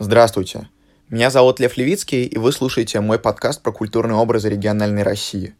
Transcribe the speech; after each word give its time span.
Здравствуйте. 0.00 0.68
Меня 1.08 1.30
зовут 1.30 1.60
Лев 1.60 1.76
Левицкий, 1.76 2.24
и 2.24 2.36
вы 2.36 2.50
слушаете 2.50 2.98
мой 2.98 3.16
подкаст 3.20 3.62
про 3.62 3.70
культурные 3.70 4.16
образы 4.16 4.48
региональной 4.50 5.04
России. 5.04 5.54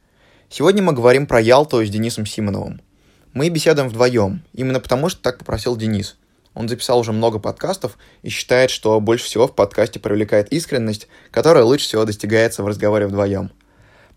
Сегодня 0.49 0.83
мы 0.83 0.93
говорим 0.93 1.29
про 1.29 1.41
Ялту 1.41 1.85
с 1.85 1.89
Денисом 1.89 2.27
Симоновым. 2.27 2.81
Мы 3.33 3.49
беседуем 3.49 3.89
вдвоем, 3.89 4.43
именно 4.53 4.81
потому 4.81 5.09
что 5.09 5.23
так 5.23 5.39
попросил 5.39 5.77
Денис. 5.77 6.17
Он 6.53 6.69
записал 6.69 6.99
уже 6.99 7.13
много 7.13 7.39
подкастов 7.39 7.97
и 8.23 8.29
считает, 8.29 8.71
что 8.71 8.99
больше 8.99 9.27
всего 9.27 9.47
в 9.47 9.55
подкасте 9.55 10.01
привлекает 10.01 10.53
искренность, 10.53 11.07
которая 11.31 11.63
лучше 11.63 11.85
всего 11.85 12.05
достигается 12.05 12.65
в 12.65 12.67
разговоре 12.67 13.07
вдвоем– 13.07 13.53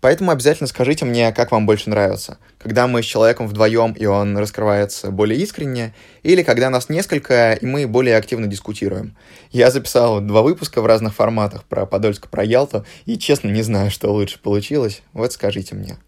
Поэтому 0.00 0.30
обязательно 0.30 0.68
скажите 0.68 1.04
мне, 1.04 1.32
как 1.32 1.50
вам 1.50 1.66
больше 1.66 1.90
нравится. 1.90 2.38
Когда 2.58 2.86
мы 2.86 3.02
с 3.02 3.06
человеком 3.06 3.48
вдвоем, 3.48 3.92
и 3.92 4.06
он 4.06 4.36
раскрывается 4.38 5.10
более 5.10 5.40
искренне, 5.40 5.92
или 6.22 6.42
когда 6.42 6.70
нас 6.70 6.88
несколько, 6.88 7.54
и 7.54 7.66
мы 7.66 7.86
более 7.88 8.16
активно 8.16 8.46
дискутируем. 8.46 9.16
Я 9.50 9.70
записал 9.70 10.20
два 10.20 10.42
выпуска 10.42 10.80
в 10.80 10.86
разных 10.86 11.14
форматах 11.14 11.64
про 11.64 11.84
Подольск, 11.84 12.28
про 12.28 12.44
Ялту, 12.44 12.86
и 13.06 13.18
честно 13.18 13.48
не 13.48 13.62
знаю, 13.62 13.90
что 13.90 14.12
лучше 14.12 14.38
получилось. 14.40 15.02
Вот 15.12 15.32
скажите 15.32 15.74
мне. 15.74 15.98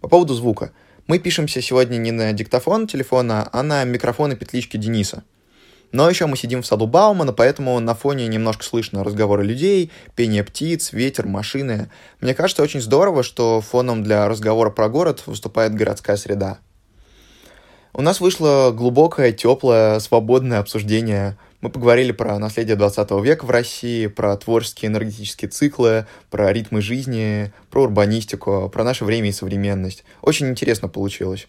По 0.00 0.08
поводу 0.08 0.34
звука. 0.34 0.72
Мы 1.06 1.20
пишемся 1.20 1.62
сегодня 1.62 1.98
не 1.98 2.10
на 2.10 2.32
диктофон 2.32 2.88
телефона, 2.88 3.48
а 3.52 3.62
на 3.62 3.84
микрофон 3.84 4.32
и 4.32 4.36
петлички 4.36 4.76
Дениса. 4.76 5.22
Но 5.92 6.10
еще 6.10 6.26
мы 6.26 6.36
сидим 6.36 6.62
в 6.62 6.66
саду 6.66 6.86
Баумана, 6.86 7.32
поэтому 7.32 7.78
на 7.80 7.94
фоне 7.94 8.26
немножко 8.26 8.64
слышно 8.64 9.04
разговоры 9.04 9.44
людей, 9.44 9.90
пение 10.14 10.44
птиц, 10.44 10.92
ветер, 10.92 11.26
машины. 11.26 11.90
Мне 12.20 12.34
кажется 12.34 12.62
очень 12.62 12.80
здорово, 12.80 13.22
что 13.22 13.60
фоном 13.60 14.02
для 14.02 14.28
разговора 14.28 14.70
про 14.70 14.88
город 14.88 15.22
выступает 15.26 15.74
городская 15.74 16.16
среда. 16.16 16.58
У 17.98 18.02
нас 18.02 18.20
вышло 18.20 18.72
глубокое, 18.76 19.32
теплое, 19.32 19.98
свободное 20.00 20.58
обсуждение. 20.58 21.38
Мы 21.62 21.70
поговорили 21.70 22.12
про 22.12 22.38
наследие 22.38 22.76
20 22.76 23.10
века 23.24 23.46
в 23.46 23.50
России, 23.50 24.06
про 24.06 24.36
творческие 24.36 24.90
энергетические 24.90 25.48
циклы, 25.48 26.06
про 26.30 26.52
ритмы 26.52 26.82
жизни, 26.82 27.54
про 27.70 27.84
урбанистику, 27.84 28.68
про 28.68 28.84
наше 28.84 29.06
время 29.06 29.30
и 29.30 29.32
современность. 29.32 30.04
Очень 30.20 30.48
интересно 30.48 30.88
получилось. 30.88 31.48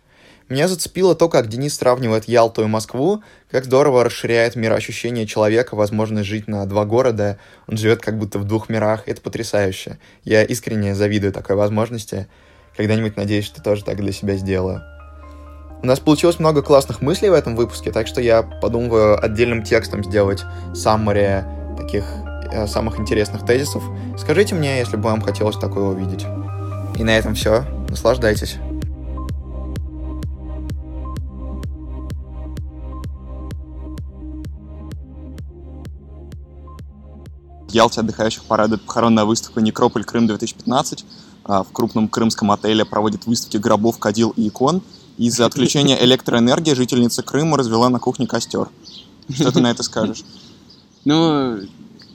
Меня 0.50 0.70
зацепило 0.70 1.14
то, 1.14 1.28
как 1.28 1.50
Денис 1.50 1.76
сравнивает 1.76 2.26
Ялту 2.26 2.64
и 2.64 2.68
Москву, 2.68 3.22
как 3.52 3.66
здорово 3.66 4.06
расширяет 4.06 4.56
мироощущение 4.56 5.26
человека, 5.26 5.76
возможность 5.76 6.28
жить 6.28 6.48
на 6.48 6.66
два 6.66 6.86
города. 6.86 7.38
Он 7.68 7.76
живет 7.78 8.02
как 8.02 8.18
будто 8.18 8.40
в 8.40 8.46
двух 8.46 8.70
мирах. 8.70 9.04
Это 9.08 9.22
потрясающе. 9.22 10.00
Я 10.24 10.44
искренне 10.44 10.96
завидую 10.96 11.34
такой 11.34 11.58
возможности. 11.58 12.28
Когда-нибудь, 12.78 13.18
надеюсь, 13.18 13.46
что 13.46 13.62
тоже 13.62 13.84
так 13.84 13.98
для 13.98 14.14
себя 14.14 14.38
сделаю. 14.38 14.84
У 15.84 15.86
нас 15.86 16.00
получилось 16.00 16.40
много 16.40 16.62
классных 16.62 17.02
мыслей 17.02 17.30
в 17.30 17.34
этом 17.34 17.56
выпуске, 17.56 17.92
так 17.92 18.08
что 18.08 18.22
я 18.22 18.42
подумываю 18.42 19.24
отдельным 19.24 19.64
текстом 19.64 20.04
сделать 20.04 20.44
саммари 20.74 21.44
таких 21.78 22.06
э, 22.52 22.68
самых 22.68 23.00
интересных 23.00 23.46
тезисов. 23.46 23.84
Скажите 24.18 24.56
мне, 24.56 24.80
если 24.80 24.96
бы 24.96 25.04
вам 25.04 25.22
хотелось 25.22 25.58
такое 25.58 25.84
увидеть. 25.84 26.26
И 26.98 27.04
на 27.04 27.18
этом 27.18 27.36
все. 27.36 27.64
Наслаждайтесь. 27.90 28.58
Ялте 37.78 38.02
отдыхающих 38.02 38.44
порадует 38.44 38.82
похоронная 38.82 39.26
выставка 39.26 39.62
«Некрополь 39.62 40.04
Крым-2015». 40.04 41.06
А, 41.44 41.64
в 41.64 41.72
крупном 41.72 42.08
крымском 42.08 42.50
отеле 42.50 42.86
проводят 42.86 43.28
выставки 43.28 43.58
гробов, 43.58 44.00
кадил 44.00 44.34
и 44.36 44.48
икон. 44.48 44.82
Из-за 45.20 45.46
отключения 45.46 45.96
электроэнергии 46.04 46.74
жительница 46.74 47.22
Крыма 47.22 47.56
развела 47.56 47.90
на 47.90 48.00
кухне 48.00 48.26
костер. 48.26 48.70
Что 49.32 49.52
ты 49.52 49.60
на 49.60 49.72
это 49.72 49.84
скажешь? 49.84 50.24
Ну, 51.06 51.60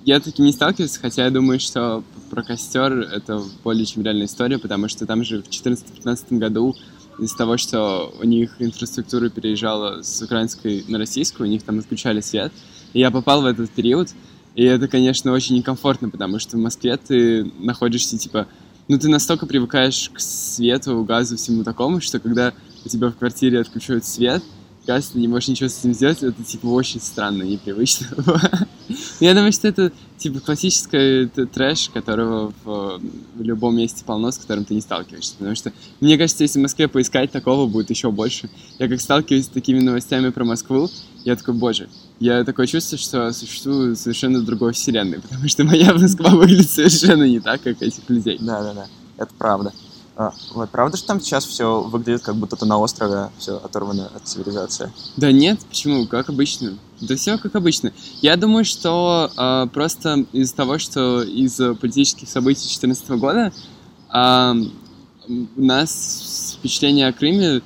я 0.04 0.20
таки 0.20 0.42
не 0.42 0.52
сталкивался, 0.52 1.00
хотя 1.00 1.24
я 1.24 1.30
думаю, 1.30 1.58
что 1.58 2.04
про 2.28 2.42
костер 2.42 2.92
это 2.92 3.42
более 3.64 3.86
чем 3.86 4.02
реальная 4.02 4.26
история, 4.26 4.58
потому 4.58 4.86
что 4.88 5.06
там 5.06 5.24
же 5.24 5.42
в 5.42 5.48
2014-2015 5.48 6.36
году 6.36 6.76
из-за 7.18 7.34
того, 7.38 7.56
что 7.56 8.12
у 8.20 8.26
них 8.26 8.56
инфраструктура 8.58 9.30
переезжала 9.30 10.02
с 10.02 10.20
украинской 10.20 10.84
на 10.88 10.98
российскую, 10.98 11.48
у 11.48 11.50
них 11.50 11.62
там 11.62 11.78
отключали 11.78 12.20
свет. 12.20 12.52
И 12.92 13.00
я 13.00 13.10
попал 13.10 13.40
в 13.40 13.46
этот 13.46 13.70
период, 13.70 14.10
и 14.54 14.64
это, 14.64 14.88
конечно, 14.88 15.32
очень 15.32 15.56
некомфортно, 15.56 16.10
потому 16.10 16.38
что 16.38 16.56
в 16.56 16.60
Москве 16.60 16.96
ты 16.96 17.50
находишься, 17.58 18.18
типа, 18.18 18.46
ну, 18.88 18.98
ты 18.98 19.08
настолько 19.08 19.46
привыкаешь 19.46 20.10
к 20.12 20.20
свету, 20.20 21.02
газу, 21.04 21.36
всему 21.36 21.64
такому, 21.64 22.00
что 22.00 22.18
когда 22.20 22.52
у 22.84 22.88
тебя 22.88 23.08
в 23.08 23.16
квартире 23.16 23.60
отключают 23.60 24.04
свет, 24.04 24.42
газ, 24.86 25.08
ты 25.08 25.18
не 25.20 25.28
можешь 25.28 25.48
ничего 25.48 25.68
с 25.68 25.78
этим 25.78 25.94
сделать, 25.94 26.22
это, 26.22 26.42
типа, 26.42 26.66
очень 26.66 27.00
странно, 27.00 27.44
непривычно. 27.44 28.08
Я 29.20 29.34
думаю, 29.34 29.52
что 29.52 29.68
это, 29.68 29.92
типа, 30.18 30.40
классический 30.40 31.26
трэш, 31.46 31.88
которого 31.90 32.52
в, 32.64 33.00
в 33.36 33.42
любом 33.42 33.76
месте 33.76 34.04
полно, 34.04 34.32
с 34.32 34.38
которым 34.38 34.64
ты 34.64 34.74
не 34.74 34.80
сталкиваешься. 34.80 35.34
Потому 35.38 35.54
что, 35.54 35.72
мне 36.00 36.18
кажется, 36.18 36.42
если 36.42 36.58
в 36.58 36.62
Москве 36.62 36.88
поискать 36.88 37.30
такого, 37.30 37.68
будет 37.68 37.90
еще 37.90 38.10
больше. 38.10 38.50
Я 38.78 38.88
как 38.88 39.00
сталкиваюсь 39.00 39.46
с 39.46 39.48
такими 39.48 39.78
новостями 39.78 40.30
про 40.30 40.44
Москву, 40.44 40.90
я 41.24 41.36
такой, 41.36 41.54
боже, 41.54 41.88
я 42.22 42.44
такое 42.44 42.66
чувство, 42.66 42.96
что 42.96 43.32
существую 43.32 43.96
совершенно 43.96 44.42
другой 44.42 44.72
вселенной, 44.72 45.20
потому 45.20 45.48
что 45.48 45.64
моя 45.64 45.92
Москва 45.92 46.30
выглядит 46.30 46.70
совершенно 46.70 47.24
не 47.24 47.40
так, 47.40 47.62
как 47.62 47.82
этих 47.82 48.08
людей. 48.08 48.38
Да, 48.40 48.62
да, 48.62 48.74
да, 48.74 48.86
это 49.16 49.34
правда. 49.36 49.72
А, 50.14 50.32
вот, 50.54 50.70
правда, 50.70 50.96
что 50.96 51.08
там 51.08 51.20
сейчас 51.20 51.44
все 51.44 51.80
выглядит, 51.80 52.22
как 52.22 52.36
будто 52.36 52.54
ты 52.54 52.64
на 52.64 52.78
острове, 52.78 53.30
все 53.38 53.56
оторвано 53.56 54.08
от 54.14 54.28
цивилизации? 54.28 54.92
Да 55.16 55.32
нет, 55.32 55.58
почему? 55.68 56.06
Как 56.06 56.28
обычно. 56.28 56.78
Да 57.00 57.16
все 57.16 57.38
как 57.38 57.56
обычно. 57.56 57.92
Я 58.20 58.36
думаю, 58.36 58.64
что 58.64 59.30
э, 59.36 59.66
просто 59.72 60.24
из-за 60.32 60.54
того, 60.54 60.78
что 60.78 61.22
из 61.22 61.56
политических 61.80 62.28
событий 62.28 62.60
2014 62.60 63.08
года 63.12 63.52
э, 64.14 64.54
у 65.28 65.62
нас 65.62 66.56
впечатление 66.58 67.08
о 67.08 67.12
Крыме 67.12 67.62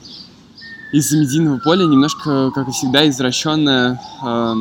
из-за 0.93 1.19
медийного 1.19 1.59
поля 1.59 1.85
немножко, 1.85 2.51
как 2.55 2.69
и 2.69 2.73
всегда, 2.73 3.09
извращенное, 3.09 4.01
э, 4.25 4.55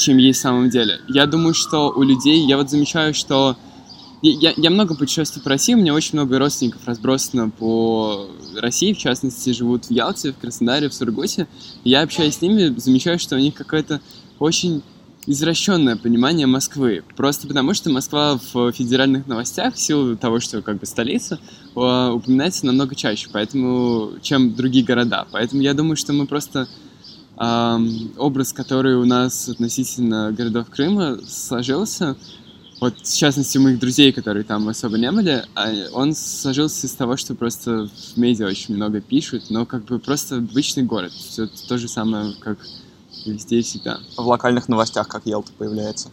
чем 0.00 0.18
есть 0.18 0.38
в 0.38 0.42
самом 0.42 0.70
деле. 0.70 1.00
Я 1.08 1.26
думаю, 1.26 1.54
что 1.54 1.90
у 1.90 2.02
людей, 2.02 2.46
я 2.46 2.56
вот 2.56 2.70
замечаю, 2.70 3.14
что 3.14 3.56
я, 4.22 4.54
я 4.56 4.70
много 4.70 4.94
путешествую 4.94 5.44
по 5.44 5.50
России, 5.50 5.74
у 5.74 5.76
меня 5.76 5.92
очень 5.92 6.18
много 6.18 6.38
родственников 6.38 6.80
разбросано 6.86 7.50
по 7.50 8.26
России, 8.56 8.94
в 8.94 8.98
частности, 8.98 9.50
живут 9.50 9.86
в 9.86 9.90
Ялте, 9.90 10.32
в 10.32 10.38
Краснодаре, 10.38 10.88
в 10.88 10.94
Сургуте. 10.94 11.46
Я 11.84 12.02
общаюсь 12.02 12.36
с 12.36 12.40
ними, 12.40 12.74
замечаю, 12.78 13.18
что 13.18 13.36
у 13.36 13.38
них 13.38 13.54
какое-то 13.54 14.00
очень 14.38 14.82
извращенное 15.26 15.96
понимание 15.96 16.46
Москвы. 16.46 17.02
Просто 17.16 17.46
потому, 17.46 17.74
что 17.74 17.90
Москва 17.90 18.38
в 18.52 18.72
федеральных 18.72 19.26
новостях, 19.26 19.74
в 19.74 19.80
силу 19.80 20.16
того, 20.16 20.40
что 20.40 20.62
как 20.62 20.78
бы 20.78 20.86
столица, 20.86 21.38
упоминается 21.74 22.66
намного 22.66 22.94
чаще, 22.94 23.28
поэтому, 23.32 24.12
чем 24.22 24.54
другие 24.54 24.84
города. 24.84 25.26
Поэтому 25.32 25.62
я 25.62 25.74
думаю, 25.74 25.96
что 25.96 26.12
мы 26.12 26.26
просто 26.26 26.68
эм, 27.38 28.12
образ, 28.16 28.52
который 28.52 28.96
у 28.96 29.04
нас 29.04 29.48
относительно 29.48 30.32
городов 30.32 30.68
Крыма 30.70 31.18
сложился, 31.26 32.16
вот 32.80 32.98
в 32.98 33.16
частности 33.16 33.56
у 33.56 33.62
моих 33.62 33.78
друзей, 33.78 34.12
которые 34.12 34.44
там 34.44 34.68
особо 34.68 34.98
не 34.98 35.10
были, 35.10 35.44
а 35.54 35.72
он 35.92 36.14
сложился 36.14 36.86
из 36.86 36.92
того, 36.92 37.16
что 37.16 37.34
просто 37.34 37.88
в 37.88 38.16
медиа 38.18 38.46
очень 38.46 38.74
много 38.74 39.00
пишут, 39.00 39.44
но 39.48 39.64
как 39.64 39.84
бы 39.84 39.98
просто 39.98 40.36
обычный 40.36 40.82
город. 40.82 41.12
Все 41.12 41.46
то 41.46 41.78
же 41.78 41.88
самое, 41.88 42.34
как 42.40 42.58
везде 43.30 43.58
и 43.58 43.62
всегда. 43.62 44.00
В 44.16 44.26
локальных 44.26 44.68
новостях 44.68 45.08
как 45.08 45.26
Елта 45.26 45.52
появляется? 45.56 46.10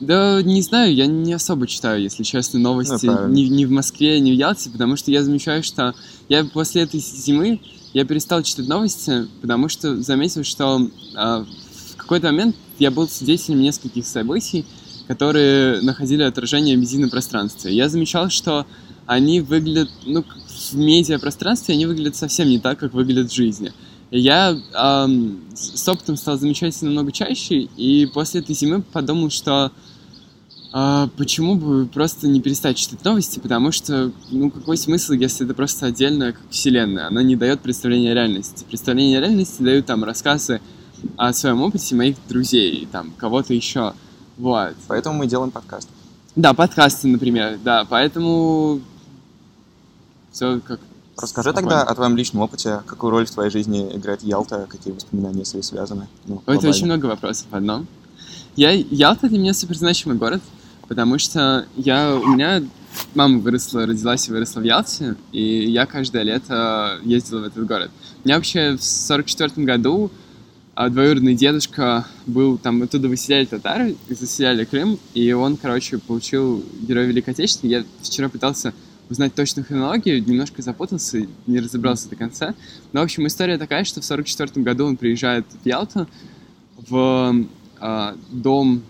Да, 0.00 0.42
не 0.42 0.60
знаю, 0.60 0.94
я 0.94 1.06
не 1.06 1.32
особо 1.32 1.66
читаю, 1.66 2.02
если 2.02 2.22
честно, 2.22 2.58
новости 2.60 3.06
ну, 3.06 3.28
ни, 3.28 3.42
ни 3.42 3.64
в 3.64 3.70
Москве, 3.70 4.20
ни 4.20 4.30
в 4.30 4.34
Ялте, 4.34 4.68
потому 4.68 4.96
что 4.96 5.10
я 5.10 5.24
замечаю, 5.24 5.62
что 5.62 5.94
я 6.28 6.44
после 6.44 6.82
этой 6.82 7.00
зимы 7.00 7.60
я 7.94 8.04
перестал 8.04 8.42
читать 8.42 8.68
новости, 8.68 9.26
потому 9.40 9.70
что 9.70 10.02
заметил, 10.02 10.44
что 10.44 10.80
э, 10.80 11.44
в 11.94 11.96
какой-то 11.96 12.26
момент 12.26 12.56
я 12.78 12.90
был 12.90 13.08
свидетелем 13.08 13.62
нескольких 13.62 14.06
событий, 14.06 14.66
которые 15.08 15.80
находили 15.80 16.22
отражение 16.22 16.76
в 16.76 16.80
медийном 16.80 17.08
пространстве. 17.08 17.74
Я 17.74 17.88
замечал, 17.88 18.28
что 18.28 18.66
они 19.06 19.40
выглядят, 19.40 19.88
ну, 20.04 20.24
в 20.72 20.74
медиапространстве 20.74 21.74
они 21.74 21.86
выглядят 21.86 22.16
совсем 22.16 22.48
не 22.48 22.58
так, 22.58 22.78
как 22.78 22.92
выглядят 22.92 23.30
в 23.30 23.34
жизни. 23.34 23.72
Я 24.10 24.56
эм, 24.72 25.40
с 25.54 25.88
опытом 25.88 26.16
стал 26.16 26.38
замечать 26.38 26.80
намного 26.82 27.10
чаще, 27.10 27.68
и 27.76 28.06
после 28.06 28.40
этой 28.40 28.54
зимы 28.54 28.82
подумал, 28.82 29.30
что 29.30 29.72
э, 30.72 31.08
почему 31.16 31.56
бы 31.56 31.86
просто 31.86 32.28
не 32.28 32.40
перестать 32.40 32.76
читать 32.76 33.04
новости, 33.04 33.40
потому 33.40 33.72
что, 33.72 34.12
ну, 34.30 34.50
какой 34.50 34.76
смысл, 34.76 35.14
если 35.14 35.44
это 35.44 35.54
просто 35.54 35.86
отдельная 35.86 36.32
как 36.32 36.42
вселенная, 36.50 37.08
она 37.08 37.22
не 37.24 37.34
дает 37.34 37.60
представления 37.60 38.12
о 38.12 38.14
реальности. 38.14 38.64
Представление 38.68 39.18
реальности 39.18 39.62
дают 39.62 39.86
там 39.86 40.04
рассказы 40.04 40.60
о 41.16 41.32
своем 41.32 41.62
опыте 41.62 41.96
моих 41.96 42.16
друзей, 42.28 42.86
там, 42.92 43.12
кого-то 43.16 43.54
еще. 43.54 43.92
Вот. 44.38 44.74
Поэтому 44.86 45.18
мы 45.18 45.26
делаем 45.26 45.50
подкаст. 45.50 45.88
Да, 46.36 46.54
подкасты, 46.54 47.08
например, 47.08 47.58
да, 47.64 47.84
поэтому 47.88 48.80
все 50.30 50.60
как 50.60 50.80
Расскажи 51.18 51.52
тогда 51.52 51.82
о 51.82 51.94
твоем 51.94 52.16
личном 52.16 52.42
опыте, 52.42 52.82
какую 52.86 53.10
роль 53.10 53.26
в 53.26 53.30
твоей 53.30 53.50
жизни 53.50 53.90
играет 53.96 54.22
Ялта, 54.22 54.66
какие 54.68 54.92
воспоминания 54.92 55.44
с 55.44 55.54
ней 55.54 55.62
связаны. 55.62 56.08
Ну, 56.26 56.42
это 56.46 56.68
очень 56.68 56.84
много 56.84 57.06
вопросов 57.06 57.46
в 57.50 57.54
одном. 57.56 57.86
Я, 58.54 58.70
Ялта 58.70 59.28
для 59.28 59.38
меня 59.38 59.54
супер 59.54 59.76
значимый 59.76 60.18
город, 60.18 60.42
потому 60.88 61.18
что 61.18 61.66
я, 61.76 62.14
у 62.14 62.26
меня 62.26 62.62
мама 63.14 63.38
выросла, 63.38 63.86
родилась 63.86 64.28
и 64.28 64.32
выросла 64.32 64.60
в 64.60 64.64
Ялте, 64.64 65.16
и 65.32 65.70
я 65.70 65.86
каждое 65.86 66.22
лето 66.22 66.98
ездил 67.02 67.40
в 67.40 67.44
этот 67.44 67.66
город. 67.66 67.90
У 68.22 68.28
меня 68.28 68.36
вообще 68.36 68.76
в 68.76 68.82
сорок 68.82 69.26
четвертом 69.26 69.64
году 69.64 70.10
а, 70.74 70.90
двоюродный 70.90 71.34
дедушка 71.34 72.06
был, 72.26 72.58
там 72.58 72.82
оттуда 72.82 73.08
выселяли 73.08 73.46
татары, 73.46 73.96
заселяли 74.10 74.66
Крым, 74.66 74.98
и 75.14 75.32
он, 75.32 75.56
короче, 75.56 75.96
получил 75.96 76.62
Герой 76.80 77.06
Великой 77.06 77.30
Отечественной. 77.30 77.72
Я 77.72 77.84
вчера 78.02 78.28
пытался 78.28 78.74
узнать 79.08 79.34
точную 79.34 79.64
хронологию, 79.66 80.24
немножко 80.24 80.62
запутался, 80.62 81.26
не 81.46 81.60
разобрался 81.60 82.08
до 82.08 82.16
конца. 82.16 82.54
Но, 82.92 83.00
в 83.00 83.04
общем, 83.04 83.26
история 83.26 83.58
такая, 83.58 83.84
что 83.84 84.00
в 84.00 84.04
сорок 84.04 84.26
четвертом 84.26 84.62
году 84.62 84.86
он 84.86 84.96
приезжает 84.96 85.46
в 85.62 85.66
Ялту, 85.66 86.06
в 86.88 87.46
э, 87.80 88.14
дом 88.30 88.82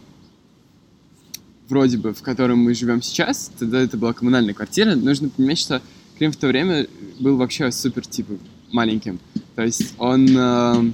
вроде 1.69 1.99
бы, 1.99 2.15
в 2.15 2.23
котором 2.23 2.61
мы 2.61 2.75
живем 2.75 3.03
сейчас, 3.03 3.51
тогда 3.59 3.81
это 3.81 3.97
была 3.97 4.13
коммунальная 4.13 4.55
квартира, 4.55 4.95
нужно 4.95 5.29
понимать, 5.29 5.59
что 5.59 5.83
Крым 6.19 6.33
в 6.33 6.37
то 6.37 6.47
время 6.47 6.87
был 7.19 7.37
вообще 7.37 7.71
супер, 7.71 8.07
типа, 8.07 8.35
маленьким. 8.73 9.19
То 9.55 9.63
есть 9.63 9.95
он... 9.99 10.27
Э, 10.37 10.93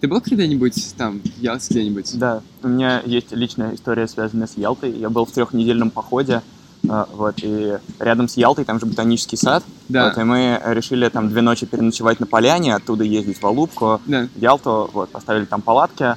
ты 0.00 0.08
был 0.08 0.20
когда-нибудь 0.20 0.94
там, 0.96 1.20
в 1.20 1.40
Ялте 1.40 1.74
где-нибудь? 1.74 2.18
Да, 2.18 2.42
у 2.62 2.68
меня 2.68 3.02
есть 3.04 3.32
личная 3.32 3.74
история, 3.74 4.08
связанная 4.08 4.46
с 4.46 4.56
Ялтой. 4.56 4.90
Я 4.90 5.10
был 5.10 5.26
в 5.26 5.30
трехнедельном 5.30 5.90
походе, 5.90 6.42
вот, 6.82 7.34
и 7.42 7.78
рядом 8.00 8.28
с 8.28 8.36
Ялтой 8.36 8.64
там 8.64 8.80
же 8.80 8.86
ботанический 8.86 9.36
сад. 9.36 9.62
Да. 9.88 10.08
Вот, 10.08 10.18
и 10.18 10.24
мы 10.24 10.60
решили 10.66 11.08
там 11.08 11.28
две 11.28 11.40
ночи 11.42 11.64
переночевать 11.66 12.18
на 12.20 12.26
поляне, 12.26 12.74
оттуда 12.74 13.04
ездить 13.04 13.40
в 13.40 13.46
Алубку, 13.46 14.00
Да. 14.06 14.28
в 14.34 14.38
Ялту, 14.40 14.90
вот, 14.92 15.10
поставили 15.10 15.44
там 15.44 15.62
палатки. 15.62 16.16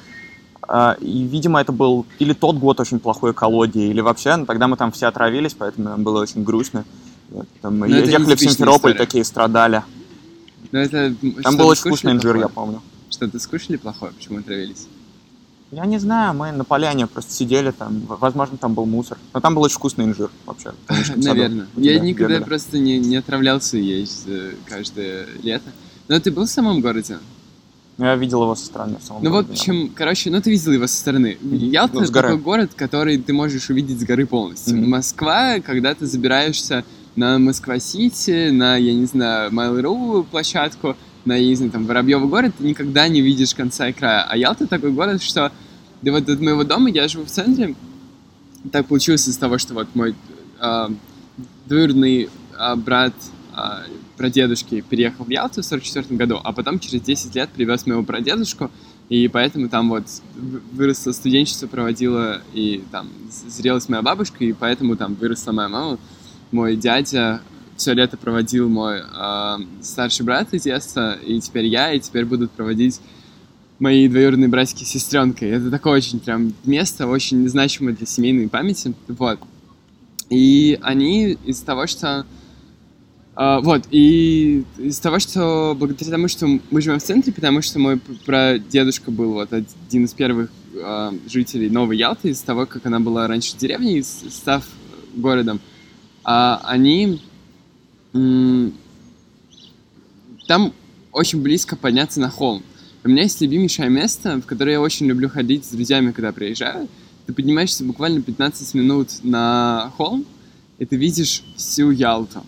А, 0.67 0.97
И, 0.99 1.23
видимо, 1.23 1.61
это 1.61 1.71
был 1.71 2.05
или 2.17 2.33
тот 2.33 2.55
год 2.57 2.79
очень 2.79 2.99
плохой 2.99 3.31
экологии, 3.31 3.89
или 3.89 4.01
вообще, 4.01 4.35
ну, 4.35 4.45
тогда 4.47 4.67
мы 4.67 4.77
там 4.77 4.91
все 4.91 5.05
отравились, 5.07 5.53
поэтому 5.53 5.89
нам 5.89 6.03
было 6.03 6.21
очень 6.21 6.43
грустно. 6.43 6.83
Вот, 7.29 7.47
там 7.61 7.77
мы 7.79 7.87
Но 7.87 7.97
ехали 7.97 8.35
в 8.35 8.39
Симферополь, 8.39 8.91
история. 8.91 9.05
такие 9.05 9.23
страдали. 9.23 9.83
Но 10.71 10.79
это... 10.79 11.13
Там 11.43 11.57
был 11.57 11.67
очень 11.67 11.81
вкусный 11.81 12.13
инжир, 12.13 12.35
я 12.37 12.47
помню. 12.47 12.81
Что-то 13.11 13.39
скушали 13.39 13.77
плохое, 13.77 14.11
почему 14.13 14.39
отравились? 14.39 14.87
Я 15.71 15.85
не 15.85 15.97
знаю, 15.97 16.33
мы 16.35 16.51
на 16.51 16.63
поляне 16.63 17.07
просто 17.07 17.33
сидели 17.33 17.71
там, 17.71 18.01
возможно, 18.07 18.57
там 18.57 18.73
был 18.73 18.85
мусор. 18.85 19.17
Но 19.33 19.39
там 19.39 19.55
был 19.55 19.63
очень 19.63 19.75
вкусный 19.75 20.05
инжир 20.05 20.29
вообще. 20.45 20.73
Наверное. 21.15 21.67
Я 21.75 21.99
никогда 21.99 22.35
бегали. 22.35 22.47
просто 22.47 22.77
не, 22.77 22.99
не 22.99 23.17
отравлялся 23.17 23.77
есть 23.77 24.23
э, 24.27 24.53
каждое 24.67 25.27
лето. 25.41 25.69
Но 26.07 26.19
ты 26.19 26.31
был 26.31 26.45
в 26.45 26.49
самом 26.49 26.81
городе? 26.81 27.17
Ну, 27.97 28.05
Я 28.05 28.15
видел 28.15 28.43
его 28.43 28.55
со 28.55 28.65
стороны. 28.65 28.97
в 28.99 29.03
самом 29.03 29.23
Ну 29.23 29.31
вот, 29.31 29.45
в 29.45 29.47
городе, 29.47 29.59
общем, 29.59 29.91
короче, 29.95 30.29
ну 30.29 30.41
ты 30.41 30.51
видел 30.51 30.71
его 30.71 30.85
со 30.85 30.97
стороны. 30.97 31.37
Ялта 31.41 32.01
Ну, 32.01 32.05
такой 32.05 32.37
город, 32.37 32.71
который 32.75 33.17
ты 33.17 33.33
можешь 33.33 33.69
увидеть 33.69 34.01
с 34.01 34.03
горы 34.03 34.25
полностью. 34.25 34.77
Мгм. 34.77 34.89
Москва, 34.91 35.59
когда 35.61 35.95
ты 35.95 36.05
забираешься 36.05 36.83
на 37.15 37.39
Москва-Сити, 37.39 38.49
на, 38.49 38.75
я 38.75 38.93
не 38.93 39.05
знаю, 39.05 39.51
Mail.ru 39.51 40.25
площадку, 40.29 40.95
на, 41.25 41.55
знаю, 41.55 41.71
там, 41.71 41.85
Воробьевый 41.85 42.29
город, 42.29 42.53
ты 42.57 42.63
никогда 42.63 43.07
не 43.07 43.21
видишь 43.21 43.53
конца 43.53 43.89
и 43.89 43.93
края. 43.93 44.25
А 44.29 44.37
Ялта 44.37 44.67
такой 44.67 44.91
город, 44.91 45.21
что... 45.21 45.51
Да 46.01 46.11
вот 46.11 46.29
от 46.29 46.39
моего 46.39 46.63
дома, 46.63 46.89
я 46.89 47.07
живу 47.07 47.25
в 47.25 47.31
центре, 47.31 47.73
так 48.71 48.85
получилось 48.85 49.27
из 49.27 49.37
того, 49.37 49.57
что 49.57 49.73
вот 49.73 49.87
мой 49.95 50.13
а, 50.59 50.91
двоюродный 51.65 52.29
а, 52.57 52.75
брат 52.75 53.13
а, 53.53 53.83
прадедушки 54.17 54.81
переехал 54.81 55.25
в 55.25 55.29
Ялту 55.29 55.61
в 55.61 55.65
44 55.65 56.15
году, 56.15 56.39
а 56.43 56.51
потом 56.51 56.79
через 56.79 57.01
10 57.01 57.33
лет 57.35 57.49
привез 57.49 57.85
моего 57.85 58.03
прадедушку, 58.03 58.69
и 59.09 59.27
поэтому 59.27 59.69
там 59.69 59.89
вот 59.89 60.05
выросло 60.71 61.11
студенчество, 61.11 61.67
проводила, 61.67 62.41
и 62.53 62.83
там 62.91 63.09
зрелась 63.47 63.87
моя 63.89 64.01
бабушка, 64.01 64.43
и 64.43 64.53
поэтому 64.53 64.95
там 64.95 65.15
выросла 65.15 65.51
моя 65.51 65.69
мама. 65.69 65.97
Мой 66.51 66.75
дядя 66.75 67.41
все 67.75 67.93
лето 67.93 68.17
проводил 68.17 68.69
мой 68.69 69.01
а, 69.13 69.59
старший 69.81 70.25
брат 70.25 70.53
из 70.53 70.63
детства, 70.63 71.13
и 71.15 71.39
теперь 71.39 71.65
я, 71.65 71.93
и 71.93 71.99
теперь 71.99 72.25
будут 72.25 72.51
проводить 72.51 73.01
мои 73.79 74.07
двоюродные 74.07 74.47
братики 74.47 74.83
с 74.83 74.87
сестренкой. 74.87 75.49
Это 75.49 75.69
такое 75.69 75.97
очень 75.97 76.19
прям 76.19 76.53
место, 76.63 77.07
очень 77.07 77.47
значимое 77.49 77.93
для 77.93 78.05
семейной 78.05 78.47
памяти. 78.47 78.93
Вот. 79.09 79.39
И 80.29 80.79
они 80.81 81.37
из 81.45 81.59
того, 81.59 81.85
что... 81.85 82.25
а, 83.35 83.59
вот, 83.59 83.83
и 83.91 84.63
из 84.77 84.97
того, 84.99 85.19
что 85.19 85.75
благодаря 85.77 86.11
тому, 86.11 86.29
что 86.29 86.47
мы 86.47 86.81
живем 86.81 86.99
в 86.99 87.03
центре, 87.03 87.33
потому 87.33 87.61
что 87.61 87.79
мой 87.79 87.99
прадедушка 88.25 89.11
был 89.11 89.33
вот 89.33 89.51
один 89.51 90.05
из 90.05 90.13
первых 90.13 90.49
а, 90.81 91.13
жителей 91.27 91.69
Новой 91.69 91.97
Ялты, 91.97 92.29
из 92.29 92.39
того, 92.39 92.65
как 92.65 92.85
она 92.85 93.01
была 93.01 93.27
раньше 93.27 93.57
деревней, 93.57 94.01
став 94.03 94.63
городом, 95.13 95.59
а, 96.23 96.61
они... 96.63 97.21
там 100.47 100.73
очень 101.11 101.41
близко 101.41 101.75
подняться 101.75 102.19
на 102.19 102.29
холм. 102.29 102.63
У 103.03 103.09
меня 103.09 103.23
есть 103.23 103.41
любимейшее 103.41 103.89
место, 103.89 104.41
в 104.41 104.45
которое 104.45 104.73
я 104.73 104.81
очень 104.81 105.05
люблю 105.05 105.29
ходить 105.29 105.65
с 105.65 105.69
друзьями, 105.69 106.11
когда 106.11 106.31
приезжаю. 106.31 106.87
Ты 107.25 107.33
поднимаешься 107.33 107.83
буквально 107.83 108.21
15 108.21 108.73
минут 108.73 109.09
на 109.23 109.91
холм, 109.97 110.25
и 110.79 110.85
ты 110.85 110.95
видишь 110.95 111.43
всю 111.55 111.91
Ялту. 111.91 112.43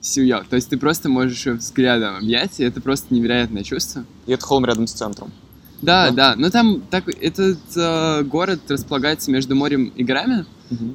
Всю 0.00 0.22
Ялту. 0.22 0.50
То 0.50 0.56
есть 0.56 0.68
ты 0.70 0.76
просто 0.78 1.08
можешь 1.08 1.46
ее 1.46 1.54
взглядом 1.54 2.16
объять, 2.16 2.60
и 2.60 2.64
это 2.64 2.80
просто 2.80 3.14
невероятное 3.14 3.62
чувство. 3.62 4.04
И 4.26 4.32
это 4.32 4.44
холм 4.44 4.64
рядом 4.64 4.86
с 4.86 4.92
центром. 4.92 5.30
Да, 5.80 6.10
Да. 6.10 6.34
да. 6.34 6.36
Но 6.36 6.50
там 6.50 6.80
так, 6.90 7.08
этот 7.08 7.58
э, 7.76 8.22
город 8.22 8.60
располагается 8.68 9.30
между 9.30 9.54
морем 9.54 9.92
и 9.96 10.04
горами, 10.04 10.46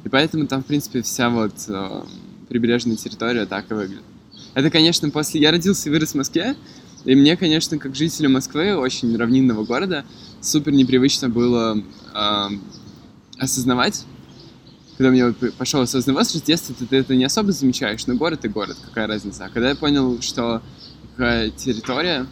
и 0.04 0.08
поэтому 0.08 0.46
там, 0.46 0.62
в 0.62 0.66
принципе, 0.66 1.02
вся 1.02 1.30
вот 1.30 1.52
э, 1.68 2.02
прибрежная 2.48 2.96
территория 2.96 3.46
так 3.46 3.70
и 3.70 3.74
выглядит. 3.74 4.04
Это, 4.54 4.70
конечно, 4.70 5.10
после... 5.10 5.40
Я 5.40 5.50
родился 5.50 5.88
и 5.88 5.92
вырос 5.92 6.12
в 6.12 6.14
Москве, 6.16 6.56
и 7.04 7.14
мне, 7.14 7.36
конечно, 7.36 7.78
как 7.78 7.94
жителю 7.94 8.30
Москвы, 8.30 8.76
очень 8.76 9.16
равнинного 9.16 9.64
города, 9.64 10.04
супер 10.40 10.72
непривычно 10.72 11.28
было 11.28 11.82
э, 12.14 12.48
осознавать, 13.38 14.04
когда 14.96 15.10
мне 15.10 15.32
пошел 15.56 15.80
осознанный 15.80 16.18
возраст, 16.18 16.42
в 16.42 16.46
детстве 16.46 16.74
ты, 16.76 16.84
ты 16.84 16.96
это 16.96 17.14
не 17.14 17.24
особо 17.24 17.52
замечаешь, 17.52 18.06
но 18.08 18.14
город 18.14 18.44
и 18.44 18.48
город, 18.48 18.76
какая 18.84 19.06
разница. 19.06 19.44
А 19.44 19.48
когда 19.48 19.68
я 19.68 19.76
понял, 19.76 20.20
что 20.20 20.60
какая 21.16 21.50
территория, 21.50 22.26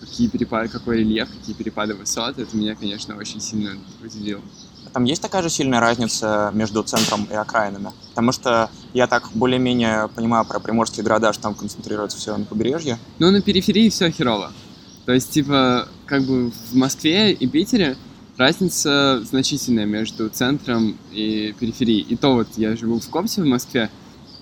какие 0.00 0.28
перепады, 0.28 0.68
какой 0.68 0.98
рельеф, 0.98 1.28
какие 1.28 1.54
перепады 1.54 1.94
высот, 1.94 2.38
это 2.38 2.56
меня, 2.56 2.74
конечно, 2.74 3.16
очень 3.16 3.40
сильно 3.40 3.78
удивило. 4.02 4.42
Там 4.94 5.02
есть 5.02 5.20
такая 5.20 5.42
же 5.42 5.50
сильная 5.50 5.80
разница 5.80 6.52
между 6.54 6.84
центром 6.84 7.26
и 7.28 7.34
окраинами? 7.34 7.90
Потому 8.10 8.30
что 8.30 8.70
я 8.92 9.08
так 9.08 9.28
более-менее 9.34 10.08
понимаю 10.14 10.44
про 10.44 10.60
приморские 10.60 11.02
города, 11.02 11.32
что 11.32 11.42
там 11.42 11.56
концентрируется 11.56 12.16
все 12.16 12.36
на 12.36 12.44
побережье. 12.44 12.96
Ну, 13.18 13.32
на 13.32 13.42
периферии 13.42 13.88
все 13.90 14.08
херово. 14.12 14.52
То 15.04 15.12
есть, 15.12 15.32
типа, 15.32 15.88
как 16.06 16.22
бы 16.22 16.52
в 16.52 16.74
Москве 16.76 17.32
и 17.32 17.46
Питере 17.48 17.96
разница 18.36 19.20
значительная 19.24 19.84
между 19.84 20.28
центром 20.28 20.96
и 21.10 21.52
периферией. 21.58 22.06
И 22.08 22.14
то 22.14 22.34
вот 22.34 22.46
я 22.56 22.76
живу 22.76 23.00
в 23.00 23.08
Копсе 23.08 23.42
в 23.42 23.46
Москве, 23.46 23.90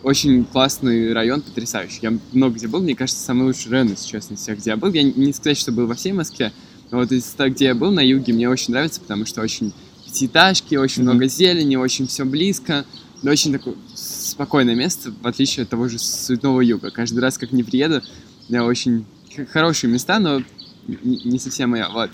очень 0.02 0.44
классный 0.44 1.14
район, 1.14 1.40
потрясающий. 1.40 2.00
Я 2.02 2.12
много 2.32 2.56
где 2.56 2.68
был, 2.68 2.82
мне 2.82 2.94
кажется, 2.94 3.24
самый 3.24 3.46
лучший 3.46 3.70
район, 3.70 3.88
если 3.88 4.06
честно, 4.06 4.34
из 4.34 4.40
всех, 4.40 4.58
где 4.58 4.72
я 4.72 4.76
был. 4.76 4.92
Я 4.92 5.02
не 5.02 5.32
сказать, 5.32 5.56
что 5.56 5.72
был 5.72 5.86
во 5.86 5.94
всей 5.94 6.12
Москве, 6.12 6.52
но 6.90 6.98
вот 6.98 7.10
из 7.10 7.24
того, 7.24 7.48
где 7.48 7.66
я 7.66 7.74
был, 7.74 7.90
на 7.90 8.00
юге, 8.00 8.34
мне 8.34 8.50
очень 8.50 8.74
нравится, 8.74 9.00
потому 9.00 9.24
что 9.24 9.40
очень 9.40 9.72
пятиэтажки, 10.12 10.74
очень 10.76 11.02
Мгм. 11.02 11.12
много 11.12 11.26
зелени, 11.28 11.76
очень 11.76 12.06
все 12.06 12.24
близко. 12.24 12.84
Но 13.22 13.30
очень 13.30 13.52
такое 13.52 13.74
спокойное 13.94 14.74
место, 14.74 15.12
в 15.22 15.26
отличие 15.26 15.62
от 15.62 15.68
того 15.68 15.88
же 15.88 15.98
суетного 15.98 16.60
юга. 16.60 16.90
Каждый 16.90 17.20
раз, 17.20 17.38
как 17.38 17.52
не 17.52 17.62
приеду, 17.62 18.02
я 18.48 18.64
очень 18.64 19.04
хорошие 19.52 19.90
места, 19.92 20.18
но 20.18 20.42
не, 20.88 21.38
совсем 21.38 21.70
моя. 21.70 21.88
Вот. 21.88 22.10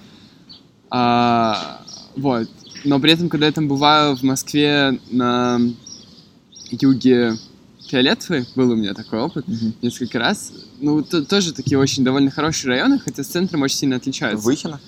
А, 0.90 1.82
вот. 2.16 2.48
Но 2.84 3.00
при 3.00 3.12
этом, 3.12 3.28
когда 3.30 3.46
я 3.46 3.52
там 3.52 3.68
бываю 3.68 4.16
в 4.16 4.22
Москве 4.22 5.00
на 5.10 5.58
юге 6.70 7.36
Фиолетовый, 7.88 8.44
был 8.54 8.70
у 8.72 8.76
меня 8.76 8.92
такой 8.92 9.20
опыт 9.20 9.46
несколько 9.82 10.18
раз. 10.18 10.52
Ну, 10.80 11.02
то- 11.02 11.24
тоже 11.24 11.54
такие 11.54 11.78
очень 11.78 12.04
довольно 12.04 12.30
хорошие 12.30 12.68
районы, 12.72 12.98
хотя 12.98 13.24
с 13.24 13.28
центром 13.28 13.62
очень 13.62 13.78
сильно 13.78 13.96
отличаются. 13.96 14.44
Выхино? 14.44 14.78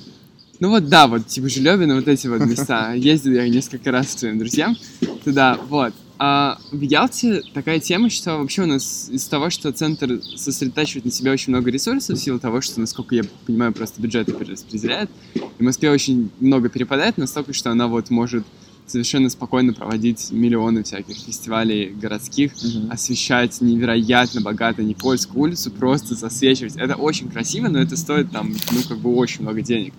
Ну 0.61 0.69
вот 0.69 0.89
да, 0.89 1.07
вот 1.07 1.27
типа 1.27 1.49
Жильёвина, 1.49 1.97
вот 1.97 2.07
эти 2.07 2.27
вот 2.27 2.45
места. 2.45 2.93
Ездил 2.93 3.33
я 3.33 3.49
несколько 3.49 3.91
раз 3.91 4.09
к 4.09 4.19
своим 4.19 4.39
друзьям 4.39 4.77
туда, 5.25 5.59
вот. 5.69 5.95
А 6.19 6.59
в 6.71 6.83
Ялте 6.83 7.41
такая 7.55 7.81
тема, 7.81 8.11
что 8.11 8.37
вообще 8.37 8.65
у 8.65 8.67
нас 8.67 9.09
из 9.11 9.25
того, 9.25 9.49
что 9.49 9.73
центр 9.73 10.21
сосредотачивает 10.37 11.07
на 11.07 11.11
себе 11.11 11.33
очень 11.33 11.55
много 11.55 11.71
ресурсов, 11.71 12.19
в 12.19 12.23
силу 12.23 12.39
того, 12.39 12.61
что, 12.61 12.79
насколько 12.79 13.15
я 13.15 13.23
понимаю, 13.47 13.73
просто 13.73 14.03
бюджеты 14.03 14.33
перераспределяет, 14.33 15.09
и 15.35 15.63
Москве 15.63 15.91
очень 15.91 16.31
много 16.41 16.69
перепадает, 16.69 17.17
настолько, 17.17 17.55
что 17.55 17.71
она 17.71 17.87
вот 17.87 18.11
может 18.11 18.45
совершенно 18.87 19.31
спокойно 19.31 19.73
проводить 19.73 20.31
миллионы 20.31 20.83
всяких 20.83 21.17
фестивалей 21.17 21.89
городских, 21.89 22.53
освещать 22.91 23.59
невероятно 23.63 24.43
богато 24.43 24.83
Никольскую 24.83 25.41
улицу, 25.41 25.71
просто 25.71 26.17
засвечивать. 26.17 26.77
Это 26.77 26.97
очень 26.97 27.31
красиво, 27.31 27.69
но 27.69 27.79
это 27.79 27.97
стоит 27.97 28.31
там, 28.31 28.55
ну, 28.73 28.81
как 28.87 28.99
бы 28.99 29.15
очень 29.15 29.41
много 29.43 29.63
денег. 29.63 29.95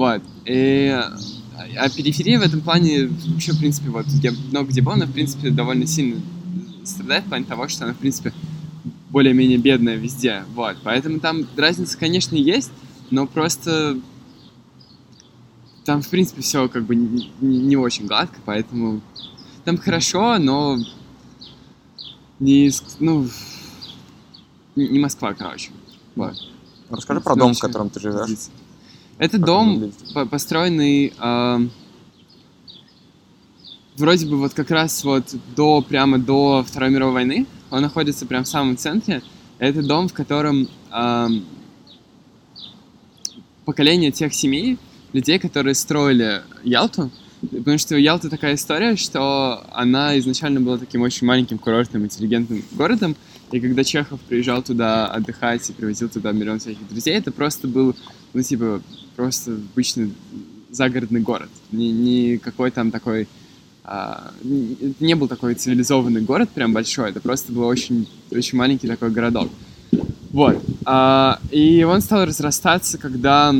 Вот. 0.00 0.22
И 0.46 0.98
А 1.76 1.90
периферия 1.90 2.38
в 2.38 2.42
этом 2.42 2.62
плане, 2.62 3.10
вообще, 3.26 3.52
в 3.52 3.58
принципе, 3.58 3.90
вот 3.90 4.06
я 4.22 4.32
много 4.50 4.70
где 4.70 4.80
был, 4.80 4.92
она, 4.92 5.04
в 5.04 5.12
принципе, 5.12 5.50
довольно 5.50 5.86
сильно 5.86 6.22
страдает 6.84 7.24
в 7.24 7.28
плане 7.28 7.44
того, 7.44 7.68
что 7.68 7.84
она, 7.84 7.92
в 7.92 7.98
принципе, 7.98 8.32
более-менее 9.10 9.58
бедная 9.58 9.96
везде, 9.96 10.44
вот. 10.54 10.78
Поэтому 10.84 11.20
там 11.20 11.46
разница, 11.54 11.98
конечно, 11.98 12.34
есть, 12.34 12.70
но 13.10 13.26
просто 13.26 14.00
там, 15.84 16.00
в 16.00 16.08
принципе, 16.08 16.40
все 16.40 16.66
как 16.70 16.84
бы 16.84 16.96
не, 16.96 17.30
не 17.42 17.76
очень 17.76 18.06
гладко, 18.06 18.38
поэтому 18.46 19.02
там 19.66 19.76
хорошо, 19.76 20.38
но 20.38 20.78
не, 22.38 22.70
ну, 23.00 23.28
не 24.76 24.98
Москва, 24.98 25.34
короче. 25.34 25.72
Вот. 26.16 26.36
Расскажи 26.88 27.20
про 27.20 27.36
дом, 27.36 27.52
в 27.52 27.58
котором 27.58 27.90
ты 27.90 28.00
живешь. 28.00 28.30
Это 29.20 29.38
дом, 29.38 29.92
построенный 30.30 31.12
э, 31.14 31.58
вроде 33.98 34.26
бы 34.26 34.38
вот 34.38 34.54
как 34.54 34.70
раз 34.70 35.04
вот 35.04 35.34
до, 35.54 35.82
прямо 35.82 36.16
до 36.16 36.64
Второй 36.66 36.88
мировой 36.88 37.12
войны. 37.12 37.46
Он 37.70 37.82
находится 37.82 38.24
прямо 38.24 38.44
в 38.44 38.48
самом 38.48 38.78
центре. 38.78 39.20
Это 39.58 39.82
дом, 39.82 40.08
в 40.08 40.14
котором 40.14 40.70
э, 40.90 41.28
поколение 43.66 44.10
тех 44.10 44.32
семей, 44.32 44.78
людей, 45.12 45.38
которые 45.38 45.74
строили 45.74 46.40
Ялту, 46.64 47.10
потому 47.42 47.76
что 47.76 47.98
Ялта 47.98 48.30
такая 48.30 48.54
история, 48.54 48.96
что 48.96 49.62
она 49.70 50.18
изначально 50.18 50.62
была 50.62 50.78
таким 50.78 51.02
очень 51.02 51.26
маленьким 51.26 51.58
курортным, 51.58 52.04
интеллигентным 52.04 52.64
городом, 52.72 53.14
и 53.52 53.60
когда 53.60 53.84
Чехов 53.84 54.20
приезжал 54.20 54.62
туда 54.62 55.08
отдыхать 55.08 55.68
и 55.68 55.72
привозил 55.72 56.08
туда 56.08 56.32
миллион 56.32 56.60
всяких 56.60 56.88
друзей, 56.88 57.16
это 57.16 57.32
просто 57.32 57.68
был, 57.68 57.94
ну, 58.32 58.42
типа, 58.42 58.82
просто 59.16 59.52
обычный 59.52 60.12
загородный 60.70 61.20
город. 61.20 61.48
Не, 61.72 61.90
не 61.92 62.38
какой 62.38 62.70
там 62.70 62.90
такой... 62.90 63.28
А, 63.84 64.32
не 64.42 65.14
был 65.14 65.26
такой 65.26 65.54
цивилизованный 65.54 66.20
город 66.20 66.50
прям 66.50 66.72
большой, 66.72 67.10
это 67.10 67.20
просто 67.20 67.52
был 67.52 67.64
очень, 67.64 68.08
очень 68.30 68.56
маленький 68.58 68.86
такой 68.86 69.10
городок. 69.10 69.50
Вот. 70.30 70.62
А, 70.84 71.40
и 71.50 71.82
он 71.82 72.00
стал 72.00 72.24
разрастаться, 72.24 72.98
когда 72.98 73.54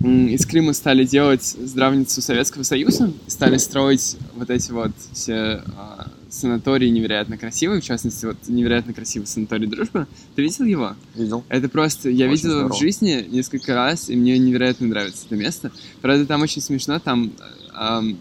из 0.00 0.46
Крыма 0.46 0.72
стали 0.74 1.04
делать 1.04 1.42
здравницу 1.44 2.20
Советского 2.20 2.62
Союза, 2.62 3.12
стали 3.26 3.56
строить 3.56 4.16
вот 4.34 4.50
эти 4.50 4.70
вот 4.70 4.92
все 5.12 5.62
а, 5.76 6.08
санатории 6.34 6.88
невероятно 6.88 7.38
красивые, 7.38 7.80
в 7.80 7.84
частности, 7.84 8.26
вот 8.26 8.36
невероятно 8.48 8.92
красивый 8.92 9.26
санаторий 9.26 9.66
Дружба. 9.66 10.06
Ты 10.34 10.42
видел 10.42 10.64
его? 10.64 10.96
Видел. 11.14 11.44
Это 11.48 11.68
просто, 11.68 12.10
я 12.10 12.26
очень 12.26 12.36
видел 12.36 12.50
здорово. 12.50 12.66
его 12.66 12.74
в 12.74 12.78
жизни 12.78 13.26
несколько 13.30 13.74
раз, 13.74 14.10
и 14.10 14.16
мне 14.16 14.38
невероятно 14.38 14.86
нравится 14.86 15.24
это 15.26 15.36
место. 15.36 15.72
Правда, 16.02 16.26
там 16.26 16.42
очень 16.42 16.60
смешно, 16.60 16.98
там 16.98 17.32
эм, 17.78 18.18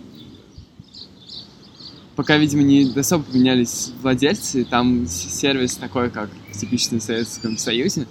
пока, 2.16 2.38
видимо, 2.38 2.64
не 2.64 2.92
особо 2.98 3.24
поменялись 3.24 3.92
владельцы, 4.02 4.66
там 4.66 5.08
сервис 5.08 5.76
такой, 5.76 6.10
как 6.10 6.30
в 6.52 6.58
типичном 6.58 7.02
Советском 7.02 7.58
Союзе. 7.58 8.08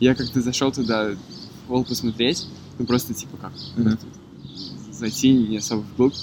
Я 0.00 0.14
как-то 0.14 0.40
зашел 0.42 0.72
туда, 0.72 1.12
пол 1.66 1.84
посмотреть, 1.84 2.46
ну 2.78 2.86
просто 2.86 3.14
типа 3.14 3.36
как, 3.38 3.52
mm-hmm. 3.76 3.98
зайти 4.92 5.32
не 5.32 5.56
особо 5.56 5.80
вглубь. 5.80 6.14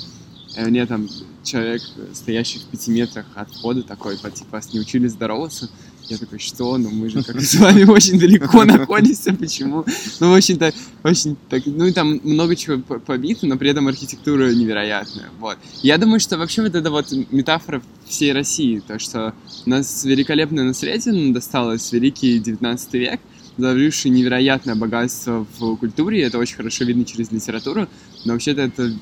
И 0.56 0.62
мне 0.62 0.86
там 0.86 1.10
человек, 1.44 1.82
стоящий 2.14 2.60
в 2.60 2.64
пяти 2.64 2.92
метрах 2.92 3.26
от 3.36 3.52
входа, 3.52 3.84
такой, 3.84 4.18
типа, 4.18 4.48
вас 4.52 4.74
не 4.74 4.80
учили 4.80 5.08
здороваться. 5.08 5.70
Я 6.10 6.18
такой, 6.18 6.40
что? 6.40 6.78
Ну 6.78 6.90
мы 6.90 7.10
же 7.10 7.24
как 7.24 7.40
с 7.42 7.56
вами 7.56 7.86
очень 7.86 8.20
далеко 8.20 8.64
находимся, 8.66 9.34
почему? 9.34 9.86
Ну, 10.20 10.32
очень 10.32 10.58
так, 10.58 10.76
очень 11.04 11.38
так, 11.50 11.64
ну 11.66 11.86
и 11.86 11.94
там 11.94 12.20
много 12.24 12.56
чего 12.56 12.78
побито, 12.80 13.48
но 13.48 13.58
при 13.58 13.70
этом 13.70 13.88
архитектура 13.88 14.54
невероятная, 14.54 15.30
вот. 15.40 15.58
Я 15.82 15.98
думаю, 15.98 16.20
что 16.20 16.38
вообще 16.38 16.62
вот 16.62 16.76
это 16.76 16.92
вот 16.92 17.12
метафора 17.32 17.82
всей 18.06 18.34
России, 18.34 18.84
то, 18.86 19.00
что 19.00 19.34
у 19.66 19.70
нас 19.70 20.04
великолепное 20.04 20.66
наследие 20.66 21.32
досталось, 21.32 21.92
великий 21.94 22.38
19 22.40 22.94
век, 22.96 23.22
завливший 23.58 24.12
невероятное 24.12 24.76
богатство 24.76 25.48
в 25.58 25.78
культуре, 25.78 26.24
это 26.24 26.38
очень 26.38 26.58
хорошо 26.58 26.84
видно 26.84 27.06
через 27.06 27.32
литературу, 27.32 27.88
но 28.26 28.34
вообще-то 28.34 28.62
это 28.62 28.94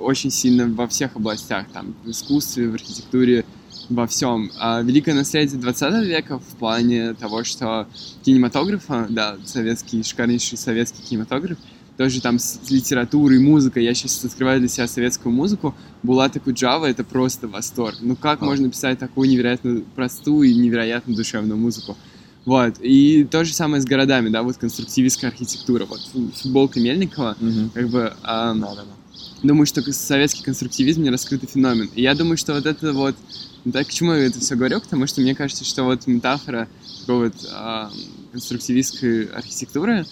очень 0.00 0.30
сильно 0.30 0.66
во 0.66 0.86
всех 0.86 1.16
областях, 1.16 1.66
там, 1.72 1.94
в 2.04 2.10
искусстве, 2.10 2.68
в 2.68 2.74
архитектуре, 2.74 3.44
во 3.88 4.06
всем. 4.06 4.50
А 4.58 4.82
великое 4.82 5.14
наследие 5.14 5.58
20 5.58 6.06
века 6.06 6.38
в 6.38 6.56
плане 6.58 7.14
того, 7.14 7.44
что 7.44 7.86
кинематографа, 8.24 9.06
да, 9.08 9.36
советский, 9.44 10.02
шикарнейший 10.02 10.58
советский 10.58 11.02
кинематограф, 11.02 11.58
тоже 11.96 12.20
там 12.20 12.38
с 12.38 12.70
литературой, 12.70 13.40
музыкой. 13.40 13.84
Я 13.84 13.92
сейчас 13.92 14.24
открываю 14.24 14.60
для 14.60 14.68
себя 14.68 14.86
советскую 14.86 15.32
музыку. 15.32 15.74
Булата 16.04 16.38
Куджава— 16.38 16.86
это 16.86 17.02
просто 17.02 17.48
восторг. 17.48 17.96
Ну 18.00 18.14
как 18.14 18.40
а. 18.40 18.44
можно 18.44 18.70
писать 18.70 19.00
такую 19.00 19.28
невероятно 19.28 19.82
простую 19.96 20.48
и 20.48 20.54
невероятно 20.54 21.16
душевную 21.16 21.58
музыку? 21.58 21.96
Вот. 22.44 22.76
И 22.80 23.24
то 23.24 23.44
же 23.44 23.52
самое 23.52 23.82
с 23.82 23.84
городами, 23.84 24.28
да, 24.28 24.42
вот 24.44 24.56
конструктивистская 24.58 25.30
архитектура. 25.30 25.86
Вот 25.86 26.00
футболка 26.36 26.78
Мельникова, 26.78 27.36
угу. 27.40 27.70
как 27.74 27.88
бы... 27.88 28.14
А, 28.22 28.54
да, 28.54 28.60
да, 28.60 28.74
да 28.76 28.97
думаю, 29.42 29.66
что 29.66 29.82
советский 29.92 30.42
конструктивизм 30.42 31.02
не 31.02 31.10
раскрытый 31.10 31.48
феномен. 31.48 31.90
И 31.94 32.02
я 32.02 32.14
думаю, 32.14 32.36
что 32.36 32.54
вот 32.54 32.66
это 32.66 32.92
вот... 32.92 33.16
Да, 33.64 33.84
к 33.84 33.92
чему 33.92 34.12
я 34.12 34.26
это 34.26 34.40
все 34.40 34.54
говорю? 34.54 34.80
Потому 34.80 35.06
что 35.06 35.20
мне 35.20 35.34
кажется, 35.34 35.64
что 35.64 35.84
вот 35.84 36.06
метафора 36.06 36.68
такой 37.00 37.28
вот 37.30 37.34
а, 37.52 37.90
конструктивистской 38.32 39.24
архитектуры 39.26 40.06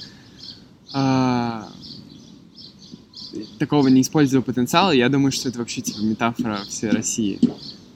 а, 0.92 1.68
такого 3.58 3.88
неиспользованного 3.88 4.44
потенциала, 4.44 4.90
я 4.90 5.08
думаю, 5.08 5.32
что 5.32 5.48
это 5.48 5.58
вообще 5.58 5.80
типа 5.80 6.00
метафора 6.00 6.60
всей 6.68 6.90
России. 6.90 7.38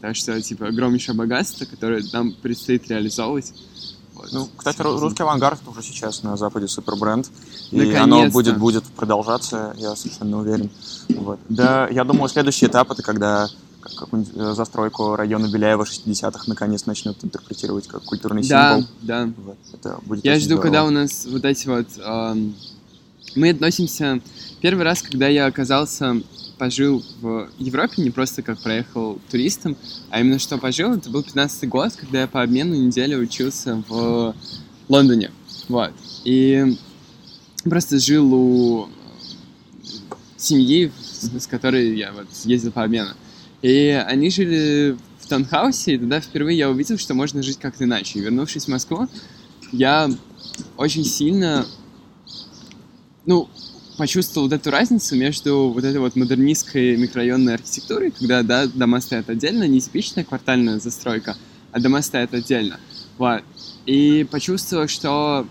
Так 0.01 0.17
что, 0.17 0.41
типа, 0.41 0.69
огромнейшее 0.69 1.15
богатство, 1.15 1.67
которое 1.67 2.03
нам 2.13 2.33
предстоит 2.33 2.89
реализовывать. 2.89 3.53
Ну, 4.33 4.49
кстати, 4.57 4.81
русский 4.83 5.23
авангард 5.23 5.61
уже 5.67 5.83
сейчас 5.83 6.23
на 6.23 6.37
Западе 6.37 6.69
супер 6.69 6.97
бренд. 6.97 7.31
И 7.71 7.93
оно 7.95 8.29
будет, 8.29 8.59
будет 8.59 8.85
продолжаться, 8.85 9.75
я 9.79 9.97
совершенно 9.97 10.39
уверен. 10.39 10.71
Вот. 11.09 11.39
Да, 11.49 11.89
я 11.89 12.05
думаю, 12.05 12.29
следующий 12.29 12.67
этап 12.67 12.91
это 12.91 13.03
когда 13.03 13.49
какую-нибудь 13.97 14.35
э, 14.37 14.55
застройку 14.55 15.17
района 15.17 15.51
Беляева 15.51 15.85
60-х 15.85 16.45
наконец 16.47 16.87
начнут 16.87 17.23
интерпретировать 17.25 17.87
как 17.87 18.03
культурный 18.03 18.43
символ. 18.43 18.85
Да, 19.03 19.25
да. 19.25 19.33
Вот. 19.39 19.57
Это 19.73 19.99
будет 20.05 20.25
я 20.25 20.37
жду, 20.37 20.45
здорово. 20.45 20.63
когда 20.63 20.85
у 20.85 20.91
нас 20.91 21.27
вот 21.27 21.45
эти 21.45 21.67
вот... 21.67 21.87
Эм, 21.99 22.55
мы 23.35 23.51
относимся... 23.51 24.21
Первый 24.61 24.85
раз, 24.85 25.01
когда 25.01 25.27
я 25.27 25.47
оказался 25.47 26.21
пожил 26.61 27.03
в 27.23 27.49
Европе, 27.59 28.03
не 28.03 28.11
просто 28.11 28.43
как 28.43 28.59
проехал 28.61 29.19
туристом, 29.31 29.79
а 30.11 30.21
именно 30.21 30.39
что 30.39 30.59
пожил, 30.59 30.93
это 30.93 31.09
был 31.09 31.23
15 31.23 31.67
год, 31.71 31.95
когда 31.97 32.21
я 32.21 32.27
по 32.29 32.43
обмену 32.43 32.75
неделю 32.75 33.19
учился 33.19 33.83
в 33.89 34.35
Лондоне. 34.91 35.31
Вот. 35.69 35.93
И 36.25 36.77
просто 37.65 37.99
жил 37.99 38.35
у 38.35 38.89
семьи, 40.37 40.93
с 41.01 41.47
которой 41.47 41.97
я 41.97 42.13
вот 42.13 42.27
ездил 42.45 42.73
по 42.73 42.85
обмену. 42.85 43.13
И 43.63 43.89
они 44.07 44.29
жили 44.29 44.99
в 45.19 45.27
таунхаусе, 45.29 45.95
и 45.95 45.99
тогда 45.99 46.21
впервые 46.21 46.59
я 46.59 46.69
увидел, 46.69 46.99
что 46.99 47.15
можно 47.15 47.43
жить 47.43 47.59
как-то 47.59 47.85
иначе. 47.85 48.19
И 48.19 48.23
вернувшись 48.23 48.67
в 48.67 48.69
Москву, 48.69 49.09
я 49.73 50.11
очень 50.77 51.07
сильно, 51.07 51.65
ну, 53.25 53.49
почувствовал 54.01 54.49
вот 54.49 54.55
эту 54.55 54.71
разницу 54.71 55.15
между 55.15 55.69
вот 55.69 55.85
этой 55.85 56.01
вот 56.01 56.17
модернистской 56.17 56.97
микрорайонной 56.97 57.53
архитектурой, 57.57 58.11
когда, 58.11 58.43
да, 58.43 58.67
дома 58.67 58.99
стоят 59.03 59.29
отдельно, 59.29 59.69
не 59.69 59.79
типичная 59.79 60.25
квартальная 60.25 60.81
застройка, 60.81 61.37
а 61.71 61.81
дома 61.81 62.01
стоят 62.01 62.33
отдельно. 62.33 62.81
Вот. 63.19 63.43
И 63.85 64.27
почувствовал, 64.31 64.89
что 64.89 65.47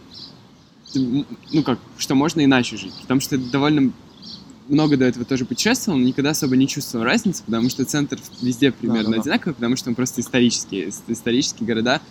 ну 0.95 1.61
как, 1.63 1.77
что 1.99 2.15
можно 2.15 2.43
иначе 2.43 2.75
жить, 2.75 2.95
потому 3.03 3.21
что 3.21 3.37
довольно 3.37 3.93
много 4.67 4.97
до 4.97 5.05
этого 5.05 5.25
тоже 5.25 5.45
путешествовал, 5.45 5.99
но 5.99 6.05
никогда 6.05 6.31
особо 6.31 6.57
не 6.57 6.67
чувствовал 6.67 7.05
разницы, 7.05 7.43
потому 7.45 7.69
что 7.69 7.85
центр 7.85 8.17
везде 8.41 8.71
примерно 8.71 9.03
да, 9.03 9.09
да, 9.09 9.15
да. 9.17 9.21
одинаковый, 9.21 9.53
потому 9.53 9.75
что 9.75 9.89
он 9.89 9.95
просто 9.95 10.21
исторический, 10.21 10.91
исторические 11.07 11.67
города 11.67 12.01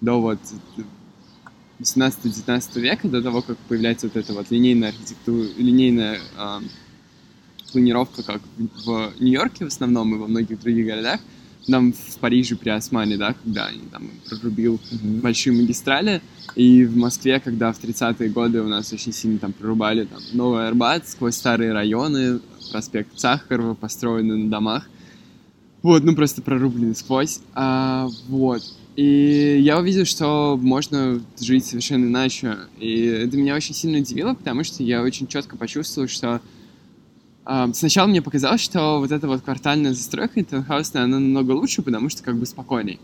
до 0.00 0.22
вот 0.22 0.38
18-19 1.82 2.80
века, 2.80 3.08
до 3.08 3.22
того, 3.22 3.42
как 3.42 3.58
появляется 3.68 4.06
вот 4.06 4.16
эта 4.16 4.32
вот 4.32 4.50
линейная 4.50 4.90
архитектура, 4.90 5.46
линейная 5.56 6.20
э, 6.38 6.60
планировка, 7.72 8.22
как 8.22 8.42
в 8.56 9.12
Нью-Йорке 9.18 9.64
в 9.64 9.68
основном 9.68 10.14
и 10.14 10.18
во 10.18 10.26
многих 10.28 10.60
других 10.60 10.86
городах, 10.86 11.20
там 11.66 11.92
в 11.92 12.18
Париже 12.18 12.56
при 12.56 12.70
Османе, 12.70 13.16
да, 13.16 13.34
когда 13.34 13.66
они 13.66 13.82
там 13.90 14.10
прорубил 14.28 14.76
mm-hmm. 14.76 15.20
большие 15.20 15.54
магистрали, 15.54 16.20
и 16.54 16.84
в 16.84 16.96
Москве, 16.96 17.40
когда 17.40 17.72
в 17.72 17.82
30-е 17.82 18.28
годы 18.30 18.62
у 18.62 18.68
нас 18.68 18.92
очень 18.92 19.12
сильно 19.12 19.38
там 19.38 19.52
прорубали 19.52 20.04
там 20.04 20.20
Новый 20.32 20.66
Арбат 20.66 21.08
сквозь 21.08 21.36
старые 21.36 21.72
районы, 21.72 22.40
проспект 22.70 23.18
Сахарова, 23.18 23.74
построенный 23.74 24.38
на 24.38 24.50
домах, 24.50 24.88
вот, 25.82 26.04
ну 26.04 26.14
просто 26.14 26.42
прорубленный 26.42 26.94
сквозь, 26.94 27.40
а, 27.54 28.08
вот. 28.28 28.62
И 28.96 29.58
я 29.62 29.78
увидел, 29.78 30.04
что 30.04 30.58
можно 30.60 31.22
жить 31.40 31.64
совершенно 31.64 32.06
иначе. 32.06 32.58
И 32.78 33.04
это 33.04 33.36
меня 33.36 33.54
очень 33.54 33.74
сильно 33.74 33.98
удивило, 33.98 34.34
потому 34.34 34.64
что 34.64 34.82
я 34.82 35.02
очень 35.02 35.26
четко 35.26 35.56
почувствовал, 35.56 36.08
что 36.08 36.42
а, 37.44 37.72
сначала 37.72 38.06
мне 38.06 38.22
показалось, 38.22 38.60
что 38.60 38.98
вот 39.00 39.10
эта 39.10 39.26
вот 39.26 39.42
квартальная 39.42 39.94
застройка 39.94 40.44
таунхаусная, 40.44 41.04
она 41.04 41.18
намного 41.18 41.52
лучше, 41.52 41.82
потому 41.82 42.08
что 42.10 42.22
как 42.22 42.36
бы 42.36 42.46
спокойней. 42.46 43.00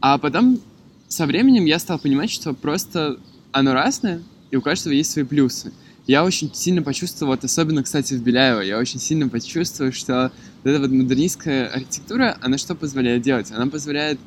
А 0.00 0.18
потом 0.18 0.60
со 1.08 1.26
временем 1.26 1.64
я 1.64 1.78
стал 1.78 1.98
понимать, 1.98 2.30
что 2.30 2.52
просто 2.52 3.18
оно 3.50 3.72
разное, 3.72 4.22
и 4.50 4.56
у 4.56 4.62
каждого 4.62 4.92
есть 4.92 5.10
свои 5.10 5.24
плюсы. 5.24 5.72
Я 6.06 6.24
очень 6.24 6.54
сильно 6.54 6.82
почувствовал, 6.82 7.32
вот 7.32 7.44
особенно, 7.44 7.82
кстати, 7.82 8.14
в 8.14 8.22
Беляево, 8.22 8.60
я 8.60 8.78
очень 8.78 9.00
сильно 9.00 9.28
почувствовал, 9.28 9.92
что 9.92 10.32
вот 10.62 10.70
эта 10.70 10.80
вот 10.80 10.90
модернистская 10.90 11.66
архитектура, 11.68 12.38
она 12.40 12.58
что 12.58 12.74
позволяет 12.74 13.22
делать? 13.22 13.50
Она 13.50 13.66
позволяет 13.66 14.18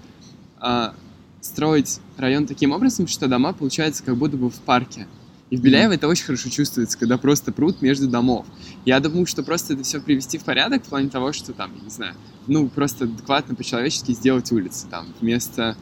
а, 0.62 0.94
строить 1.42 2.00
район 2.18 2.46
таким 2.46 2.72
образом, 2.72 3.08
что 3.08 3.28
дома 3.28 3.52
получаются 3.52 4.04
как 4.04 4.16
будто 4.16 4.38
бы 4.38 4.50
в 4.50 4.60
парке. 4.62 5.08
И 5.50 5.58
в 5.58 5.62
Беляево 5.62 5.94
это 5.94 6.08
очень 6.08 6.24
хорошо 6.24 6.50
чувствуется, 6.50 6.98
когда 6.98 7.18
просто 7.18 7.52
пруд 7.52 7.82
между 7.82 8.08
домов. 8.08 8.46
Я 8.86 9.02
думаю, 9.02 9.26
что 9.26 9.44
просто 9.44 9.74
это 9.74 9.84
все 9.84 10.00
привести 10.00 10.38
в 10.38 10.46
порядок 10.46 10.86
в 10.86 10.88
плане 10.88 11.10
того, 11.10 11.34
что 11.34 11.52
там, 11.52 11.72
я 11.76 11.84
не 11.84 11.90
знаю, 11.90 12.14
ну, 12.48 12.70
просто 12.70 13.04
адекватно 13.04 13.54
по-человечески 13.54 14.14
сделать 14.14 14.50
улицы. 14.54 14.88
Там, 14.90 15.08
вместо 15.20 15.76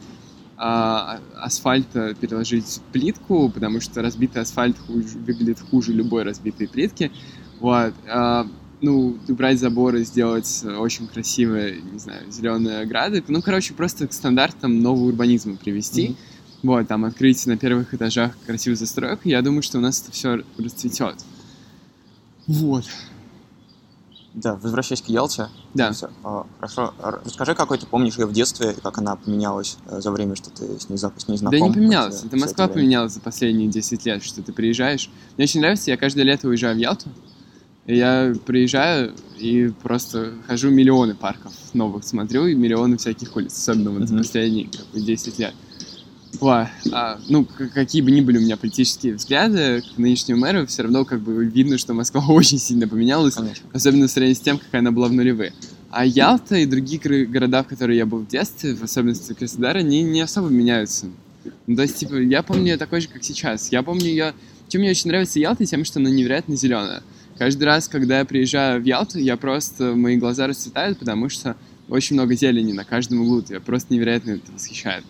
а, 0.56 1.20
асфальта 1.36 2.14
переложить 2.14 2.80
плитку, 2.92 3.48
потому 3.48 3.80
что 3.80 4.02
разбитый 4.02 4.42
асфальт 4.42 4.76
хуже, 4.78 5.18
выглядит 5.18 5.60
хуже 5.60 5.92
любой 5.92 6.24
разбитой 6.24 6.66
плитки. 6.66 7.12
Вот. 7.60 7.94
А, 8.08 8.48
ну, 8.80 9.16
убрать 9.28 9.58
заборы, 9.58 10.04
сделать 10.04 10.64
очень 10.64 11.06
красивые, 11.06 11.80
не 11.80 11.98
знаю, 11.98 12.30
зеленые 12.30 12.80
ограды. 12.80 13.22
Ну, 13.28 13.42
короче, 13.42 13.74
просто 13.74 14.06
к 14.08 14.12
стандартам 14.12 14.80
нового 14.80 15.08
урбанизма 15.08 15.56
привести. 15.56 16.08
Mm-hmm 16.08 16.16
вот, 16.62 16.88
там 16.88 17.04
открыть 17.04 17.46
на 17.46 17.56
первых 17.56 17.94
этажах 17.94 18.32
красивую 18.46 18.76
застройку, 18.76 19.28
я 19.28 19.40
думаю, 19.40 19.62
что 19.62 19.78
у 19.78 19.80
нас 19.80 20.02
это 20.02 20.12
все 20.12 20.42
расцветет. 20.58 21.16
Вот. 22.46 22.84
Да, 24.34 24.54
возвращаясь 24.56 25.02
к 25.02 25.08
Ялте. 25.08 25.48
Да. 25.74 25.92
Все. 25.92 26.10
А, 26.22 26.46
хорошо. 26.56 26.94
Расскажи, 27.24 27.54
какой 27.54 27.78
ты 27.78 27.86
помнишь 27.86 28.16
ее 28.16 28.26
в 28.26 28.32
детстве 28.32 28.72
и 28.72 28.80
как 28.80 28.98
она 28.98 29.16
поменялась 29.16 29.76
э, 29.86 30.00
за 30.00 30.12
время, 30.12 30.36
что 30.36 30.50
ты 30.50 30.78
с 30.78 30.88
ней, 30.88 30.98
с 30.98 31.28
ней 31.28 31.36
знаком? 31.36 31.58
Да 31.58 31.66
не 31.66 31.72
поменялась. 31.72 32.22
Это 32.22 32.36
Москва 32.36 32.66
это 32.66 32.74
поменялась 32.74 33.14
за 33.14 33.20
последние 33.20 33.68
10 33.68 34.06
лет, 34.06 34.22
что 34.22 34.40
ты 34.42 34.52
приезжаешь. 34.52 35.10
Мне 35.36 35.44
очень 35.44 35.60
нравится, 35.60 35.90
я 35.90 35.96
каждое 35.96 36.22
лето 36.22 36.46
уезжаю 36.46 36.76
в 36.76 36.78
Ялту. 36.78 37.08
Я 37.94 38.34
приезжаю 38.46 39.12
и 39.38 39.72
просто 39.82 40.34
хожу 40.46 40.70
миллионы 40.70 41.14
парков 41.14 41.52
новых 41.72 42.04
смотрю 42.04 42.46
и 42.46 42.54
миллионы 42.54 42.96
всяких 42.98 43.34
улиц, 43.34 43.56
особенно 43.56 43.90
вот 43.90 44.08
за 44.08 44.16
последние 44.16 44.66
как 44.66 44.86
бы, 44.92 45.00
10 45.00 45.38
лет. 45.38 45.54
Ой, 46.38 46.66
а, 46.92 47.18
ну, 47.28 47.44
какие 47.44 48.02
бы 48.02 48.10
ни 48.12 48.20
были 48.20 48.38
у 48.38 48.40
меня 48.40 48.56
политические 48.56 49.14
взгляды 49.14 49.82
к 49.82 49.98
нынешнему 49.98 50.40
мэру, 50.40 50.66
все 50.66 50.82
равно 50.82 51.04
как 51.04 51.20
бы 51.20 51.44
видно, 51.44 51.76
что 51.76 51.92
Москва 51.92 52.24
очень 52.28 52.58
сильно 52.58 52.86
поменялась, 52.86 53.34
Конечно. 53.34 53.68
особенно 53.72 54.06
в 54.06 54.10
сравнении 54.10 54.34
с 54.34 54.40
тем, 54.40 54.58
какая 54.58 54.78
она 54.78 54.92
была 54.92 55.08
в 55.08 55.12
нулевые. 55.12 55.52
А 55.90 56.06
Ялта 56.06 56.56
и 56.56 56.66
другие 56.66 57.26
города, 57.26 57.64
в 57.64 57.66
которые 57.66 57.98
я 57.98 58.06
был 58.06 58.20
в 58.20 58.28
детстве, 58.28 58.76
в 58.76 58.84
особенности 58.84 59.32
Краснодар, 59.32 59.78
они 59.78 60.02
не 60.02 60.20
особо 60.20 60.48
меняются. 60.48 61.06
Ну, 61.66 61.76
то 61.76 61.82
есть, 61.82 61.96
типа, 61.96 62.14
я 62.14 62.42
помню 62.42 62.72
ее 62.72 62.76
такой 62.76 63.00
же, 63.00 63.08
как 63.08 63.24
сейчас. 63.24 63.72
Я 63.72 63.82
помню 63.82 64.06
ее... 64.06 64.34
Чем 64.68 64.82
мне 64.82 64.90
очень 64.90 65.08
нравится 65.08 65.40
Ялта, 65.40 65.66
тем, 65.66 65.84
что 65.84 65.98
она 65.98 66.10
невероятно 66.10 66.54
зеленая. 66.54 67.02
Каждый 67.40 67.64
раз, 67.64 67.88
когда 67.88 68.18
я 68.18 68.26
приезжаю 68.26 68.82
в 68.82 68.84
Ялту, 68.84 69.18
я 69.18 69.38
просто... 69.38 69.94
Мои 69.94 70.18
глаза 70.18 70.46
расцветают, 70.46 70.98
потому 70.98 71.30
что 71.30 71.56
очень 71.88 72.12
много 72.12 72.34
зелени 72.34 72.74
на 72.74 72.84
каждом 72.84 73.22
углу. 73.22 73.42
Я 73.48 73.60
просто 73.60 73.94
невероятно 73.94 74.32
это 74.32 74.52
восхищает. 74.52 75.04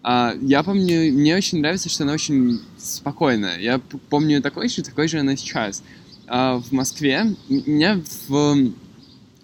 А, 0.00 0.32
я 0.42 0.62
помню, 0.62 1.12
мне 1.12 1.34
очень 1.34 1.58
нравится, 1.58 1.88
что 1.88 2.04
она 2.04 2.12
очень 2.12 2.60
спокойная. 2.78 3.58
Я 3.58 3.80
помню 4.10 4.40
такой 4.40 4.68
же, 4.68 4.84
такой 4.84 5.08
же 5.08 5.18
она 5.18 5.34
сейчас. 5.34 5.82
А, 6.28 6.60
в 6.60 6.70
Москве 6.70 7.34
меня 7.48 8.00
в 8.28 8.70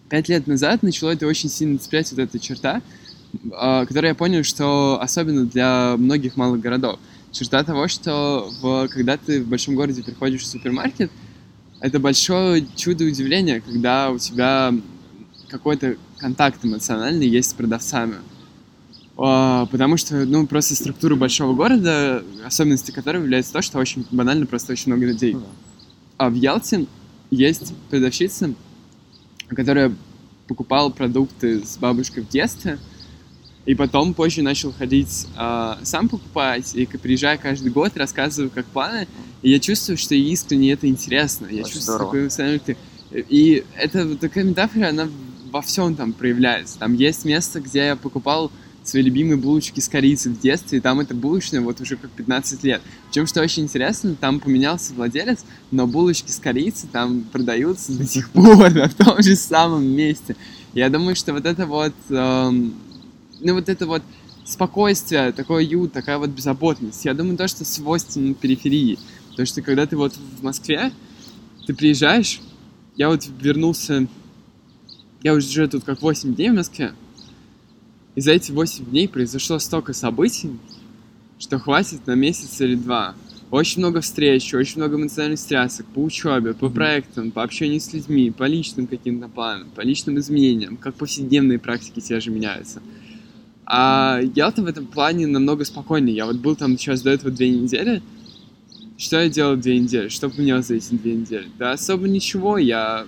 пять 0.09 0.28
лет 0.28 0.47
назад 0.47 0.85
начало 0.85 1.11
это 1.11 1.26
очень 1.26 1.50
сильно 1.50 1.76
цеплять 1.76 2.09
вот 2.12 2.21
эта 2.21 2.38
черта, 2.38 2.83
а, 3.50 3.85
которую 3.85 4.11
я 4.11 4.14
понял, 4.14 4.45
что 4.45 5.00
особенно 5.02 5.44
для 5.44 5.96
многих 5.98 6.37
малых 6.37 6.61
городов. 6.61 7.01
Черта 7.33 7.64
того, 7.64 7.88
что 7.88 8.48
в, 8.62 8.87
когда 8.87 9.16
ты 9.16 9.42
в 9.42 9.48
большом 9.48 9.74
городе 9.74 10.05
приходишь 10.05 10.42
в 10.42 10.46
супермаркет, 10.46 11.11
это 11.81 11.99
большое 11.99 12.67
чудо 12.77 13.05
удивления, 13.05 13.61
когда 13.61 14.11
у 14.11 14.19
тебя 14.19 14.75
какой-то 15.49 15.97
контакт 16.19 16.64
эмоциональный 16.64 17.29
есть 17.29 17.51
с 17.51 17.55
продавцами. 17.55 18.17
А, 19.17 19.67
потому 19.67 19.97
что, 19.97 20.25
ну, 20.25 20.47
просто 20.47 20.75
структура 20.75 21.17
большого 21.17 21.55
города, 21.55 22.23
особенности 22.45 22.91
которой 22.91 23.23
является 23.23 23.53
то, 23.53 23.62
что 23.62 23.79
очень 23.79 24.07
банально 24.11 24.47
просто 24.47 24.73
очень 24.73 24.93
много 24.93 25.07
людей. 25.07 25.37
А 26.17 26.31
в 26.31 26.35
Ялте 26.35 26.87
есть 27.31 27.75
продавщица, 27.91 28.55
которая 29.49 29.95
покупала 30.47 30.91
продукты 30.91 31.64
с 31.64 31.77
бабушкой 31.79 32.23
в 32.23 32.29
детстве, 32.29 32.79
и 33.68 33.74
потом 33.74 34.14
позже 34.14 34.40
начал 34.40 34.72
ходить 34.72 35.26
э, 35.37 35.74
сам 35.83 36.09
покупать, 36.09 36.74
и 36.74 36.87
приезжая 36.87 37.37
каждый 37.37 37.70
год, 37.70 37.98
рассказываю, 37.98 38.50
как 38.50 38.64
планы, 38.64 39.07
и 39.42 39.50
я 39.50 39.61
чувствую, 39.61 39.98
что 39.98 40.14
искренне 40.14 40.72
это 40.72 40.88
интересно. 40.88 41.48
Я 41.50 41.64
Очень 41.64 41.74
чувствую 41.74 41.98
такой 41.98 42.22
эмоциональный... 42.22 42.76
И 43.12 43.64
это 43.76 44.16
такая 44.16 44.44
метафора, 44.44 44.88
она 44.88 45.11
во 45.50 45.61
всем 45.61 45.94
там 45.96 46.14
проявляется. 46.14 46.78
Там 46.78 46.94
есть 46.94 47.26
место, 47.26 47.61
где 47.61 47.88
я 47.88 47.96
покупал 47.96 48.50
свои 48.85 49.02
любимые 49.02 49.37
булочки 49.37 49.81
с 49.81 49.88
корицей 49.90 50.33
в 50.33 50.40
детстве, 50.40 50.78
и 50.78 50.81
там 50.81 51.00
это 51.00 51.12
булочная 51.12 51.61
вот 51.61 51.78
уже 51.83 51.96
как 51.96 52.11
15 52.12 52.64
лет. 52.64 52.81
Причем, 53.11 53.26
что 53.26 53.42
очень 53.42 53.64
интересно, 53.64 54.14
там 54.18 54.40
поменялся 54.40 54.94
владелец, 54.94 55.44
но 55.70 55.87
булочки 55.87 56.31
с 56.31 56.38
корицей 56.38 56.88
там 56.90 57.20
продаются 57.20 57.92
до 57.92 58.07
сих 58.07 58.31
пор, 58.31 58.70
в 58.70 58.94
том 58.94 59.22
же 59.22 59.37
самом 59.37 59.87
месте. 59.87 60.37
Я 60.72 60.88
думаю, 60.88 61.16
что 61.16 61.35
вот 61.35 61.44
это 61.44 61.66
вот, 61.66 61.94
эм, 62.09 62.74
ну 63.40 63.55
вот 63.55 63.68
это 63.68 63.87
вот 63.87 64.03
спокойствие, 64.44 65.33
такой 65.33 65.66
уют, 65.66 65.92
такая 65.92 66.18
вот 66.18 66.31
беззаботность, 66.31 67.05
я 67.05 67.14
думаю, 67.14 67.37
то, 67.37 67.48
что 67.48 67.64
свойственно 67.64 68.35
периферии. 68.35 68.98
Потому 69.31 69.46
что 69.46 69.62
когда 69.62 69.87
ты 69.87 69.96
вот 69.96 70.14
в 70.14 70.42
Москве, 70.42 70.90
ты 71.66 71.74
приезжаешь, 71.74 72.40
я 72.96 73.09
вот 73.09 73.27
вернулся, 73.40 74.07
я 75.22 75.35
уже 75.35 75.68
тут 75.68 75.85
как 75.85 76.03
8 76.03 76.35
дней 76.35 76.51
в 76.51 76.55
Москве, 76.55 76.92
и 78.14 78.20
за 78.20 78.33
эти 78.33 78.51
8 78.51 78.87
дней 78.87 79.07
произошло 79.07 79.59
столько 79.59 79.92
событий, 79.92 80.59
что 81.38 81.59
хватит 81.59 82.07
на 82.07 82.14
месяц 82.14 82.61
или 82.61 82.74
два. 82.74 83.14
Очень 83.51 83.79
много 83.81 84.01
встреч, 84.01 84.53
очень 84.53 84.79
много 84.79 84.96
эмоциональных 84.96 85.38
стрясок 85.38 85.87
по 85.87 86.01
учебе, 86.01 86.53
по 86.53 86.68
проектам, 86.68 87.31
по 87.31 87.42
общению 87.42 87.81
с 87.81 87.92
людьми, 87.92 88.31
по 88.31 88.44
личным 88.44 88.87
каким-то 88.87 89.29
планам, 89.29 89.70
по 89.70 89.83
личным 89.83 90.18
изменениям, 90.18 90.77
как 90.77 90.96
повседневные 90.96 91.59
практики 91.59 92.01
те 92.01 92.20
же 92.20 92.31
меняются. 92.31 92.83
А 93.70 94.20
я-то 94.35 94.62
в 94.62 94.66
этом 94.66 94.87
плане 94.87 95.26
намного 95.26 95.64
спокойнее. 95.64 96.16
Я 96.16 96.26
вот 96.26 96.37
был 96.37 96.57
там 96.57 96.78
сейчас 96.78 97.02
до 97.02 97.11
этого 97.11 97.31
две 97.31 97.50
недели. 97.50 98.02
Что 98.96 99.20
я 99.20 99.28
делал 99.28 99.57
две 99.57 99.78
недели? 99.78 100.09
Что 100.09 100.31
поменялось 100.31 100.68
за 100.68 100.76
эти 100.76 100.94
две 100.94 101.14
недели? 101.14 101.48
Да 101.59 101.72
особо 101.72 102.09
ничего. 102.09 102.57
Я 102.57 103.07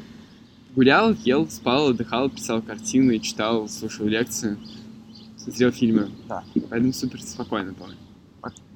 гулял, 0.75 1.15
ел, 1.25 1.49
спал, 1.49 1.89
отдыхал, 1.89 2.29
писал 2.29 2.61
картины, 2.63 3.19
читал, 3.19 3.69
слушал 3.69 4.07
лекции 4.07 4.59
смотрел 5.41 5.73
фильмы. 5.73 6.11
Да. 6.29 6.45
Поэтому 6.69 6.93
супер 6.93 7.23
спокойно 7.23 7.75
помню. 7.75 7.97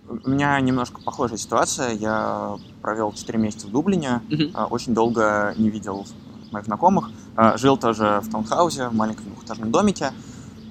У 0.06 0.28
меня 0.28 0.60
немножко 0.60 1.00
похожая 1.00 1.38
ситуация. 1.38 1.92
Я 1.92 2.58
провел 2.82 3.12
4 3.12 3.38
месяца 3.38 3.66
в 3.66 3.70
Дублине, 3.70 4.20
mm-hmm. 4.28 4.68
очень 4.68 4.92
долго 4.92 5.54
не 5.56 5.70
видел 5.70 6.06
моих 6.52 6.66
знакомых. 6.66 7.10
А, 7.36 7.56
жил 7.56 7.78
тоже 7.78 8.20
в 8.22 8.30
таунхаусе, 8.30 8.88
в 8.88 8.94
маленьком 8.94 9.24
двухэтажном 9.26 9.70
домике. 9.70 10.12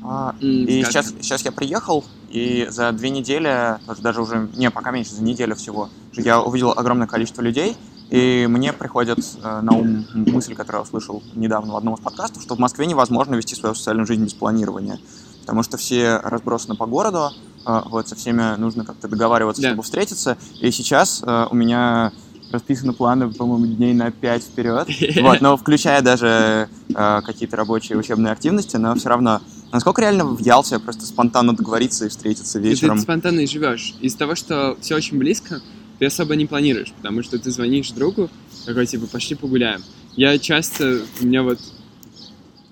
Mm, 0.03 0.35
и 0.41 0.83
сейчас, 0.83 1.13
сейчас 1.21 1.45
я 1.45 1.51
приехал, 1.51 2.03
и 2.29 2.67
за 2.69 2.91
две 2.91 3.09
недели, 3.09 3.77
даже 4.01 4.21
уже, 4.21 4.49
не, 4.55 4.69
пока 4.69 4.91
меньше, 4.91 5.15
за 5.15 5.23
неделю 5.23 5.55
всего, 5.55 5.89
я 6.13 6.41
увидел 6.41 6.71
огромное 6.71 7.07
количество 7.07 7.41
людей, 7.41 7.77
и 8.09 8.45
мне 8.49 8.73
приходит 8.73 9.19
э, 9.41 9.61
на 9.61 9.73
ум 9.73 10.05
мысль, 10.13 10.55
которую 10.55 10.81
я 10.81 10.83
услышал 10.83 11.23
недавно 11.35 11.73
в 11.73 11.77
одном 11.77 11.95
из 11.95 12.01
подкастов, 12.01 12.43
что 12.43 12.55
в 12.55 12.59
Москве 12.59 12.85
невозможно 12.85 13.35
вести 13.35 13.55
свою 13.55 13.75
социальную 13.75 14.05
жизнь 14.05 14.25
без 14.25 14.33
планирования 14.33 14.99
потому 15.43 15.63
что 15.63 15.77
все 15.77 16.17
разбросаны 16.23 16.75
по 16.75 16.85
городу, 16.85 17.31
а, 17.65 17.83
вот, 17.89 18.07
со 18.07 18.15
всеми 18.15 18.55
нужно 18.57 18.85
как-то 18.85 19.07
договариваться, 19.07 19.61
да. 19.61 19.69
чтобы 19.69 19.83
встретиться, 19.83 20.37
и 20.59 20.71
сейчас 20.71 21.21
а, 21.25 21.47
у 21.51 21.55
меня 21.55 22.11
расписаны 22.51 22.93
планы, 22.93 23.29
по-моему, 23.29 23.65
дней 23.65 23.93
на 23.93 24.11
пять 24.11 24.43
вперед, 24.43 24.87
вот, 25.21 25.41
но 25.41 25.57
включая 25.57 26.01
даже 26.01 26.69
э, 26.93 27.21
какие-то 27.25 27.57
рабочие 27.57 27.97
учебные 27.97 28.31
активности, 28.31 28.77
но 28.77 28.93
все 28.95 29.09
равно, 29.09 29.41
насколько 29.73 30.01
реально 30.01 30.25
в 30.25 30.39
Ялте 30.39 30.79
просто 30.79 31.05
спонтанно 31.05 31.53
договориться 31.53 32.05
и 32.05 32.09
встретиться 32.09 32.59
вечером? 32.59 32.95
И 32.95 32.99
ты 32.99 33.03
спонтанно 33.03 33.41
и 33.41 33.47
живешь. 33.47 33.95
Из 33.99 34.15
того, 34.15 34.35
что 34.35 34.77
все 34.79 34.95
очень 34.95 35.17
близко, 35.17 35.61
ты 35.99 36.05
особо 36.05 36.35
не 36.35 36.45
планируешь, 36.45 36.93
потому 36.93 37.23
что 37.23 37.37
ты 37.39 37.51
звонишь 37.51 37.91
другу, 37.91 38.29
такой, 38.65 38.85
типа, 38.85 39.07
пошли 39.07 39.35
погуляем. 39.35 39.81
Я 40.15 40.37
часто, 40.37 41.01
у 41.19 41.25
меня 41.25 41.43
вот 41.43 41.59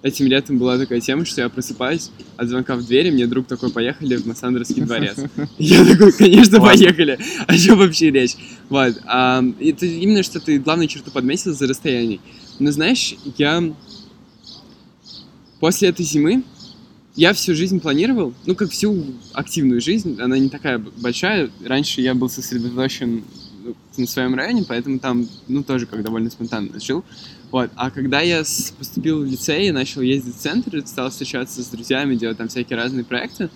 этим 0.03 0.27
летом 0.27 0.57
была 0.57 0.77
такая 0.77 0.99
тема, 0.99 1.25
что 1.25 1.41
я 1.41 1.49
просыпаюсь 1.49 2.11
от 2.37 2.49
звонка 2.49 2.75
в 2.75 2.85
двери, 2.85 3.11
мне 3.11 3.27
друг 3.27 3.47
такой, 3.47 3.71
поехали 3.71 4.15
в 4.15 4.25
Массандровский 4.25 4.83
дворец. 4.83 5.17
Я 5.59 5.85
такой, 5.85 6.11
конечно, 6.11 6.59
поехали. 6.59 7.19
О 7.47 7.57
чем 7.57 7.77
вообще 7.77 8.09
речь? 8.09 8.35
Вот. 8.69 8.99
А, 9.05 9.43
это 9.59 9.85
именно, 9.85 10.23
что 10.23 10.39
ты 10.39 10.59
главную 10.59 10.87
черту 10.87 11.11
подметил 11.11 11.53
за 11.53 11.67
расстояние. 11.67 12.19
Но 12.59 12.71
знаешь, 12.71 13.15
я 13.37 13.73
после 15.59 15.89
этой 15.89 16.03
зимы 16.05 16.43
я 17.15 17.33
всю 17.33 17.55
жизнь 17.55 17.79
планировал, 17.79 18.33
ну, 18.45 18.55
как 18.55 18.71
всю 18.71 19.05
активную 19.33 19.81
жизнь, 19.81 20.19
она 20.21 20.37
не 20.37 20.49
такая 20.49 20.79
большая. 20.79 21.49
Раньше 21.63 22.01
я 22.01 22.15
был 22.15 22.29
сосредоточен 22.29 23.23
ну, 23.63 23.75
на 23.97 24.07
своем 24.07 24.35
районе, 24.35 24.63
поэтому 24.67 24.99
там, 24.99 25.27
ну, 25.47 25.63
тоже 25.63 25.85
как 25.85 26.03
довольно 26.03 26.29
спонтанно 26.29 26.79
жил. 26.79 27.03
Вот. 27.51 27.69
А 27.75 27.91
когда 27.91 28.21
я 28.21 28.43
поступил 28.77 29.19
в 29.19 29.25
лицей 29.25 29.67
и 29.67 29.71
начал 29.71 30.01
ездить 30.01 30.35
в 30.35 30.39
центр, 30.39 30.81
стал 30.87 31.09
встречаться 31.09 31.61
с 31.61 31.67
друзьями, 31.67 32.15
делать 32.15 32.37
там 32.37 32.47
всякие 32.47 32.77
разные 32.77 33.03
проекты, 33.03 33.49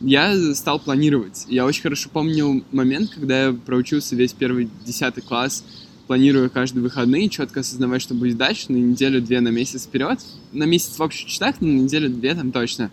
я 0.00 0.54
стал 0.54 0.80
планировать. 0.80 1.44
Я 1.48 1.64
очень 1.66 1.82
хорошо 1.82 2.08
помню 2.12 2.64
момент, 2.72 3.10
когда 3.14 3.46
я 3.46 3.52
проучился 3.52 4.16
весь 4.16 4.32
первый 4.32 4.68
десятый 4.84 5.22
класс, 5.22 5.64
планируя 6.06 6.48
каждые 6.48 6.82
выходные, 6.82 7.28
четко 7.28 7.60
осознавая, 7.60 8.00
что 8.00 8.14
будет 8.14 8.36
дальше, 8.36 8.72
на 8.72 8.76
неделю-две, 8.76 9.40
на 9.40 9.48
месяц 9.48 9.84
вперед. 9.84 10.20
На 10.52 10.64
месяц 10.64 10.98
в 10.98 11.02
общих 11.02 11.28
часах, 11.28 11.56
но 11.60 11.68
на 11.68 11.80
неделю-две 11.80 12.34
там 12.34 12.52
точно. 12.52 12.90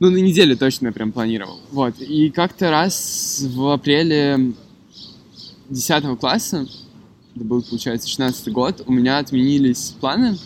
Ну, 0.00 0.10
на 0.10 0.16
неделю 0.16 0.56
точно 0.56 0.88
я 0.88 0.92
прям 0.92 1.12
планировал. 1.12 1.60
Вот. 1.70 2.00
И 2.00 2.30
как-то 2.30 2.70
раз 2.70 3.44
в 3.46 3.72
апреле 3.72 4.52
10 5.70 6.18
класса, 6.18 6.66
это 7.34 7.44
был, 7.44 7.62
получается, 7.62 8.08
16 8.08 8.52
год, 8.52 8.82
у 8.86 8.92
меня 8.92 9.18
отменились 9.18 9.94
планы, 10.00 10.36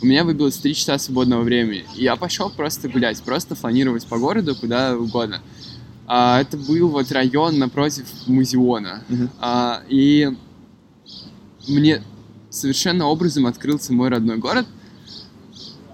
у 0.00 0.06
меня 0.06 0.24
выбилось 0.24 0.56
3 0.58 0.74
часа 0.74 0.98
свободного 0.98 1.42
времени. 1.42 1.84
И 1.96 2.04
я 2.04 2.16
пошел 2.16 2.50
просто 2.50 2.88
гулять, 2.88 3.20
просто 3.22 3.54
фланировать 3.54 4.06
по 4.06 4.18
городу 4.18 4.54
куда 4.54 4.96
угодно. 4.96 5.40
А, 6.06 6.40
это 6.40 6.56
был 6.56 6.88
вот 6.88 7.12
район 7.12 7.58
напротив 7.58 8.06
музеона. 8.26 9.02
Мгм. 9.08 9.30
А, 9.40 9.82
и 9.88 10.30
мне 11.68 12.02
совершенно 12.50 13.06
образом 13.06 13.46
открылся 13.46 13.92
мой 13.92 14.08
родной 14.08 14.38
город, 14.38 14.66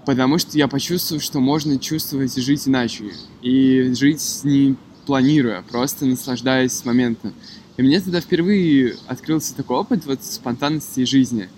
потому 0.05 0.37
что 0.37 0.57
я 0.57 0.67
почувствовал, 0.67 1.21
что 1.21 1.39
можно 1.39 1.77
чувствовать 1.77 2.37
и 2.37 2.41
жить 2.41 2.67
иначе. 2.67 3.11
И 3.41 3.93
жить 3.93 4.21
не 4.43 4.75
планируя, 5.05 5.63
просто 5.69 6.05
наслаждаясь 6.05 6.83
моментом. 6.85 7.33
И 7.77 7.81
мне 7.81 7.99
тогда 7.99 8.21
впервые 8.21 8.95
открылся 9.07 9.55
такой 9.55 9.77
опыт 9.77 10.05
вот 10.05 10.23
спонтанности 10.23 11.03
жизни. 11.03 11.49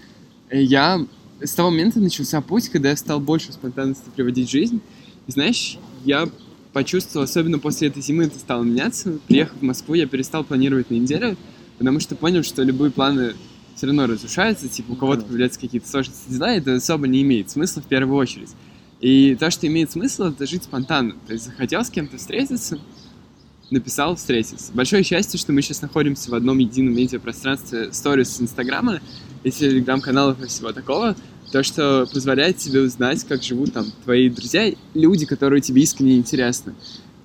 И 0.52 0.64
я 0.64 1.06
с 1.42 1.54
того 1.54 1.70
момента 1.70 2.00
начался 2.00 2.42
путь, 2.42 2.70
когда 2.70 2.90
я 2.90 2.98
стал 2.98 3.20
больше 3.20 3.54
спонтанности 3.54 4.10
приводить 4.16 4.48
в 4.48 4.52
жизнь. 4.52 4.82
И 5.28 5.32
знаешь, 5.32 5.78
я 6.04 6.28
почувствовал, 6.74 7.26
особенно 7.26 7.60
после 7.60 7.90
этой 7.90 8.02
зимы 8.02 8.26
это 8.26 8.40
стало 8.40 8.64
меняться. 8.64 9.20
Приехав 9.28 9.58
в 9.60 9.64
Москву, 9.64 9.94
я 9.94 10.08
перестал 10.08 10.44
планировать 10.44 10.90
на 10.90 10.96
неделю, 10.96 11.38
потому 11.78 12.00
что 12.00 12.16
понял, 12.16 12.44
что 12.44 12.64
любые 12.64 12.92
планы 12.92 13.34
все 13.78 13.86
равно 13.86 14.08
разрушаются, 14.08 14.68
типа 14.68 14.94
у 14.94 14.96
кого-то 14.96 15.18
Конечно. 15.18 15.28
появляются 15.30 15.60
какие-то 15.60 15.88
сложности 15.88 16.32
дела, 16.32 16.50
это 16.50 16.74
особо 16.76 17.08
не 17.08 17.22
имеет 17.22 17.52
смысла 17.52 17.82
в 17.82 17.86
первую 17.86 18.18
очередь. 18.18 18.50
И 19.00 19.36
то, 19.36 19.52
что 19.52 19.68
имеет 19.68 19.92
смысл, 19.92 20.26
это 20.26 20.48
жить 20.48 20.64
спонтанно. 20.64 21.16
То 21.28 21.34
есть 21.34 21.46
захотел 21.46 21.86
с 21.86 21.92
кем-то 21.92 22.18
встретиться, 22.18 22.80
написал 23.70 24.16
встретиться. 24.16 24.72
Большое 24.74 25.04
счастье, 25.04 25.40
что 25.40 25.54
мы 25.54 25.62
сейчас 25.62 25.84
находимся 25.84 26.32
в 26.32 26.34
одном 26.34 26.58
едином 26.58 26.96
медиапространстве 26.96 27.94
сторис 27.94 28.42
Инстаграма 28.42 29.00
и 29.44 29.52
телеграм-каналов 29.52 30.42
и 30.42 30.48
всего 30.48 30.72
такого, 30.72 31.16
то, 31.52 31.62
что 31.62 32.08
позволяет 32.12 32.58
тебе 32.58 32.82
узнать, 32.82 33.24
как 33.26 33.44
живут 33.44 33.74
там 33.74 33.86
твои 34.04 34.30
друзья, 34.30 34.74
люди, 34.96 35.28
которые 35.28 35.62
тебе 35.62 35.84
искренне 35.84 36.18
интересны. 36.18 36.74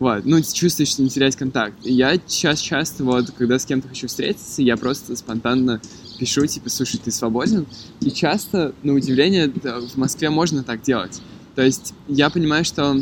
Вот, 0.02 0.24
ну, 0.24 0.42
чувствуешь, 0.42 0.88
что 0.88 1.02
не 1.04 1.08
терять 1.08 1.36
контакт. 1.36 1.76
И 1.84 1.92
я 1.92 2.16
сейчас 2.26 2.58
часто, 2.58 3.04
вот, 3.04 3.30
когда 3.38 3.56
с 3.56 3.64
кем-то 3.64 3.86
хочу 3.86 4.08
встретиться, 4.08 4.60
я 4.60 4.76
просто 4.76 5.14
спонтанно 5.14 5.80
пишу, 6.18 6.44
типа, 6.44 6.70
слушай, 6.70 6.98
ты 6.98 7.12
свободен? 7.12 7.68
И 8.00 8.10
часто, 8.10 8.74
на 8.82 8.94
удивление, 8.94 9.48
в 9.48 9.96
Москве 9.96 10.28
можно 10.28 10.64
так 10.64 10.82
делать. 10.82 11.22
То 11.54 11.62
есть 11.62 11.94
я 12.08 12.30
понимаю, 12.30 12.64
что, 12.64 12.96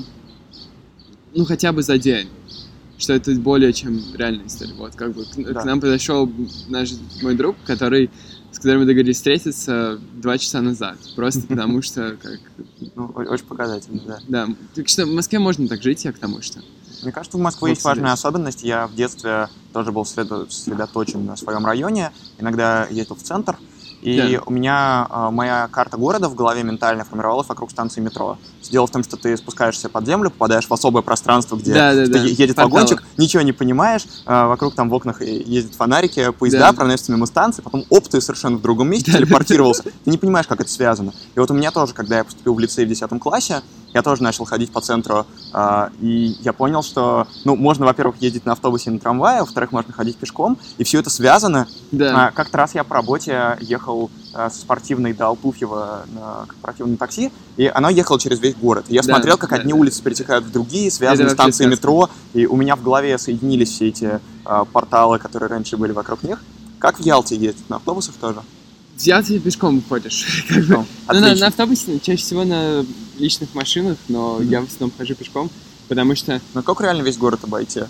ну, 1.34 1.46
хотя 1.46 1.72
бы 1.72 1.82
за 1.82 1.96
день, 1.96 2.28
что 2.98 3.14
это 3.14 3.34
более 3.36 3.72
чем 3.72 3.98
реальная 4.14 4.46
история. 4.46 4.74
Вот, 4.74 4.94
как 4.94 5.14
бы, 5.14 5.24
к, 5.24 5.34
Да. 5.36 5.62
к 5.62 5.64
нам 5.64 5.80
подошел 5.80 6.30
наш 6.68 6.90
мой 7.22 7.34
друг, 7.34 7.56
который, 7.64 8.10
с 8.52 8.58
которым 8.58 8.80
мы 8.80 8.84
договорились 8.84 9.16
встретиться 9.16 9.98
два 10.20 10.36
часа 10.36 10.60
назад. 10.60 10.98
Просто 11.16 11.40
потому 11.48 11.80
что, 11.80 12.18
как, 12.20 12.40
Ну, 12.94 13.06
очень 13.06 13.46
показательно, 13.46 14.02
да. 14.06 14.18
да. 14.28 14.48
Так 14.74 14.86
что 14.88 15.06
в 15.06 15.14
Москве 15.14 15.38
можно 15.38 15.66
так 15.66 15.82
жить, 15.82 16.04
я 16.04 16.12
к 16.12 16.18
тому 16.18 16.42
что. 16.42 16.60
Мне 17.02 17.12
кажется, 17.12 17.38
в 17.38 17.40
Москве 17.40 17.60
Вот 17.68 17.74
есть 17.76 17.84
важная 17.84 18.12
особенность. 18.12 18.62
Я 18.62 18.86
в 18.86 18.94
детстве 18.94 19.48
тоже 19.72 19.92
был 19.92 20.02
сосредо- 20.02 20.50
сосредоточен 20.50 21.24
на 21.24 21.36
своем 21.36 21.64
районе. 21.64 22.12
Иногда 22.38 22.86
ездил 22.90 23.16
в 23.16 23.22
центр. 23.22 23.56
И 24.02 24.16
Да. 24.38 24.42
у 24.46 24.50
меня 24.50 25.06
а, 25.10 25.30
моя 25.30 25.68
карта 25.70 25.98
города 25.98 26.30
в 26.30 26.34
голове 26.34 26.62
ментально 26.62 27.04
формировалась 27.04 27.46
вокруг 27.50 27.70
станции 27.70 28.00
метро. 28.00 28.38
Дело 28.70 28.86
в 28.86 28.90
том, 28.90 29.04
что 29.04 29.18
ты 29.18 29.36
спускаешься 29.36 29.90
под 29.90 30.06
землю, 30.06 30.30
попадаешь 30.30 30.66
в 30.66 30.72
особое 30.72 31.02
пространство, 31.02 31.56
где 31.56 31.74
Да, 31.74 31.94
да, 31.94 32.06
да. 32.06 32.18
едет 32.20 32.56
Порталы. 32.56 32.70
вагончик, 32.72 33.02
ничего 33.18 33.42
не 33.42 33.52
понимаешь, 33.52 34.06
а, 34.24 34.46
вокруг 34.48 34.74
там 34.74 34.88
в 34.88 34.94
окнах 34.94 35.20
и- 35.20 35.42
ездят 35.44 35.74
фонарики, 35.74 36.30
поезда, 36.30 36.60
Да. 36.60 36.72
проносятся 36.72 37.12
мимо 37.12 37.26
станции, 37.26 37.60
потом 37.60 37.84
оп, 37.90 38.08
ты 38.08 38.22
совершенно 38.22 38.56
в 38.56 38.62
другом 38.62 38.88
месте 38.88 39.12
телепортировался. 39.12 39.82
Ты 39.82 39.92
не 40.10 40.16
понимаешь, 40.16 40.46
как 40.46 40.62
это 40.62 40.70
связано. 40.70 41.12
И 41.34 41.38
вот 41.38 41.50
у 41.50 41.54
меня 41.54 41.70
тоже, 41.70 41.92
когда 41.92 42.16
я 42.16 42.24
поступил 42.24 42.54
в 42.54 42.58
лицей 42.58 42.86
в 42.86 42.88
10 42.88 43.18
классе, 43.20 43.60
я 43.92 44.03
тоже 44.03 44.22
начал 44.22 44.44
ходить 44.44 44.72
по 44.72 44.81
центру, 44.81 45.26
а, 45.53 45.90
и 46.00 46.37
я 46.40 46.53
понял, 46.53 46.83
что, 46.83 47.26
ну, 47.44 47.57
можно, 47.57 47.87
во-первых, 47.87 48.16
ездить 48.20 48.46
на 48.46 48.53
автобусе 48.53 48.90
и 48.90 48.92
на 48.92 48.98
трамвае, 48.98 49.40
во-вторых, 49.40 49.72
можно 49.72 49.92
ходить 49.92 50.16
пешком, 50.16 50.59
и 50.79 50.85
все 50.85 51.00
это 51.00 51.11
связано. 51.11 51.66
Да. 51.90 52.26
А, 52.26 52.31
Как-то 52.31 52.59
раз 52.59 52.74
я 52.74 52.85
по 52.85 52.94
работе 52.94 53.57
ехал 53.61 54.11
а, 54.35 54.48
со 54.50 54.61
спортивной 54.61 55.12
до 55.12 55.26
Алпуфьева 55.26 56.03
на 56.14 56.46
корпоративном 56.46 56.96
такси, 56.96 57.33
и 57.57 57.66
оно 57.66 57.88
ехало 57.90 58.20
через 58.20 58.40
весь 58.40 58.55
город. 58.55 58.87
И 58.88 58.94
я 58.94 59.03
Да, 59.03 59.14
смотрел, 59.14 59.37
как 59.37 59.50
да, 59.50 59.57
одни 59.57 59.72
да. 59.72 59.79
улицы 59.79 60.03
перетекают 60.03 60.44
в 60.44 60.53
другие, 60.53 60.90
связаны 60.90 61.26
Это 61.26 61.35
с 61.35 61.38
вообще 61.38 61.66
метро, 61.66 62.09
и 62.33 62.46
у 62.46 62.57
меня 62.57 62.76
в 62.76 62.83
голове 62.83 63.18
соединились 63.18 63.70
все 63.70 63.88
эти 63.88 64.20
порталы, 64.72 65.18
которые 65.18 65.48
раньше 65.50 65.76
были 65.76 65.92
вокруг 65.92 66.22
них. 66.22 66.42
Как 66.79 66.98
в 66.98 67.03
Ялте 67.03 67.37
ездить? 67.37 67.68
На 67.68 67.76
автобусах 67.76 68.14
тоже? 68.14 68.42
Взял 68.96 69.22
ты 69.22 69.38
пешком 69.38 69.83
ходишь. 69.88 70.44
Ну, 70.68 70.87
на, 71.09 71.35
на 71.35 71.46
автобусе, 71.48 71.98
чаще 72.00 72.22
всего 72.22 72.44
на 72.44 72.85
личных 73.18 73.55
машинах, 73.55 73.96
но 74.09 74.38
Мгм. 74.38 74.48
я 74.50 74.61
в 74.61 74.66
основном 74.66 74.92
хожу 74.96 75.14
пешком, 75.14 75.50
потому 75.88 76.14
что 76.14 76.40
Ну, 76.55 76.62
как 76.62 76.81
реально 76.81 77.03
весь 77.03 77.16
город 77.16 77.40
обойти, 77.42 77.81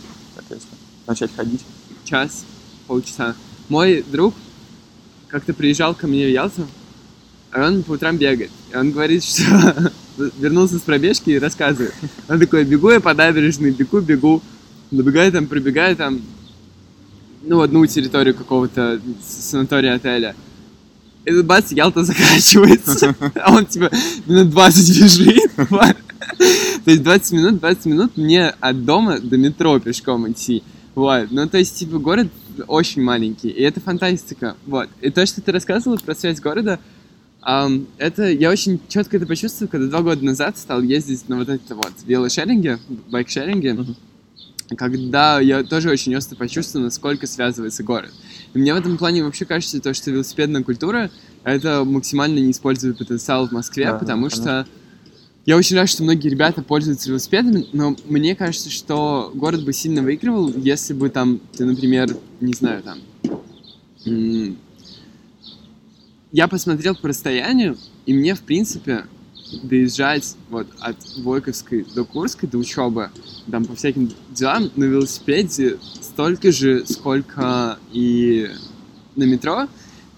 если 0.49 0.63
начать 1.07 1.31
ходить? 1.35 1.61
час, 2.05 2.45
полчаса. 2.87 3.35
Мой 3.69 4.03
друг 4.11 4.35
как-то 5.29 5.53
приезжал 5.55 5.95
ко 5.95 6.07
мне 6.07 6.27
в 6.27 6.31
Ялту, 6.31 6.67
а 7.53 7.67
он 7.69 7.83
по 7.83 7.93
утрам 7.93 8.17
бегает. 8.17 8.51
И 8.73 8.77
он 8.77 8.91
говорит, 8.93 9.23
что 9.23 9.93
вернулся 10.39 10.79
с 10.79 10.81
пробежки 10.83 11.31
и 11.31 11.39
рассказывает. 11.39 11.95
Он 12.29 12.39
такой, 12.41 12.65
бегу 12.65 12.91
я 12.91 13.01
по 13.01 13.15
набережной, 13.15 13.71
бегу, 13.71 14.01
бегу, 14.01 14.43
добегаю 14.91 15.31
там, 15.33 15.47
пробегаю 15.47 15.97
там, 15.97 16.21
ну, 17.43 17.61
одну 17.61 17.87
территорию 17.87 18.35
какого-то 18.35 19.01
санатория 19.27 19.95
отеля. 19.95 20.35
И 21.25 21.31
тут 21.33 21.47
бац, 21.47 21.71
Ялта 21.71 22.05
заканчивается. 22.05 23.15
А 23.35 23.55
он 23.55 23.67
типа 23.67 23.91
минут 24.27 24.51
20 24.51 25.03
бежит. 25.03 25.53
То 25.57 26.91
есть 26.91 27.03
20 27.03 27.33
минут, 27.33 27.61
20 27.61 27.87
минут 27.87 28.17
мне 28.17 28.49
от 28.49 28.85
дома 28.85 29.19
до 29.21 29.37
метро 29.37 29.79
пешком 29.79 30.31
идти. 30.31 30.63
Вот. 30.95 31.31
Ну, 31.31 31.49
то 31.49 31.59
есть, 31.59 31.79
типа, 31.79 31.99
город 31.99 32.29
очень 32.67 33.03
маленький, 33.03 33.49
и 33.49 33.63
это 33.63 33.81
фантастика. 33.81 34.57
Вот. 34.67 34.89
И 35.01 35.11
то, 35.11 35.25
что 35.25 35.41
ты 35.41 35.53
рассказывал 35.53 35.99
про 35.99 36.15
связь 36.15 36.41
города, 36.41 36.79
ам, 37.43 37.87
это 37.99 38.31
я 38.31 38.51
очень 38.51 38.81
четко 38.89 39.17
это 39.17 39.27
почувствовал, 39.27 39.71
когда 39.71 39.87
два 39.89 40.03
года 40.03 40.25
назад 40.25 40.59
стал 40.59 40.83
ездить 40.83 41.29
на 41.29 41.37
вот 41.37 41.49
это 41.49 41.75
вот 41.75 41.93
велошеринге, 42.05 42.79
байкшеринге, 43.09 43.75
Мгм. 43.75 43.97
Когда 44.77 45.41
я 45.41 45.63
тоже 45.63 45.91
очень 45.91 46.15
остро 46.15 46.37
почувствовал, 46.37 46.85
насколько 46.85 47.27
связывается 47.27 47.83
город. 47.83 48.13
И 48.55 48.59
мне 48.59 48.75
в 48.75 48.77
этом 48.77 48.99
плане 48.99 49.25
вообще 49.25 49.45
кажется, 49.45 49.81
то, 49.81 49.95
что 49.95 50.11
велосипедная 50.11 50.63
культура— 50.63 51.11
это 51.45 51.85
максимально 51.85 52.39
неиспользуемый 52.39 52.97
потенциал 52.97 53.49
в 53.49 53.53
Москве, 53.53 53.87
Да, 53.87 53.99
потому 53.99 54.29
конечно. 54.29 54.65
что 54.65 54.67
я 55.47 55.57
очень 55.57 55.77
рад, 55.77 55.89
что 55.89 56.03
многие 56.03 56.29
ребята 56.29 56.63
пользуются 56.63 57.09
велосипедами, 57.09 57.67
но 57.73 57.97
мне 58.07 58.37
кажется, 58.37 58.71
что 58.71 59.33
город 59.35 59.65
бы 59.65 59.73
сильно 59.73 60.03
выигрывал, 60.03 60.53
если 60.55 60.93
бы 60.93 61.09
там, 61.09 61.41
ты, 61.57 61.65
например, 61.65 62.17
не 62.41 62.53
знаю, 62.53 62.83
там... 62.83 62.99
Я 66.33 66.47
посмотрел 66.47 66.95
по 66.95 67.09
расстоянию, 67.09 67.77
и 68.07 68.15
мне, 68.15 68.35
в 68.35 68.43
принципе, 68.43 69.07
доезжать 69.63 70.37
вот 70.49 70.67
от 70.79 70.97
Войковской 71.19 71.87
до 71.95 72.05
Курской, 72.05 72.49
до 72.49 72.59
учебы, 72.59 73.11
там 73.51 73.65
по 73.65 73.75
всяким 73.75 74.11
делам 74.31 74.71
на 74.77 74.85
велосипеде 74.85 75.79
столько 76.01 76.53
же, 76.53 76.85
сколько 76.87 77.79
и 77.93 78.51
на 79.17 79.25
метро, 79.25 79.69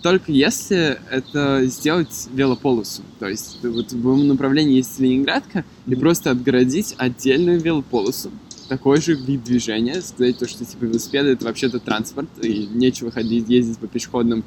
только 0.02 0.32
если 0.32 0.98
это 1.10 1.64
сделать 1.66 2.28
велополосу. 2.32 3.02
То 3.18 3.28
есть 3.28 3.58
вот 3.62 3.92
в 3.92 4.04
моем 4.04 4.28
направлении 4.28 4.76
есть 4.76 4.98
Ленинградка, 4.98 5.64
и 5.86 5.94
просто 5.94 6.30
отгородить 6.30 6.94
отдельную 6.98 7.60
велополосу. 7.60 8.30
Такой 8.68 9.00
же 9.00 9.14
вид 9.14 9.44
движения, 9.44 10.00
сказать 10.00 10.38
то, 10.38 10.48
что 10.48 10.64
типа 10.64 10.84
велосипеды 10.84 11.30
это 11.30 11.44
вообще-то 11.44 11.78
транспорт, 11.78 12.28
и 12.42 12.66
нечего 12.72 13.10
ходить, 13.10 13.48
ездить 13.48 13.78
по 13.78 13.86
пешеходным 13.86 14.44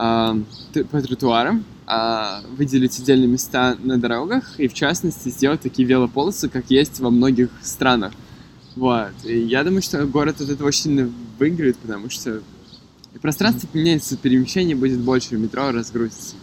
по 0.00 1.02
тротуарам, 1.02 1.64
а, 1.86 2.40
выделить 2.56 2.98
отдельные 2.98 3.28
места 3.28 3.76
на 3.82 3.98
дорогах 3.98 4.58
и, 4.58 4.66
в 4.66 4.72
частности, 4.72 5.28
сделать 5.28 5.60
такие 5.60 5.86
велополосы, 5.86 6.48
как 6.48 6.70
есть 6.70 7.00
во 7.00 7.10
многих 7.10 7.50
странах. 7.62 8.12
Вот. 8.76 9.12
И 9.24 9.38
я 9.40 9.62
думаю, 9.62 9.82
что 9.82 10.06
город 10.06 10.40
от 10.40 10.48
этого 10.48 10.68
очень 10.68 10.82
сильно 10.82 11.12
выиграет, 11.38 11.76
потому 11.78 12.08
что 12.08 12.40
пространство 13.20 13.68
поменяется, 13.68 14.16
перемещение 14.16 14.74
будет 14.74 15.00
больше, 15.00 15.36
метро 15.36 15.70
разгрузится. 15.70 16.36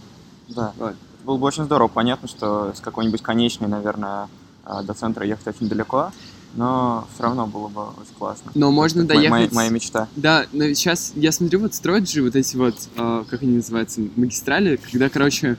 Да. 0.50 0.74
Вот. 0.78 0.96
Было 1.26 1.38
бы 1.38 1.48
очень 1.48 1.64
здорово. 1.64 1.88
Понятно, 1.88 2.28
что 2.28 2.74
с 2.76 2.80
какой-нибудь 2.80 3.22
конечной, 3.22 3.70
наверное, 3.70 4.28
а, 4.66 4.84
до 4.84 4.94
центра 4.94 5.26
ехать 5.26 5.48
очень 5.48 5.68
далеко, 5.68 6.12
но 6.56 7.08
все 7.14 7.24
равно 7.24 7.46
было 7.48 7.68
бы 7.68 7.82
очень 7.82 8.14
классно. 8.18 8.52
Но 8.56 8.72
можно 8.72 9.02
Это 9.04 9.16
моя- 9.16 9.30
доехать... 9.30 9.54
Моя, 9.56 9.70
мечта. 9.70 10.08
Да, 10.16 10.46
но 10.54 10.64
сейчас 10.74 11.14
я 11.16 11.32
смотрю, 11.32 11.60
вот 11.60 11.74
строят 11.76 12.10
же 12.10 12.24
вот 12.24 12.36
эти 12.36 12.56
вот, 12.56 12.76
а, 12.96 13.24
как 13.30 13.44
они 13.44 13.58
называются, 13.58 14.02
магистрали, 14.16 14.80
когда, 14.92 15.10
короче, 15.10 15.58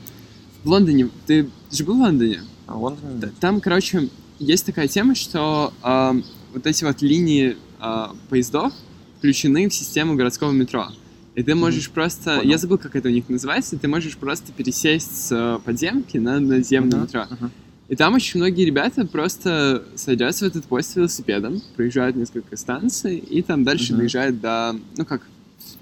в 0.64 0.68
Лондоне, 0.68 1.08
ты 1.26 1.48
же 1.70 1.84
был 1.84 1.96
в 1.96 2.00
Лондоне? 2.00 2.40
В 2.66 2.76
Лондоне 2.82 3.20
Т- 3.20 3.30
Там, 3.40 3.60
короче, 3.60 4.08
есть 4.38 4.66
такая 4.66 4.88
тема, 4.88 5.14
что 5.14 5.72
а, 5.82 6.16
вот 6.52 6.66
эти 6.66 6.84
вот 6.84 7.00
линии 7.02 7.56
а, 7.80 8.14
поездов 8.28 8.72
включены 9.18 9.68
в 9.68 9.74
систему 9.74 10.14
городского 10.16 10.50
метро. 10.52 10.88
И 11.34 11.42
ты 11.44 11.54
можешь 11.54 11.88
просто... 11.90 12.38
Понял. 12.38 12.50
Я 12.50 12.58
забыл, 12.58 12.78
как 12.78 12.96
это 12.96 13.08
у 13.08 13.12
них 13.12 13.28
называется. 13.28 13.78
Ты 13.78 13.86
можешь 13.86 14.16
просто 14.16 14.50
пересесть 14.52 15.26
с 15.28 15.30
э, 15.30 15.60
подземки 15.64 16.16
на 16.18 16.40
наземное 16.40 16.98
Мгм, 16.98 17.06
метро. 17.06 17.26
мгм. 17.30 17.50
И 17.88 17.96
там 17.96 18.14
очень 18.14 18.38
многие 18.40 18.64
ребята 18.64 19.06
просто 19.06 19.82
садятся 19.96 20.44
в 20.44 20.48
этот 20.48 20.64
поезд 20.66 20.90
с 20.92 20.96
велосипедом, 20.96 21.62
проезжают 21.74 22.16
несколько 22.16 22.56
станций, 22.56 23.16
и 23.16 23.40
там 23.42 23.64
дальше 23.64 23.92
Мгм. 23.92 24.00
доезжают 24.00 24.40
до, 24.40 24.76
ну 24.96 25.06
как, 25.06 25.22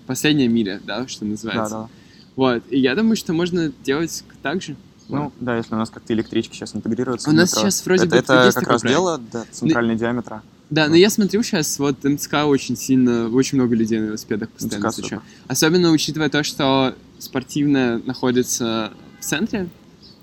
последняя 0.06 0.46
миля, 0.48 0.80
да, 0.86 1.08
что 1.08 1.24
Да, 1.24 1.30
называется. 1.32 1.70
да. 1.74 1.88
Вот. 2.36 2.62
И 2.70 2.78
я 2.78 2.94
думаю, 2.94 3.16
что 3.16 3.32
можно 3.32 3.72
делать 3.84 4.22
так 4.42 4.62
же. 4.62 4.76
Ну, 5.08 5.32
да, 5.40 5.56
если 5.56 5.74
у 5.74 5.78
нас 5.78 5.88
как-то 5.90 6.12
электрички 6.14 6.54
сейчас 6.54 6.74
интегрируются. 6.74 7.30
У 7.30 7.32
нас 7.32 7.50
метро. 7.50 7.62
сейчас 7.62 7.84
вроде 7.86 8.02
это, 8.06 8.10
бы 8.10 8.16
это 8.16 8.44
есть 8.46 8.58
как 8.58 8.68
раз 8.68 8.80
проект. 8.82 8.96
дело 8.96 9.18
до 9.32 9.44
центрального 9.52 9.98
диаметра. 9.98 10.42
Да, 10.68 10.88
но 10.88 10.96
я 10.96 11.10
смотрю 11.10 11.42
сейчас, 11.44 11.78
вот 11.78 12.02
МЦК 12.02 12.44
очень 12.46 12.76
сильно, 12.76 13.28
очень 13.30 13.56
много 13.58 13.76
людей 13.76 14.00
на 14.00 14.06
велосипедах 14.06 14.48
постоянно 14.50 14.88
МЦК 14.88 14.90
встречаю. 14.96 15.22
Особенно 15.46 15.90
учитывая 15.92 16.28
то, 16.28 16.42
что 16.42 16.94
спортивная 17.20 17.98
находится 18.04 18.92
в 19.20 19.24
центре, 19.24 19.68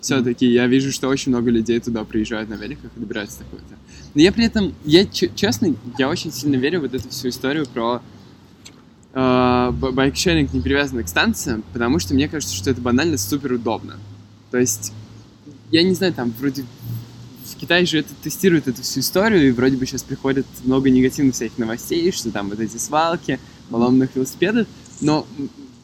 все-таки 0.03 0.45
я 0.45 0.67
вижу, 0.67 0.91
что 0.91 1.07
очень 1.07 1.31
много 1.31 1.49
людей 1.49 1.79
туда 1.79 2.03
приезжают 2.03 2.49
на 2.49 2.55
великах 2.55 2.91
и 2.95 2.99
добираются 2.99 3.39
до 3.39 3.45
такого-то. 3.45 3.75
Но 4.13 4.21
я 4.21 4.31
при 4.31 4.45
этом, 4.45 4.75
я 4.83 5.05
честно, 5.05 5.75
я 5.97 6.09
очень 6.09 6.31
сильно 6.31 6.57
верю 6.57 6.79
в 6.79 6.81
вот 6.83 6.93
эту 6.93 7.09
всю 7.09 7.29
историю 7.29 7.65
про 7.65 8.01
э, 9.13 9.71
байкшеринг 9.71 10.53
не 10.53 10.59
привязанный 10.59 11.05
к 11.05 11.07
станциям, 11.07 11.63
потому 11.71 11.99
что 11.99 12.13
мне 12.13 12.27
кажется, 12.27 12.53
что 12.53 12.69
это 12.69 12.81
банально 12.81 13.17
супер 13.17 13.53
удобно. 13.53 13.97
То 14.51 14.57
есть, 14.57 14.91
я 15.71 15.83
не 15.83 15.93
знаю, 15.93 16.13
там 16.13 16.33
вроде 16.37 16.65
в 17.45 17.55
Китае 17.55 17.85
же 17.85 17.99
это 17.99 18.09
тестируют 18.21 18.67
эту 18.67 18.81
всю 18.81 18.99
историю, 18.99 19.47
и 19.47 19.51
вроде 19.51 19.77
бы 19.77 19.85
сейчас 19.85 20.03
приходит 20.03 20.45
много 20.65 20.89
негативных 20.89 21.33
всяких 21.33 21.57
новостей, 21.57 22.11
что 22.11 22.29
там 22.29 22.49
вот 22.49 22.59
эти 22.59 22.75
свалки, 22.75 23.39
поломанных 23.69 24.09
велосипедов, 24.15 24.67
но 24.99 25.25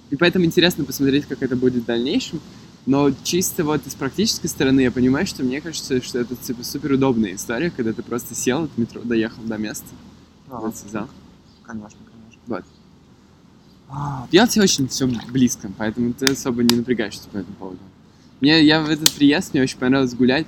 и 0.09 0.15
поэтому 0.15 0.45
интересно 0.45 0.83
посмотреть, 0.83 1.25
как 1.25 1.41
это 1.41 1.55
будет 1.55 1.83
в 1.83 1.85
дальнейшем. 1.85 2.41
Но 2.85 3.11
чисто 3.23 3.63
вот 3.63 3.85
из 3.85 3.93
практической 3.95 4.47
стороны 4.47 4.81
я 4.81 4.91
понимаю, 4.91 5.27
что 5.27 5.43
мне 5.43 5.61
кажется, 5.61 6.01
что 6.01 6.19
это 6.19 6.35
типа 6.35 6.63
супер 6.63 6.93
удобная 6.93 7.35
история, 7.35 7.69
когда 7.69 7.93
ты 7.93 8.01
просто 8.01 8.33
сел 8.35 8.63
от 8.63 8.77
метро, 8.77 9.01
доехал 9.03 9.43
до 9.43 9.57
места, 9.57 9.85
Да, 10.49 10.57
вот 10.57 10.75
связал. 10.75 11.07
конечно, 11.63 11.99
конечно. 12.11 12.41
Вот. 12.47 12.63
А, 13.89 14.27
В 14.29 14.33
Ялте 14.33 14.61
очень 14.61 14.87
все 14.87 15.07
близко, 15.07 15.69
поэтому 15.77 16.13
ты 16.13 16.27
особо 16.27 16.63
не 16.63 16.75
напрягаешься 16.75 17.27
по 17.29 17.37
этому 17.37 17.55
поводу. 17.55 17.79
Мне, 18.41 18.63
я 18.63 18.81
в 18.81 18.89
этот 18.89 19.11
приезд, 19.11 19.53
мне 19.53 19.61
очень 19.63 19.77
понравилось 19.77 20.13
гулять. 20.13 20.47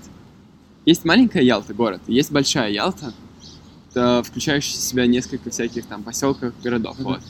Есть 0.86 1.06
маленькая 1.06 1.44
Ялта, 1.44 1.74
город, 1.74 2.02
есть 2.08 2.32
большая 2.32 2.72
Ялта, 2.72 3.14
включающая 4.24 4.80
в 4.80 4.82
себя 4.82 5.06
несколько 5.06 5.50
всяких 5.52 5.86
там 5.86 6.02
поселков, 6.02 6.54
городов, 6.64 6.98
Мгм. 6.98 7.04
вот. 7.08 7.22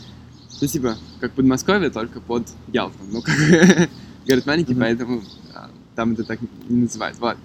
Ну, 0.62 0.68
типа, 0.68 0.96
как 1.20 1.32
Подмосковье, 1.34 1.90
только 1.90 2.22
под 2.22 2.48
Ялтом. 2.72 3.08
Ну, 3.12 3.22
как 3.24 3.36
город 4.28 4.46
маленький, 4.46 4.74
Мгм. 4.74 4.80
поэтому 4.82 5.24
а, 5.54 5.70
там 5.96 6.14
это 6.14 6.24
так 6.24 6.40
не 6.70 6.82
называют, 6.82 7.18
вот. 7.20 7.38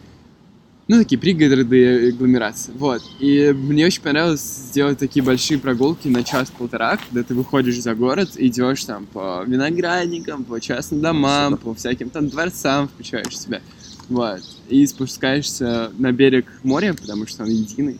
Ну, 0.89 0.99
такие 0.99 1.19
пригороды 1.19 2.07
и 2.07 2.09
агломерации, 2.11 2.71
вот. 2.77 3.03
И 3.19 3.53
мне 3.53 3.87
очень 3.87 4.03
понравилось 4.03 4.41
сделать 4.41 4.99
такие 4.99 5.21
большие 5.25 5.59
прогулки 5.59 6.07
на 6.07 6.23
час-полтора, 6.23 6.97
когда 6.99 7.25
ты 7.25 7.35
выходишь 7.35 7.81
за 7.81 7.97
город, 7.97 8.31
идешь 8.37 8.85
там 8.85 9.07
по 9.07 9.43
виноградникам, 9.45 10.45
по 10.45 10.61
частным 10.61 11.01
домам, 11.01 11.57
по 11.57 11.75
всяким 11.75 12.11
там 12.11 12.29
дворцам, 12.29 12.87
включаешь 12.89 13.37
себя, 13.37 13.62
вот. 14.09 14.43
И 14.69 14.87
спускаешься 14.87 15.91
на 15.99 16.12
берег 16.12 16.47
моря, 16.62 16.95
потому 16.95 17.27
что 17.27 17.43
он 17.43 17.51
единый, 17.51 17.99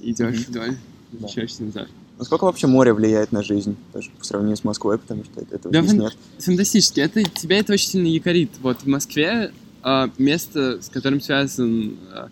идешь 0.00 0.36
Мгм. 0.36 0.44
вдоль, 0.48 0.76
возвращаешься 1.12 1.64
назад. 1.64 1.88
Насколько 2.18 2.44
вообще 2.44 2.66
море 2.66 2.92
влияет 2.92 3.30
на 3.30 3.42
жизнь, 3.44 3.76
даже 3.94 4.10
по 4.18 4.24
сравнению 4.24 4.56
с 4.56 4.64
Москвой, 4.64 4.98
потому 4.98 5.24
что 5.24 5.40
этого 5.40 5.72
Да 5.72 5.82
здесь 5.82 6.00
нет. 6.00 6.16
Фантастически. 6.38 7.00
Это, 7.00 7.22
тебя 7.22 7.58
это 7.58 7.72
очень 7.72 7.88
сильно 7.88 8.08
якорит. 8.08 8.50
Вот 8.60 8.82
в 8.82 8.86
Москве 8.86 9.52
а, 9.82 10.10
место, 10.18 10.82
с 10.82 10.88
которым 10.88 11.20
связан, 11.20 11.96
а, 12.12 12.28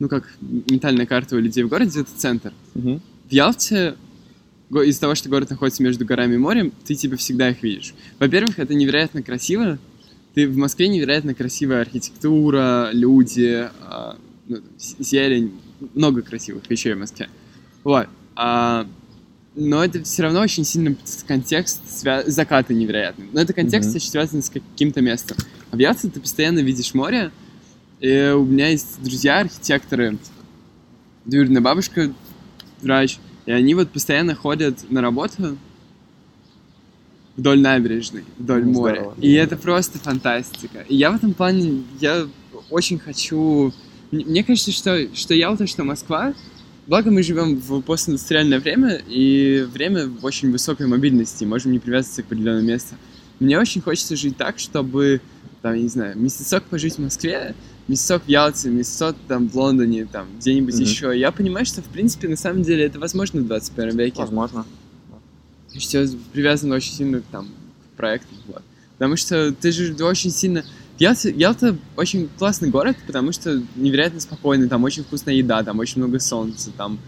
ну, 0.00 0.08
как 0.08 0.28
ментальная 0.40 1.06
карта 1.06 1.36
у 1.36 1.38
людей 1.38 1.62
в 1.62 1.68
городе, 1.68 2.00
это 2.00 2.10
центр. 2.16 2.52
Мгм. 2.74 3.00
В 3.28 3.32
Ялте, 3.32 3.94
из-за 4.70 5.00
того, 5.00 5.14
что 5.14 5.28
город 5.28 5.50
находится 5.50 5.82
между 5.84 6.04
горами 6.04 6.34
и 6.34 6.38
морем, 6.38 6.72
ты 6.84 6.96
типа 6.96 7.16
всегда 7.16 7.50
их 7.50 7.62
видишь. 7.62 7.94
Во-первых, 8.18 8.58
это 8.58 8.74
невероятно 8.74 9.22
красиво. 9.22 9.78
Ты 10.34 10.48
в 10.48 10.56
Москве 10.56 10.88
невероятно 10.88 11.34
красивая 11.34 11.82
архитектура, 11.82 12.90
люди, 12.92 13.68
а, 13.82 14.16
ну, 14.48 14.58
зелень, 14.78 15.52
много 15.94 16.22
красивых 16.22 16.68
вещей 16.68 16.94
в 16.94 16.98
Москве. 16.98 17.28
Вот. 17.84 18.08
А, 18.34 18.86
но 19.54 19.84
это 19.84 20.02
все 20.04 20.22
равно 20.22 20.40
очень 20.40 20.64
сильно 20.64 20.96
контекст 21.26 21.80
свя- 21.86 22.28
закаты 22.28 22.74
невероятный. 22.74 23.26
Но 23.32 23.40
это 23.40 23.52
контекст 23.52 23.94
очень 23.94 24.10
связан 24.10 24.42
с 24.42 24.50
каким-то 24.50 25.00
местом. 25.00 25.36
А 25.70 25.76
в 25.76 25.78
Ялте 25.78 26.08
ты 26.08 26.20
постоянно 26.20 26.60
видишь 26.60 26.94
море. 26.94 27.30
И 28.00 28.32
у 28.34 28.44
меня 28.44 28.68
есть 28.68 29.02
друзья 29.02 29.40
архитекторы, 29.40 30.16
двоюродная 31.26 31.60
бабушка 31.60 32.12
врач, 32.80 33.18
и 33.44 33.52
они 33.52 33.74
вот 33.74 33.90
постоянно 33.90 34.34
ходят 34.34 34.90
на 34.90 35.02
работу 35.02 35.58
вдоль 37.36 37.60
набережной, 37.60 38.24
вдоль 38.38 38.64
Ну, 38.64 38.72
моря. 38.72 38.94
здорово. 39.00 39.14
И 39.20 39.32
это 39.32 39.56
просто 39.56 39.98
фантастика. 39.98 40.84
И 40.88 40.96
я 40.96 41.10
в 41.10 41.16
этом 41.16 41.34
плане, 41.34 41.82
я 42.00 42.26
очень 42.70 42.98
хочу... 42.98 43.72
Мне 44.10 44.24
мне 44.24 44.44
кажется, 44.44 44.72
что, 44.72 45.14
что 45.14 45.34
Ялта, 45.34 45.66
что 45.66 45.84
Москва, 45.84 46.34
благо 46.90 47.12
мы 47.12 47.22
живем 47.22 47.54
в 47.54 47.82
постиндустриальное 47.82 48.58
время, 48.58 49.00
и 49.06 49.64
время 49.72 50.08
в 50.08 50.24
очень 50.24 50.50
высокой 50.50 50.88
мобильности, 50.88 51.44
можем 51.44 51.70
не 51.70 51.78
привязываться 51.78 52.24
к 52.24 52.26
определенному 52.26 52.66
месту. 52.66 52.96
Мне 53.38 53.60
очень 53.60 53.80
хочется 53.80 54.16
жить 54.16 54.36
так, 54.36 54.58
чтобы, 54.58 55.20
там, 55.62 55.74
я 55.74 55.82
не 55.82 55.88
знаю, 55.88 56.18
месяцок 56.18 56.64
пожить 56.64 56.96
в 56.96 56.98
Москве, 56.98 57.54
месяцок 57.86 58.24
в 58.24 58.28
Ялте, 58.28 58.70
месяцок 58.70 59.16
там 59.28 59.48
в 59.48 59.56
Лондоне, 59.56 60.04
там, 60.04 60.26
где-нибудь 60.38 60.74
Мгм. 60.74 60.82
еще. 60.82 61.16
Я 61.16 61.30
понимаю, 61.30 61.64
что, 61.64 61.80
в 61.80 61.86
принципе, 61.86 62.26
на 62.26 62.36
самом 62.36 62.64
деле 62.64 62.86
это 62.86 62.98
возможно 62.98 63.40
в 63.40 63.46
21 63.46 63.96
веке. 63.96 64.20
Возможно. 64.22 64.66
Все 65.68 66.08
привязано 66.32 66.74
очень 66.74 66.92
сильно 66.92 67.22
там, 67.30 67.46
к 67.46 67.96
проекту. 67.98 68.34
Вот. 68.48 68.62
Потому 68.98 69.16
что 69.16 69.52
ты 69.52 69.70
же 69.70 69.94
очень 70.04 70.32
сильно... 70.32 70.64
Ялта, 71.00 71.30
Ялта 71.30 71.78
очень 71.96 72.28
классный 72.38 72.68
город, 72.68 72.94
потому 73.06 73.32
что 73.32 73.60
невероятно 73.74 74.20
спокойный, 74.20 74.68
там 74.68 74.84
очень 74.84 75.02
вкусная 75.02 75.34
еда, 75.34 75.64
там 75.64 75.78
очень 75.78 76.02
много 76.02 76.20
солнца, 76.20 76.70
там 76.76 76.98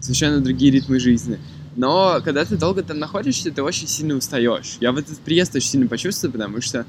совершенно 0.00 0.40
другие 0.40 0.72
ритмы 0.72 0.98
жизни. 0.98 1.38
Но 1.76 2.20
когда 2.24 2.44
ты 2.44 2.56
долго 2.56 2.82
там 2.82 2.98
находишься, 2.98 3.52
ты 3.52 3.62
очень 3.62 3.86
сильно 3.86 4.16
устаешь. 4.16 4.78
Я 4.80 4.90
в 4.90 4.98
этот 4.98 5.20
приезд 5.20 5.54
очень 5.54 5.68
сильно 5.68 5.86
почувствовал, 5.86 6.32
потому 6.32 6.60
что 6.60 6.86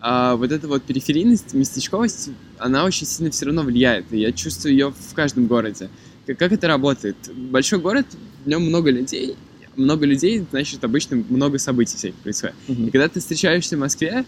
а, 0.00 0.36
вот 0.36 0.50
эта 0.50 0.68
вот 0.68 0.82
периферийность, 0.84 1.52
местечковость, 1.52 2.30
она 2.56 2.84
очень 2.86 3.06
сильно 3.06 3.30
все 3.30 3.44
равно 3.44 3.60
влияет. 3.62 4.10
И 4.10 4.20
я 4.20 4.32
чувствую 4.32 4.72
ее 4.72 4.94
в 4.96 5.14
каждом 5.14 5.48
городе. 5.48 5.90
Как, 6.26 6.38
как 6.38 6.52
это 6.52 6.66
работает? 6.66 7.16
Большой 7.34 7.78
город, 7.78 8.06
в 8.46 8.48
нем 8.48 8.62
много 8.62 8.90
людей, 8.90 9.36
много 9.76 10.06
людей, 10.06 10.46
значит, 10.50 10.82
обычно 10.82 11.22
много 11.28 11.58
событий 11.58 11.98
всяких 11.98 12.16
происходит. 12.20 12.56
Мгм. 12.68 12.86
И 12.86 12.90
когда 12.90 13.06
ты 13.08 13.20
встречаешься 13.20 13.76
в 13.76 13.80
Москве, 13.80 14.24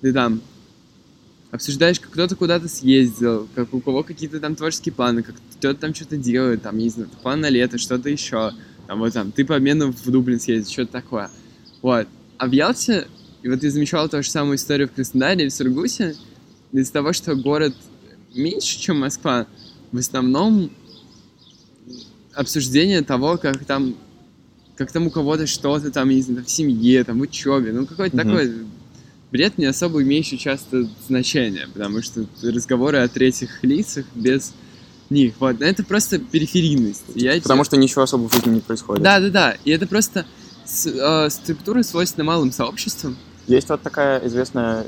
ты 0.00 0.12
там 0.12 0.40
обсуждаешь, 1.50 2.00
как 2.00 2.10
кто-то 2.10 2.36
куда-то 2.36 2.68
съездил, 2.68 3.48
как 3.54 3.72
у 3.72 3.80
кого 3.80 4.02
какие-то 4.02 4.40
там 4.40 4.54
творческие 4.54 4.92
планы, 4.92 5.22
как 5.22 5.34
кто-то 5.56 5.80
там 5.80 5.94
что-то 5.94 6.16
делает, 6.16 6.62
там, 6.62 6.76
не 6.78 6.88
знаю, 6.88 7.08
план 7.22 7.40
на 7.40 7.48
лето, 7.48 7.78
что-то 7.78 8.08
еще. 8.08 8.52
Там 8.86 8.98
вот 9.00 9.12
там, 9.12 9.32
ты 9.32 9.44
по 9.44 9.56
обмену 9.56 9.92
в 9.92 10.10
Дублин 10.10 10.40
съездил, 10.40 10.70
что-то 10.70 10.92
такое. 10.92 11.30
Вот. 11.82 12.06
А 12.38 12.46
в 12.46 12.52
Ялте, 12.52 13.06
и 13.42 13.48
вот 13.48 13.62
я 13.62 13.70
замечал 13.70 14.08
ту 14.08 14.22
же 14.22 14.30
самую 14.30 14.56
историю 14.56 14.88
в 14.88 14.92
Краснодаре 14.92 15.46
и 15.46 15.48
в 15.48 15.52
Сургуте, 15.52 16.14
из-за 16.72 16.92
того, 16.92 17.12
что 17.12 17.34
город 17.34 17.74
меньше, 18.34 18.78
чем 18.78 19.00
Москва, 19.00 19.46
в 19.90 19.98
основном 19.98 20.70
обсуждение 22.34 23.02
того, 23.02 23.38
как 23.38 23.64
там 23.64 23.96
как 24.76 24.92
там 24.92 25.08
у 25.08 25.10
кого-то 25.10 25.48
что-то 25.48 25.90
там, 25.90 26.08
не 26.08 26.22
знаю, 26.22 26.44
в 26.44 26.50
семье, 26.50 27.02
там, 27.02 27.18
в 27.18 27.22
учебе, 27.22 27.72
ну, 27.72 27.84
какое-то 27.84 28.16
Мгм. 28.16 28.24
такое 28.24 28.54
бред 29.30 29.58
не 29.58 29.66
особо 29.66 30.02
имеющий 30.02 30.38
часто 30.38 30.88
значение, 31.06 31.68
потому 31.72 32.02
что 32.02 32.26
разговоры 32.42 32.98
о 32.98 33.08
третьих 33.08 33.62
лицах 33.62 34.06
без 34.14 34.52
них, 35.10 35.34
вот, 35.38 35.62
это 35.62 35.84
просто 35.84 36.18
периферийность. 36.18 37.04
Я 37.14 37.40
потому 37.40 37.64
что 37.64 37.76
ничего 37.76 38.02
особо 38.02 38.28
в 38.28 38.32
жизни 38.32 38.50
не 38.54 38.60
происходит. 38.60 39.02
Да, 39.02 39.20
да, 39.20 39.30
да, 39.30 39.56
и 39.64 39.70
это 39.70 39.86
просто 39.86 40.26
э, 40.84 41.30
структура 41.30 41.82
свойственна 41.82 42.24
малым 42.24 42.52
сообществам, 42.52 43.16
есть 43.48 43.70
вот 43.70 43.80
такая 43.80 44.24
известная 44.26 44.84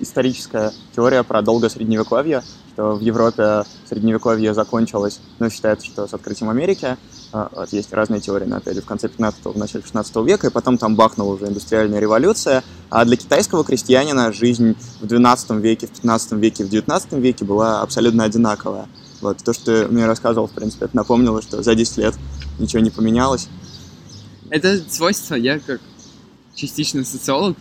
историческая 0.00 0.72
теория 0.96 1.22
про 1.22 1.42
долгое 1.42 1.68
средневековье, 1.68 2.42
что 2.72 2.94
в 2.94 3.00
Европе 3.00 3.64
средневековье 3.86 4.54
закончилось, 4.54 5.20
ну, 5.38 5.50
считается, 5.50 5.86
что 5.86 6.06
с 6.06 6.14
открытием 6.14 6.48
Америки. 6.48 6.96
А, 7.32 7.50
вот 7.54 7.72
есть 7.72 7.92
разные 7.92 8.20
теории, 8.20 8.46
но 8.46 8.56
опять 8.56 8.74
же 8.74 8.82
в 8.82 8.86
конце 8.86 9.08
15-го, 9.08 9.52
в 9.52 9.56
начале 9.56 9.84
16 9.84 10.16
века, 10.16 10.46
и 10.46 10.50
потом 10.50 10.78
там 10.78 10.96
бахнула 10.96 11.34
уже 11.34 11.46
индустриальная 11.46 12.00
революция. 12.00 12.64
А 12.90 13.04
для 13.04 13.16
китайского 13.16 13.64
крестьянина 13.64 14.32
жизнь 14.32 14.76
в 15.00 15.06
12 15.06 15.50
веке, 15.52 15.86
в 15.86 15.90
15 15.90 16.32
веке, 16.32 16.64
в 16.64 16.68
19 16.68 17.12
веке 17.14 17.44
была 17.44 17.82
абсолютно 17.82 18.24
одинаковая. 18.24 18.88
Вот 19.20 19.38
то, 19.38 19.52
что 19.52 19.64
ты 19.64 19.92
мне 19.92 20.06
рассказывал, 20.06 20.46
в 20.46 20.52
принципе, 20.52 20.86
это 20.86 20.96
напомнило, 20.96 21.42
что 21.42 21.62
за 21.62 21.74
10 21.74 21.98
лет 21.98 22.14
ничего 22.58 22.80
не 22.80 22.90
поменялось. 22.90 23.48
Это 24.50 24.80
свойство, 24.88 25.34
я 25.34 25.58
как 25.58 25.80
частично 26.54 27.04
социолог, 27.04 27.56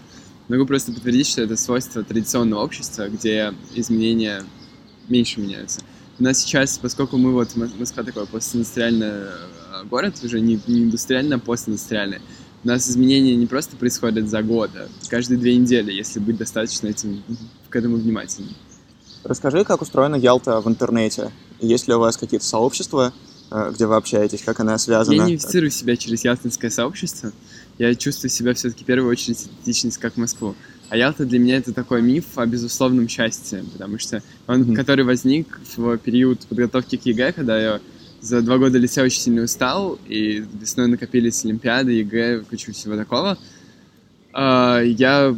Могу 0.47 0.65
просто 0.65 0.93
подтвердить, 0.93 1.27
что 1.27 1.41
это 1.41 1.57
свойство 1.57 2.03
традиционного 2.03 2.63
общества, 2.63 3.09
где 3.09 3.53
изменения 3.75 4.45
меньше 5.09 5.41
меняются. 5.41 5.81
У 6.19 6.23
нас 6.23 6.39
сейчас, 6.39 6.77
поскольку 6.77 7.17
мы 7.17 7.31
вот, 7.31 7.55
Москва 7.55 8.03
такой 8.03 8.25
постиндустриальный 8.25 9.07
э, 9.07 9.83
город, 9.89 10.15
уже 10.23 10.39
не, 10.39 10.59
не 10.67 10.83
индустриальный, 10.83 11.35
а 11.35 11.39
постиндустриальный, 11.39 12.21
у 12.63 12.67
нас 12.67 12.89
изменения 12.89 13.35
не 13.35 13.45
просто 13.45 13.77
происходят 13.77 14.27
за 14.27 14.41
год, 14.41 14.71
а 14.75 14.87
каждые 15.09 15.37
две 15.37 15.55
недели, 15.55 15.91
если 15.91 16.19
быть 16.19 16.37
достаточно 16.37 16.87
этим, 16.87 17.23
к 17.69 17.75
этому 17.75 17.97
внимательным. 17.97 18.51
Расскажи, 19.23 19.63
как 19.63 19.81
устроена 19.81 20.15
Ялта 20.15 20.59
в 20.59 20.67
интернете. 20.67 21.31
Есть 21.59 21.87
ли 21.87 21.93
у 21.93 21.99
вас 21.99 22.17
какие-то 22.17 22.45
сообщества, 22.45 23.13
э, 23.51 23.71
где 23.73 23.85
вы 23.85 23.95
общаетесь, 23.95 24.41
как 24.41 24.59
она 24.59 24.77
связана? 24.79 25.15
Я 25.15 25.23
не 25.25 25.35
идентифицирую 25.35 25.69
себя 25.69 25.95
через 25.97 26.23
ялтинское 26.23 26.71
сообщество 26.71 27.31
я 27.77 27.93
чувствую 27.95 28.29
себя 28.29 28.53
все-таки 28.53 28.83
в 28.83 28.87
первую 28.87 29.11
очередь 29.11 29.43
идентичность 29.45 29.97
как 29.97 30.17
Москву. 30.17 30.55
А 30.89 30.95
Ялта 30.95 31.25
для 31.25 31.39
меня 31.39 31.57
это 31.57 31.73
такой 31.73 32.01
миф 32.01 32.25
о 32.37 32.45
безусловном 32.45 33.09
счастье, 33.09 33.63
потому 33.73 33.99
что 33.99 34.23
он, 34.47 34.61
mm-hmm. 34.61 34.75
который 34.75 35.03
возник 35.03 35.59
в 35.75 35.97
период 35.97 36.39
подготовки 36.47 36.95
к 36.95 37.05
ЕГЭ, 37.05 37.33
когда 37.33 37.59
я 37.59 37.81
за 38.21 38.41
два 38.41 38.57
года 38.57 38.77
лицея 38.77 39.05
очень 39.05 39.19
сильно 39.19 39.43
устал, 39.43 39.99
и 40.07 40.43
весной 40.59 40.87
накопились 40.87 41.43
Олимпиады, 41.43 41.91
ЕГЭ, 41.91 42.45
кучу 42.49 42.71
всего 42.71 42.95
такого. 42.95 43.37
А, 44.33 44.79
я, 44.81 45.35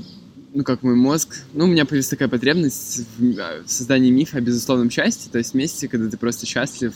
ну, 0.53 0.63
как 0.63 0.83
мой 0.83 0.95
мозг, 0.95 1.35
ну, 1.53 1.65
у 1.65 1.67
меня 1.67 1.85
появилась 1.85 2.09
такая 2.09 2.27
потребность 2.27 3.05
в, 3.17 3.39
а, 3.39 3.63
в 3.65 3.71
создании 3.71 4.11
мифа 4.11 4.37
о 4.37 4.41
безусловном 4.41 4.91
счастье, 4.91 5.31
то 5.31 5.39
есть 5.39 5.55
месте, 5.55 5.87
когда 5.87 6.09
ты 6.09 6.17
просто 6.17 6.45
счастлив 6.45 6.93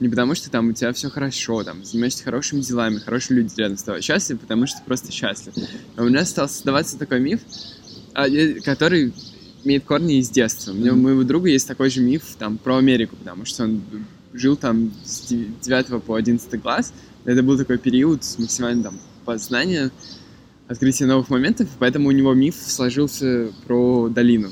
не 0.00 0.08
потому, 0.08 0.34
что 0.34 0.50
там 0.50 0.68
у 0.68 0.72
тебя 0.72 0.92
все 0.92 1.08
хорошо, 1.08 1.64
там, 1.64 1.84
занимаешься 1.84 2.24
хорошими 2.24 2.60
делами, 2.60 2.98
хорошие 2.98 3.38
люди 3.38 3.54
рядом 3.56 3.78
с 3.78 3.82
тобой. 3.82 4.02
Счастлив, 4.02 4.38
потому 4.40 4.66
что 4.66 4.78
ты 4.78 4.84
просто 4.84 5.12
счастлив. 5.12 5.54
А 5.96 6.02
у 6.02 6.08
меня 6.08 6.24
стал 6.24 6.48
создаваться 6.48 6.98
такой 6.98 7.20
миф, 7.20 7.40
который 8.64 9.12
имеет 9.64 9.84
корни 9.84 10.18
из 10.18 10.30
детства. 10.30 10.72
У, 10.72 10.74
меня, 10.74 10.92
у 10.92 10.96
моего 10.96 11.22
друга 11.22 11.48
есть 11.48 11.68
такой 11.68 11.90
же 11.90 12.00
миф 12.00 12.22
там 12.38 12.58
про 12.58 12.78
Америку, 12.78 13.16
потому 13.16 13.44
что 13.44 13.64
он 13.64 13.82
жил 14.32 14.56
там 14.56 14.92
с 15.04 15.28
9 15.28 16.02
по 16.02 16.14
11 16.14 16.62
класс. 16.62 16.92
Это 17.24 17.42
был 17.42 17.56
такой 17.56 17.78
период 17.78 18.24
с 18.24 18.38
максимальным 18.38 18.84
там 18.84 18.98
познания, 19.24 19.90
открытия 20.68 21.06
новых 21.06 21.30
моментов, 21.30 21.68
поэтому 21.78 22.08
у 22.08 22.12
него 22.12 22.34
миф 22.34 22.56
сложился 22.56 23.52
про 23.66 24.08
долину 24.08 24.50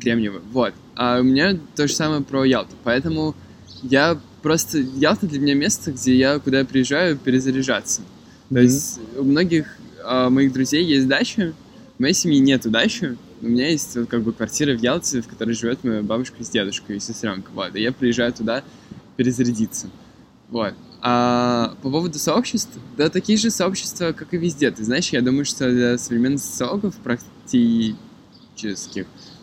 Кремниевую. 0.00 0.42
Вот. 0.50 0.74
А 0.96 1.20
у 1.20 1.22
меня 1.22 1.58
то 1.76 1.86
же 1.86 1.94
самое 1.94 2.22
про 2.22 2.44
Ялту. 2.44 2.74
Поэтому 2.84 3.34
я 3.82 4.18
просто 4.42 4.78
Ялта 4.78 5.26
для 5.26 5.38
меня 5.38 5.54
место, 5.54 5.92
где 5.92 6.16
я, 6.16 6.38
куда 6.38 6.60
я 6.60 6.64
приезжаю, 6.64 7.16
перезаряжаться. 7.16 8.00
Mm-hmm. 8.00 8.54
То 8.54 8.60
есть 8.60 9.00
у 9.16 9.24
многих 9.24 9.78
а, 10.04 10.30
моих 10.30 10.52
друзей 10.52 10.84
есть 10.84 11.06
дача, 11.06 11.52
в 12.00 12.02
моей 12.02 12.14
семьи 12.14 12.38
нету 12.38 12.70
дачи, 12.70 13.18
у 13.42 13.46
меня 13.46 13.68
есть 13.68 13.94
вот, 13.94 14.08
как 14.08 14.22
бы 14.22 14.32
квартира 14.32 14.74
в 14.74 14.80
Ялте, 14.80 15.20
в 15.20 15.28
которой 15.28 15.52
живет 15.52 15.84
моя 15.84 16.02
бабушка 16.02 16.42
с 16.42 16.48
дедушкой 16.48 16.96
и 16.96 16.98
сестренка, 16.98 17.50
вот, 17.52 17.76
и 17.76 17.82
я 17.82 17.92
приезжаю 17.92 18.32
туда 18.32 18.64
перезарядиться, 19.18 19.90
вот. 20.48 20.72
А 21.02 21.76
по 21.82 21.90
поводу 21.90 22.18
сообществ, 22.18 22.70
да, 22.96 23.10
такие 23.10 23.36
же 23.36 23.50
сообщества, 23.50 24.12
как 24.12 24.32
и 24.32 24.38
везде. 24.38 24.70
Ты 24.70 24.82
знаешь, 24.82 25.10
я 25.10 25.20
думаю, 25.20 25.44
что 25.44 25.70
для 25.70 25.98
современных 25.98 26.40
социологов 26.40 26.94
практических, 26.96 27.96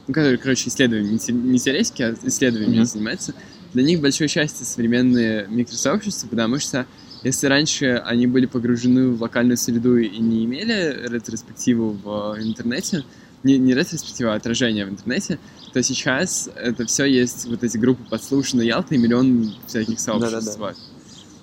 ну, 0.08 0.14
которые, 0.16 0.40
короче, 0.40 0.70
исследования, 0.70 1.12
не 1.12 1.60
теоретики, 1.60 2.02
а 2.02 2.16
исследованиями 2.24 2.82
mm-hmm. 2.82 2.86
занимаются, 2.86 3.36
для 3.76 3.84
них 3.84 4.02
большое 4.02 4.28
счастье 4.30 4.66
современные 4.66 5.46
микросообщества, 5.48 6.28
потому 6.28 6.58
что 6.58 6.88
если 7.28 7.48
раньше 7.48 8.02
они 8.06 8.28
были 8.28 8.46
погружены 8.46 9.10
в 9.10 9.22
локальную 9.22 9.58
среду 9.58 9.98
и 9.98 10.18
не 10.18 10.46
имели 10.46 11.08
ретроспективу 11.08 11.92
в 11.92 12.38
интернете, 12.40 13.04
не, 13.44 13.58
не 13.58 13.74
ретроспектива, 13.74 14.34
а 14.34 14.36
отражение 14.36 14.86
в 14.86 14.90
интернете, 14.90 15.40
то 15.74 15.84
сейчас 15.84 16.50
это 16.56 16.86
все 16.86 17.06
есть, 17.06 17.46
вот 17.46 17.64
эти 17.64 17.78
группы 17.78 18.04
подслушаны 18.10 18.62
Ялта 18.62 18.96
и 18.96 18.98
миллион 18.98 19.54
всяких 19.68 20.00
сообществ. 20.00 20.58
Да, 20.58 20.68
да, 20.68 20.74
да. 20.74 20.76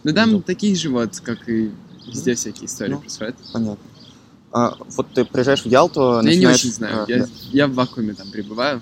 Ну 0.03 0.12
там 0.12 0.33
ну. 0.33 0.42
такие 0.42 0.75
же 0.75 0.90
вот, 0.90 1.20
как 1.20 1.49
и 1.49 1.70
везде 2.07 2.33
ну, 2.33 2.37
всякие 2.37 2.66
истории 2.66 2.92
ну, 2.92 3.01
происходят. 3.01 3.37
Понятно. 3.53 3.79
А, 4.53 4.77
вот 4.97 5.07
ты 5.12 5.25
приезжаешь 5.25 5.62
в 5.62 5.66
Ялту, 5.66 6.01
Я 6.01 6.23
начинаешь... 6.23 6.40
не 6.40 6.47
очень 6.47 6.73
знаю, 6.73 7.05
а, 7.05 7.11
я, 7.11 7.18
да. 7.18 7.29
я 7.53 7.66
в 7.66 7.75
вакууме 7.75 8.14
там 8.14 8.31
пребываю 8.31 8.81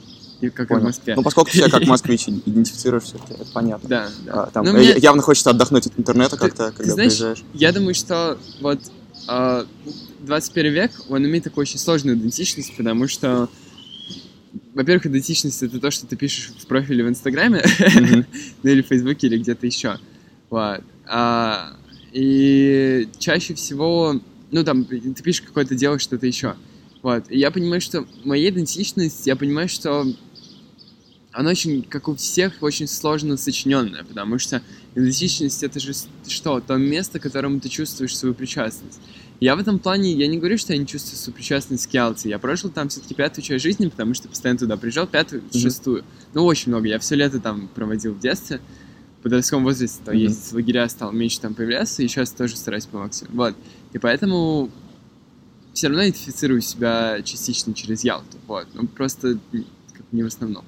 как 0.50 0.68
Понял. 0.68 0.80
и 0.80 0.82
в 0.82 0.86
Москве. 0.86 1.14
Ну, 1.14 1.22
поскольку 1.22 1.50
ты 1.50 1.58
себя 1.58 1.68
как 1.68 1.84
москвич 1.86 2.28
идентифицируешься, 2.28 3.16
это 3.28 3.44
понятно. 3.52 3.88
Да, 3.88 4.08
да. 4.24 4.32
А, 4.32 4.50
там, 4.50 4.66
мне... 4.66 4.94
Явно 4.98 5.22
хочется 5.22 5.50
отдохнуть 5.50 5.86
от 5.86 5.98
интернета 5.98 6.36
как-то, 6.36 6.72
когда 6.72 6.92
знаешь, 6.92 7.12
приезжаешь. 7.12 7.44
Я 7.54 7.72
думаю, 7.72 7.94
что 7.94 8.38
вот 8.60 8.80
21 9.26 9.28
а, 9.28 10.74
век, 10.74 10.92
он 11.08 11.24
имеет 11.24 11.44
такую 11.44 11.62
очень 11.62 11.78
сложную 11.78 12.16
идентичность, 12.16 12.76
потому 12.76 13.08
что 13.08 13.48
во-первых, 14.74 15.06
идентичность 15.06 15.62
это 15.62 15.78
то, 15.78 15.90
что 15.90 16.06
ты 16.06 16.16
пишешь 16.16 16.52
в 16.58 16.66
профиле 16.66 17.04
в 17.04 17.08
Инстаграме, 17.08 17.60
mm-hmm. 17.60 18.26
ну 18.62 18.70
или 18.70 18.82
в 18.82 18.86
Фейсбуке, 18.86 19.26
или 19.26 19.38
где-то 19.38 19.66
еще. 19.66 19.98
Вот. 20.50 20.82
А, 21.06 21.76
и 22.12 23.08
чаще 23.18 23.54
всего, 23.54 24.20
ну 24.50 24.64
там, 24.64 24.84
ты 24.84 25.22
пишешь 25.22 25.42
какое-то 25.42 25.74
дело, 25.74 25.98
что-то 25.98 26.26
еще. 26.26 26.54
Вот. 27.02 27.24
И 27.30 27.38
я 27.38 27.50
понимаю, 27.50 27.80
что 27.80 28.06
моя 28.24 28.48
идентичность, 28.48 29.26
я 29.26 29.36
понимаю, 29.36 29.68
что 29.68 30.06
она 31.32 31.50
очень, 31.50 31.82
как 31.82 32.08
у 32.08 32.14
всех, 32.14 32.54
очень 32.60 32.86
сложно 32.86 33.36
сочиненная, 33.36 34.04
потому 34.04 34.38
что 34.38 34.62
идентичность— 34.94 35.62
это 35.64 35.80
же 35.80 35.92
что? 36.26 36.60
То 36.60 36.76
место, 36.76 37.18
к 37.18 37.22
которому 37.22 37.58
ты 37.58 37.68
чувствуешь 37.68 38.16
свою 38.16 38.34
причастность. 38.34 39.00
Я 39.40 39.56
в 39.56 39.58
этом 39.58 39.78
плане, 39.78 40.12
я 40.12 40.28
не 40.28 40.38
говорю, 40.38 40.56
что 40.56 40.72
я 40.72 40.78
не 40.78 40.86
чувствую 40.86 41.18
свою 41.18 41.34
причастность 41.34 41.88
к 41.88 41.94
Ялте. 41.94 42.28
Я 42.28 42.38
прожил 42.38 42.70
там 42.70 42.88
все-таки 42.88 43.14
пятую 43.14 43.44
часть 43.44 43.64
жизни, 43.64 43.88
потому 43.88 44.14
что 44.14 44.28
постоянно 44.28 44.60
туда 44.60 44.76
приезжал, 44.76 45.06
пятую, 45.08 45.42
mm-hmm. 45.42 45.60
шестую. 45.60 46.04
Ну, 46.32 46.44
очень 46.44 46.70
много. 46.70 46.86
Я 46.86 47.00
все 47.00 47.16
лето 47.16 47.40
там 47.40 47.66
проводил 47.74 48.14
в 48.14 48.20
детстве. 48.20 48.60
В 49.18 49.22
подростковом 49.24 49.64
возрасте 49.64 50.00
там, 50.04 50.14
mm-hmm. 50.14 50.20
ездить 50.20 50.52
в 50.52 50.54
лагеря 50.54 50.88
стал 50.88 51.10
меньше 51.10 51.40
там 51.40 51.54
появляться, 51.54 52.02
и 52.02 52.08
сейчас 52.08 52.30
тоже 52.30 52.56
стараюсь 52.56 52.86
по 52.86 52.98
максимуму. 52.98 53.36
Вот. 53.36 53.56
И 53.92 53.98
поэтому 53.98 54.70
все 55.72 55.88
равно 55.88 56.04
идентифицирую 56.04 56.60
себя 56.60 57.20
частично 57.24 57.74
через 57.74 58.04
Ялту. 58.04 58.38
Вот. 58.46 58.68
Ну, 58.74 58.86
просто 58.86 59.38
как 59.52 60.04
не 60.12 60.22
в 60.22 60.26
основном. 60.26 60.64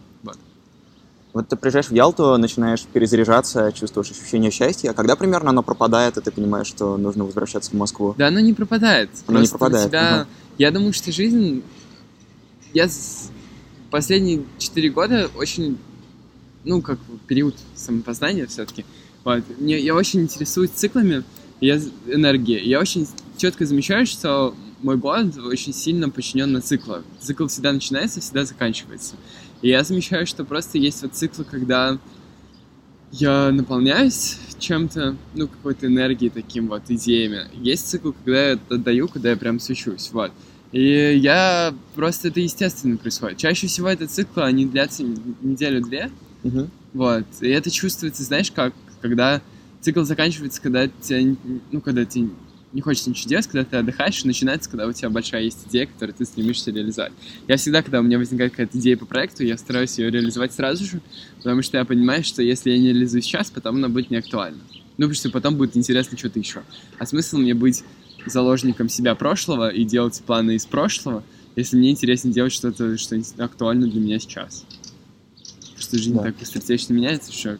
Вот 1.34 1.48
ты 1.48 1.56
приезжаешь 1.56 1.88
в 1.88 1.92
Ялту, 1.92 2.36
начинаешь 2.38 2.84
перезаряжаться, 2.84 3.72
чувствуешь 3.72 4.12
ощущение 4.12 4.52
счастья. 4.52 4.90
А 4.90 4.94
когда 4.94 5.16
примерно 5.16 5.50
оно 5.50 5.64
пропадает, 5.64 6.16
и 6.16 6.20
ты 6.20 6.30
понимаешь, 6.30 6.68
что 6.68 6.96
нужно 6.96 7.24
возвращаться 7.24 7.72
в 7.72 7.74
Москву? 7.74 8.14
Да, 8.16 8.28
оно 8.28 8.38
не 8.38 8.54
пропадает. 8.54 9.10
Оно 9.26 9.38
Просто 9.38 9.40
не 9.42 9.58
пропадает. 9.58 9.88
Тебя... 9.88 10.14
Ага. 10.14 10.26
Я 10.58 10.70
думаю, 10.70 10.92
что 10.92 11.10
жизнь... 11.10 11.64
Я 12.72 12.88
последние 13.90 14.44
четыре 14.58 14.90
года 14.90 15.28
очень... 15.36 15.76
Ну, 16.62 16.80
как 16.80 17.00
период 17.26 17.56
самопознания 17.74 18.46
все-таки. 18.46 18.86
Вот. 19.24 19.42
Мне, 19.58 19.80
я 19.80 19.96
очень 19.96 20.20
интересуюсь 20.20 20.70
циклами 20.70 21.24
я, 21.60 21.80
энергии. 22.06 22.60
Я 22.64 22.78
очень 22.78 23.08
четко 23.38 23.66
замечаю, 23.66 24.06
что 24.06 24.54
мой 24.82 24.96
год 24.96 25.36
очень 25.38 25.74
сильно 25.74 26.10
подчинен 26.10 26.52
на 26.52 26.60
циклы. 26.60 27.02
Цикл 27.20 27.48
всегда 27.48 27.72
начинается, 27.72 28.20
всегда 28.20 28.44
заканчивается. 28.44 29.16
И 29.64 29.70
я 29.70 29.82
замечаю, 29.82 30.26
что 30.26 30.44
просто 30.44 30.76
есть 30.76 31.00
вот 31.00 31.14
циклы, 31.14 31.42
когда 31.42 31.98
я 33.12 33.50
наполняюсь 33.50 34.36
чем-то, 34.58 35.16
ну, 35.34 35.48
какой-то 35.48 35.86
энергией, 35.86 36.28
таким 36.28 36.68
вот, 36.68 36.82
идеями. 36.88 37.46
Есть 37.54 37.88
цикл, 37.88 38.12
когда 38.12 38.50
я 38.50 38.58
отдаю, 38.68 39.08
когда 39.08 39.30
я 39.30 39.36
прям 39.38 39.58
сущусь, 39.58 40.10
вот. 40.12 40.32
И 40.72 41.16
я 41.16 41.74
просто 41.94 42.28
это 42.28 42.40
естественно 42.40 42.98
происходит. 42.98 43.38
Чаще 43.38 43.66
всего 43.66 43.88
это 43.88 44.06
циклы, 44.06 44.42
они 44.42 44.66
длятся 44.66 45.02
неделю-две, 45.02 46.10
uh-huh. 46.42 46.68
вот. 46.92 47.24
И 47.40 47.48
это 47.48 47.70
чувствуется, 47.70 48.22
знаешь, 48.22 48.52
как, 48.52 48.74
когда 49.00 49.40
цикл 49.80 50.02
заканчивается, 50.02 50.60
когда 50.60 50.88
тебя, 50.88 51.34
ну, 51.72 51.80
когда 51.80 52.04
ты 52.04 52.28
не 52.74 52.80
хочется 52.80 53.08
ничего 53.08 53.28
делать, 53.28 53.46
когда 53.46 53.64
ты 53.64 53.76
отдыхаешь, 53.76 54.24
начинается, 54.24 54.68
когда 54.68 54.86
у 54.86 54.92
тебя 54.92 55.08
большая 55.08 55.44
есть 55.44 55.60
идея, 55.68 55.86
которую 55.86 56.14
ты 56.14 56.24
стремишься 56.24 56.72
реализовать. 56.72 57.12
Я 57.46 57.56
всегда, 57.56 57.82
когда 57.82 58.00
у 58.00 58.02
меня 58.02 58.18
возникает 58.18 58.50
какая-то 58.50 58.76
идея 58.76 58.96
по 58.96 59.06
проекту, 59.06 59.44
я 59.44 59.56
стараюсь 59.56 59.96
ее 59.96 60.10
реализовать 60.10 60.52
сразу 60.52 60.84
же, 60.84 61.00
потому 61.38 61.62
что 61.62 61.78
я 61.78 61.84
понимаю, 61.84 62.24
что 62.24 62.42
если 62.42 62.70
я 62.70 62.78
не 62.78 62.88
реализую 62.88 63.22
сейчас, 63.22 63.50
потом 63.50 63.76
она 63.76 63.88
будет 63.88 64.10
не 64.10 64.16
актуальна. 64.16 64.58
Ну, 64.96 65.06
потому 65.06 65.14
что 65.14 65.30
потом 65.30 65.56
будет 65.56 65.76
интересно 65.76 66.18
что-то 66.18 66.40
еще. 66.40 66.62
А 66.98 67.06
смысл 67.06 67.38
мне 67.38 67.54
быть 67.54 67.84
заложником 68.26 68.88
себя 68.88 69.14
прошлого 69.14 69.68
и 69.68 69.84
делать 69.84 70.20
планы 70.26 70.56
из 70.56 70.66
прошлого, 70.66 71.22
если 71.54 71.76
мне 71.76 71.92
интересно 71.92 72.32
делать 72.32 72.52
что-то, 72.52 72.98
что 72.98 73.20
актуально 73.38 73.86
для 73.86 74.00
меня 74.00 74.18
сейчас. 74.18 74.64
Потому 75.60 75.78
что 75.78 75.98
жизнь 75.98 76.14
да. 76.14 76.22
так 76.22 76.36
быстротечно 76.36 76.92
меняется, 76.92 77.32
что 77.32 77.58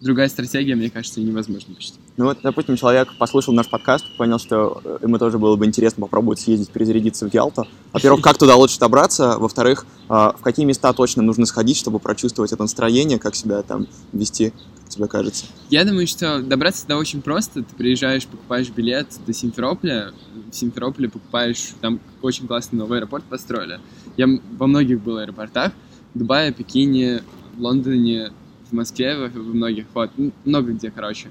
другая 0.00 0.28
стратегия, 0.28 0.74
мне 0.74 0.90
кажется, 0.90 1.20
невозможна 1.20 1.74
почти. 1.74 1.98
Ну 2.20 2.26
вот, 2.26 2.40
допустим, 2.42 2.76
человек 2.76 3.08
послушал 3.16 3.54
наш 3.54 3.70
подкаст, 3.70 4.04
понял, 4.18 4.38
что 4.38 4.82
э, 4.84 4.98
ему 5.00 5.16
тоже 5.16 5.38
было 5.38 5.56
бы 5.56 5.64
интересно 5.64 6.02
попробовать 6.02 6.38
съездить, 6.38 6.68
перезарядиться 6.68 7.26
в 7.26 7.32
Ялту. 7.32 7.66
Во-первых, 7.94 8.20
как 8.20 8.36
туда 8.36 8.56
лучше 8.56 8.78
добраться? 8.78 9.38
Во-вторых, 9.38 9.86
а, 10.06 10.34
в 10.38 10.42
какие 10.42 10.66
места 10.66 10.92
точно 10.92 11.22
нужно 11.22 11.46
сходить, 11.46 11.78
чтобы 11.78 11.98
прочувствовать 11.98 12.52
это 12.52 12.60
настроение, 12.60 13.18
как 13.18 13.34
себя 13.34 13.62
там 13.62 13.86
вести, 14.12 14.52
тебе 14.86 15.08
кажется? 15.08 15.46
Я 15.70 15.82
думаю, 15.86 16.06
что 16.06 16.42
добраться 16.42 16.82
туда 16.82 16.98
очень 16.98 17.22
просто. 17.22 17.62
Ты 17.62 17.74
приезжаешь, 17.74 18.26
покупаешь 18.26 18.68
билет 18.68 19.08
до 19.26 19.32
Симферополя, 19.32 20.12
в 20.52 20.54
Симферополе 20.54 21.08
покупаешь, 21.08 21.70
там 21.80 22.00
очень 22.20 22.46
классный 22.46 22.78
новый 22.78 22.98
аэропорт 22.98 23.24
построили. 23.24 23.80
Я 24.18 24.26
во 24.58 24.66
многих 24.66 25.00
был 25.00 25.16
аэропортах, 25.16 25.72
в 26.12 26.18
Дубае, 26.18 26.52
Пекине, 26.52 27.22
Лондоне, 27.56 28.30
в 28.70 28.74
Москве, 28.74 29.16
во 29.16 29.28
многих, 29.40 29.86
вот, 29.94 30.10
много 30.44 30.72
где, 30.72 30.90
короче. 30.90 31.30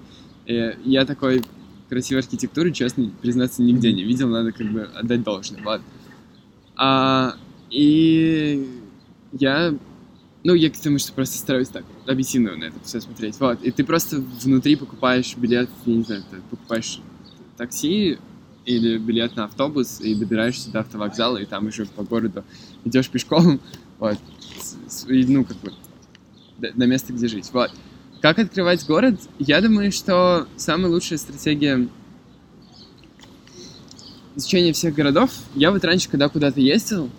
И 0.49 0.75
я 0.83 1.05
такой 1.05 1.43
красивой 1.89 2.21
архитектуры, 2.21 2.71
честно 2.71 3.11
признаться, 3.21 3.61
нигде 3.61 3.93
не 3.93 4.03
видел, 4.03 4.29
надо 4.29 4.51
как 4.51 4.67
бы 4.71 4.81
отдать 4.81 5.21
должное, 5.21 5.61
вот. 5.61 5.81
А, 6.75 7.35
и 7.69 8.67
я, 9.31 9.75
ну, 10.43 10.53
я 10.55 10.71
к 10.71 10.77
тому, 10.77 10.97
что 10.97 11.13
просто 11.13 11.37
стараюсь 11.37 11.67
так 11.67 11.85
объективно 12.07 12.55
на 12.57 12.63
это 12.63 12.79
все 12.83 12.99
смотреть, 12.99 13.39
вот. 13.39 13.61
И 13.61 13.69
ты 13.69 13.83
просто 13.83 14.23
внутри 14.43 14.75
покупаешь 14.75 15.37
билет, 15.37 15.69
я 15.85 15.95
не 15.95 16.03
знаю, 16.03 16.23
ты 16.31 16.37
покупаешь 16.49 16.99
такси 17.55 18.17
или 18.65 18.97
билет 18.97 19.35
на 19.35 19.43
автобус 19.43 20.01
и 20.01 20.15
добираешься 20.15 20.71
до 20.71 20.79
автовокзала, 20.79 21.37
и 21.37 21.45
там 21.45 21.67
уже 21.67 21.85
по 21.85 22.03
городу 22.03 22.43
идешь 22.85 23.09
пешком, 23.09 23.59
вот, 23.99 24.17
и, 25.07 25.25
ну, 25.25 25.45
как 25.45 25.57
бы, 25.57 25.73
на 26.73 26.85
место, 26.85 27.13
где 27.13 27.27
жить. 27.27 27.51
Вот. 27.53 27.71
Как 28.21 28.37
открывать 28.37 28.85
город? 28.85 29.15
Я 29.37 29.61
думаю, 29.61 29.91
что 29.91 30.47
самая 30.57 30.91
лучшая 30.91 31.17
стратегия 31.17 31.87
изучения 34.35 34.73
всех 34.73 34.93
городов. 34.93 35.31
Я 35.55 35.71
вот 35.71 35.83
раньше, 35.85 36.09
когда 36.09 36.27
куда-то 36.27 36.59
ездил, 36.59 37.09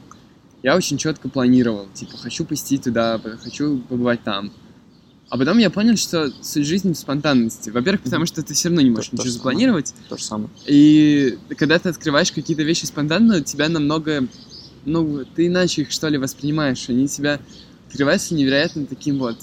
я 0.63 0.77
очень 0.77 0.99
четко 0.99 1.29
планировал. 1.29 1.89
Типа, 1.95 2.19
хочу 2.19 2.45
посетить 2.45 2.85
туда, 2.85 3.21
хочу 3.43 3.79
побывать 3.79 4.23
там. 4.25 4.53
А 5.31 5.39
потом 5.39 5.59
я 5.59 5.71
понял, 5.71 5.97
что 5.97 6.31
суть 6.43 6.67
жизни 6.67 6.93
в 6.93 6.99
спонтанности. 6.99 7.71
Во-первых, 7.71 8.03
потому 8.03 8.27
что 8.27 8.43
ты 8.43 8.53
все 8.53 8.69
равно 8.69 8.83
не 8.83 8.91
можешь 8.91 9.11
то, 9.11 9.17
ничего 9.17 9.27
то 9.27 9.33
запланировать. 9.33 9.95
То 10.09 10.17
же 10.19 10.25
самое. 10.25 10.51
И 10.67 11.39
когда 11.57 11.79
ты 11.79 11.89
открываешь 11.89 12.33
какие-то 12.33 12.63
вещи 12.63 12.85
спонтанно, 12.85 13.41
тебя 13.41 13.69
намного... 13.69 14.27
Ну, 14.85 15.25
ты 15.25 15.47
иначе 15.47 15.83
их, 15.83 15.93
что 15.93 16.09
ли, 16.09 16.19
воспринимаешь. 16.19 16.89
Они 16.89 17.07
тебя 17.07 17.41
открывается 17.89 18.35
невероятно 18.35 18.87
таким 18.87 19.19
вот, 19.19 19.39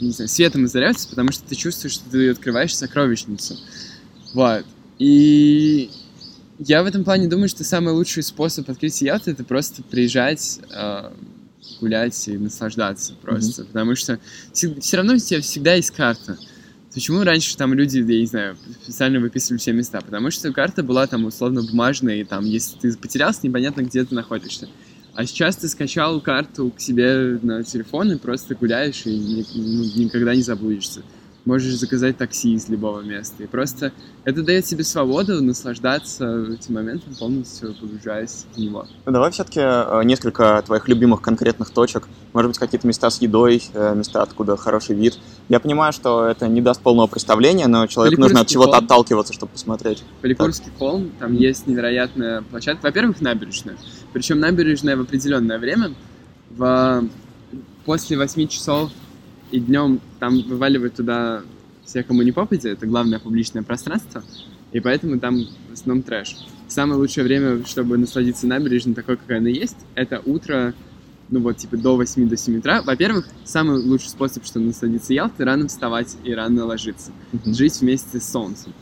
не 0.00 0.10
знаю, 0.10 0.28
светом 0.28 0.64
озаряется, 0.64 1.08
потому 1.08 1.32
что 1.32 1.44
ты 1.44 1.54
чувствуешь, 1.54 1.94
что 1.94 2.10
ты 2.10 2.30
открываешь 2.30 2.76
сокровищницу. 2.76 3.56
Вот. 4.32 4.64
И 4.98 5.90
я 6.58 6.82
в 6.82 6.86
этом 6.86 7.04
плане 7.04 7.28
думаю, 7.28 7.48
что 7.48 7.64
самый 7.64 7.92
лучший 7.94 8.22
способ 8.22 8.68
открыть 8.68 9.00
Ялту 9.02 9.30
это 9.30 9.44
просто 9.44 9.82
приезжать, 9.82 10.60
э, 10.70 11.10
гулять 11.80 12.28
и 12.28 12.36
наслаждаться 12.38 13.14
просто. 13.20 13.62
Mm-hmm. 13.62 13.66
Потому 13.66 13.94
что 13.96 14.20
все 14.52 14.96
равно 14.96 15.14
у 15.14 15.18
тебя 15.18 15.40
всегда 15.40 15.74
есть 15.74 15.90
карта. 15.90 16.38
Почему 16.92 17.24
раньше 17.24 17.56
там 17.56 17.74
люди, 17.74 17.98
я 17.98 18.20
не 18.20 18.26
знаю, 18.26 18.56
специально 18.84 19.18
выписывали 19.18 19.58
все 19.58 19.72
места? 19.72 20.00
Потому 20.00 20.30
что 20.30 20.52
карта 20.52 20.84
была 20.84 21.08
там 21.08 21.24
условно 21.24 21.62
бумажная, 21.64 22.16
и 22.20 22.24
там, 22.24 22.44
если 22.44 22.78
ты 22.78 22.96
потерялся, 22.96 23.40
непонятно, 23.42 23.82
где 23.82 24.04
ты 24.04 24.14
находишься. 24.14 24.68
А 25.14 25.26
сейчас 25.26 25.56
ты 25.56 25.68
скачал 25.68 26.20
карту 26.20 26.72
к 26.76 26.80
себе 26.80 27.38
на 27.42 27.62
телефон 27.62 28.12
и 28.12 28.16
просто 28.16 28.54
гуляешь 28.54 29.06
и 29.06 29.44
ну, 29.54 29.84
никогда 30.02 30.34
не 30.34 30.42
забудешься 30.42 31.02
можешь 31.44 31.74
заказать 31.74 32.16
такси 32.16 32.54
из 32.54 32.68
любого 32.68 33.00
места. 33.00 33.42
И 33.42 33.46
просто 33.46 33.92
это 34.24 34.42
дает 34.42 34.64
тебе 34.64 34.84
свободу 34.84 35.42
наслаждаться 35.42 36.46
этим 36.52 36.74
моментом, 36.74 37.14
полностью 37.14 37.74
погружаясь 37.74 38.46
в 38.54 38.58
него. 38.58 38.86
Ну, 39.04 39.12
давай 39.12 39.30
все-таки 39.30 39.60
э, 39.60 40.02
несколько 40.04 40.62
твоих 40.64 40.88
любимых 40.88 41.20
конкретных 41.20 41.70
точек. 41.70 42.08
Может 42.32 42.50
быть, 42.50 42.58
какие-то 42.58 42.86
места 42.86 43.10
с 43.10 43.20
едой, 43.20 43.62
э, 43.74 43.94
места, 43.94 44.22
откуда 44.22 44.56
хороший 44.56 44.96
вид. 44.96 45.18
Я 45.48 45.60
понимаю, 45.60 45.92
что 45.92 46.26
это 46.26 46.48
не 46.48 46.62
даст 46.62 46.80
полного 46.80 47.06
представления, 47.06 47.66
но 47.66 47.86
человеку 47.86 48.20
нужно 48.20 48.40
от 48.40 48.48
чего-то 48.48 48.78
отталкиваться, 48.78 49.32
чтобы 49.32 49.52
посмотреть. 49.52 50.02
Поликурский 50.22 50.66
так. 50.66 50.78
холм, 50.78 51.10
там 51.18 51.32
mm-hmm. 51.32 51.36
есть 51.36 51.66
невероятная 51.66 52.42
площадка. 52.42 52.86
Во-первых, 52.86 53.20
набережная. 53.20 53.76
Причем 54.12 54.40
набережная 54.40 54.96
в 54.96 55.02
определенное 55.02 55.58
время. 55.58 55.92
В... 56.50 57.04
После 57.84 58.16
8 58.16 58.48
часов 58.48 58.90
и 59.54 59.60
днем 59.60 60.00
там 60.18 60.42
вываливают 60.42 60.96
туда 60.96 61.42
все, 61.84 62.02
кому 62.02 62.22
не 62.22 62.32
попадет, 62.32 62.64
это 62.64 62.86
главное 62.86 63.20
публичное 63.20 63.62
пространство, 63.62 64.24
и 64.72 64.80
поэтому 64.80 65.20
там 65.20 65.46
в 65.70 65.72
основном 65.72 66.02
трэш. 66.02 66.36
Самое 66.66 66.98
лучшее 66.98 67.22
время, 67.22 67.64
чтобы 67.64 67.96
насладиться 67.96 68.48
набережной 68.48 68.94
такой, 68.94 69.16
какая 69.16 69.38
она 69.38 69.48
есть, 69.48 69.76
это 69.94 70.20
утро, 70.24 70.74
ну 71.30 71.38
вот, 71.38 71.58
типа 71.58 71.76
до 71.76 71.94
8 71.94 72.28
до 72.28 72.36
7 72.36 72.58
утра. 72.58 72.82
Во-первых, 72.82 73.28
самый 73.44 73.78
лучший 73.78 74.08
способ, 74.08 74.44
чтобы 74.44 74.66
насладиться 74.66 75.14
Ялтой, 75.14 75.46
рано 75.46 75.68
вставать 75.68 76.16
и 76.24 76.34
рано 76.34 76.64
ложиться. 76.64 77.12
Mm-hmm. 77.32 77.54
Жить 77.54 77.80
вместе 77.80 78.18
с 78.18 78.28
солнцем. 78.28 78.72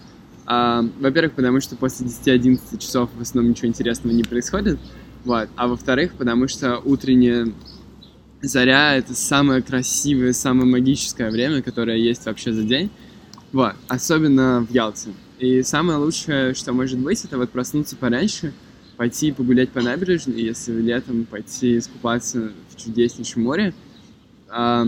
А, 0.46 0.82
во-первых, 1.00 1.34
потому 1.34 1.60
что 1.60 1.76
после 1.76 2.06
10-11 2.06 2.78
часов 2.78 3.10
в 3.14 3.20
основном 3.20 3.50
ничего 3.50 3.68
интересного 3.68 4.14
не 4.14 4.22
происходит. 4.22 4.78
Вот. 5.24 5.50
А 5.54 5.68
во-вторых, 5.68 6.14
потому 6.14 6.48
что 6.48 6.78
утреннее 6.78 7.52
заря— 8.42 8.96
это 8.96 9.14
самое 9.14 9.62
красивое, 9.62 10.32
самое 10.32 10.66
магическое 10.66 11.30
время, 11.30 11.62
которое 11.62 11.96
есть 11.96 12.26
вообще 12.26 12.52
за 12.52 12.64
день. 12.64 12.90
Вот, 13.52 13.74
особенно 13.88 14.66
в 14.68 14.72
Ялте. 14.72 15.10
И 15.38 15.62
самое 15.62 15.98
лучшее, 15.98 16.54
что 16.54 16.72
может 16.72 16.98
быть, 16.98 17.24
это 17.24 17.36
вот 17.38 17.50
проснуться 17.50 17.96
пораньше, 17.96 18.52
пойти 18.96 19.32
погулять 19.32 19.70
по 19.70 19.80
набережной, 19.80 20.40
если 20.40 20.72
летом 20.72 21.24
пойти 21.24 21.78
искупаться 21.78 22.52
в 22.70 22.82
чудеснейшем 22.82 23.42
море. 23.42 23.74
А, 24.48 24.86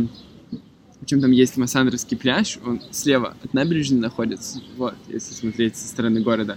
причем 1.00 1.20
там 1.20 1.30
есть 1.32 1.56
Массандровский 1.56 2.16
пляж, 2.16 2.58
он 2.64 2.80
слева 2.90 3.36
от 3.42 3.52
набережной 3.52 4.00
находится, 4.00 4.60
вот, 4.76 4.94
если 5.08 5.34
смотреть 5.34 5.76
со 5.76 5.88
стороны 5.88 6.20
города. 6.20 6.56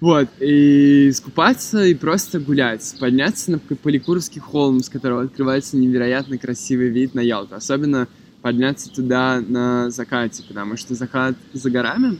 Вот, 0.00 0.28
и 0.40 1.10
искупаться, 1.10 1.84
и 1.84 1.92
просто 1.92 2.40
гулять, 2.40 2.96
подняться 2.98 3.50
на 3.50 3.58
Поликуровский 3.58 4.40
холм, 4.40 4.82
с 4.82 4.88
которого 4.88 5.22
открывается 5.22 5.76
невероятно 5.76 6.38
красивый 6.38 6.88
вид 6.88 7.14
на 7.14 7.20
Ялту. 7.20 7.54
Особенно 7.54 8.08
подняться 8.40 8.90
туда 8.90 9.42
на 9.46 9.90
закате, 9.90 10.42
потому 10.48 10.78
что 10.78 10.94
закат 10.94 11.36
за 11.52 11.70
горами, 11.70 12.18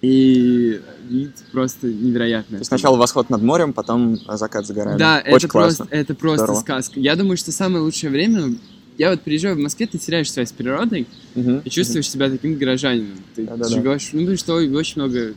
и 0.00 0.80
вид 1.08 1.30
просто 1.52 1.86
невероятный. 1.86 2.58
То 2.58 2.64
сначала 2.64 2.96
восход 2.96 3.30
над 3.30 3.40
морем, 3.40 3.72
потом 3.72 4.16
закат 4.36 4.66
за 4.66 4.74
горами. 4.74 4.98
Да, 4.98 5.22
Очень 5.24 5.36
это 5.36 5.48
классно. 5.48 5.84
просто, 5.84 5.96
это 5.96 6.14
просто 6.16 6.44
Здорово. 6.46 6.60
сказка. 6.60 7.00
Я 7.00 7.14
думаю, 7.14 7.36
что 7.36 7.52
самое 7.52 7.84
лучшее 7.84 8.10
время... 8.10 8.56
Я 8.98 9.10
вот 9.10 9.22
приезжаю 9.22 9.56
в 9.56 9.58
Москве, 9.58 9.86
ты 9.86 9.96
теряешь 9.96 10.30
связь 10.30 10.50
с 10.50 10.52
природой 10.52 11.06
угу, 11.34 11.62
и 11.64 11.70
чувствуешь 11.70 12.06
угу. 12.06 12.12
себя 12.12 12.28
таким 12.28 12.58
горожанином. 12.58 13.16
Ты 13.34 13.46
да, 13.46 13.66
живешь, 13.66 14.10
да. 14.12 14.18
ну, 14.18 14.20
потому 14.20 14.36
что 14.36 14.54
очень 14.54 15.00
много 15.00 15.32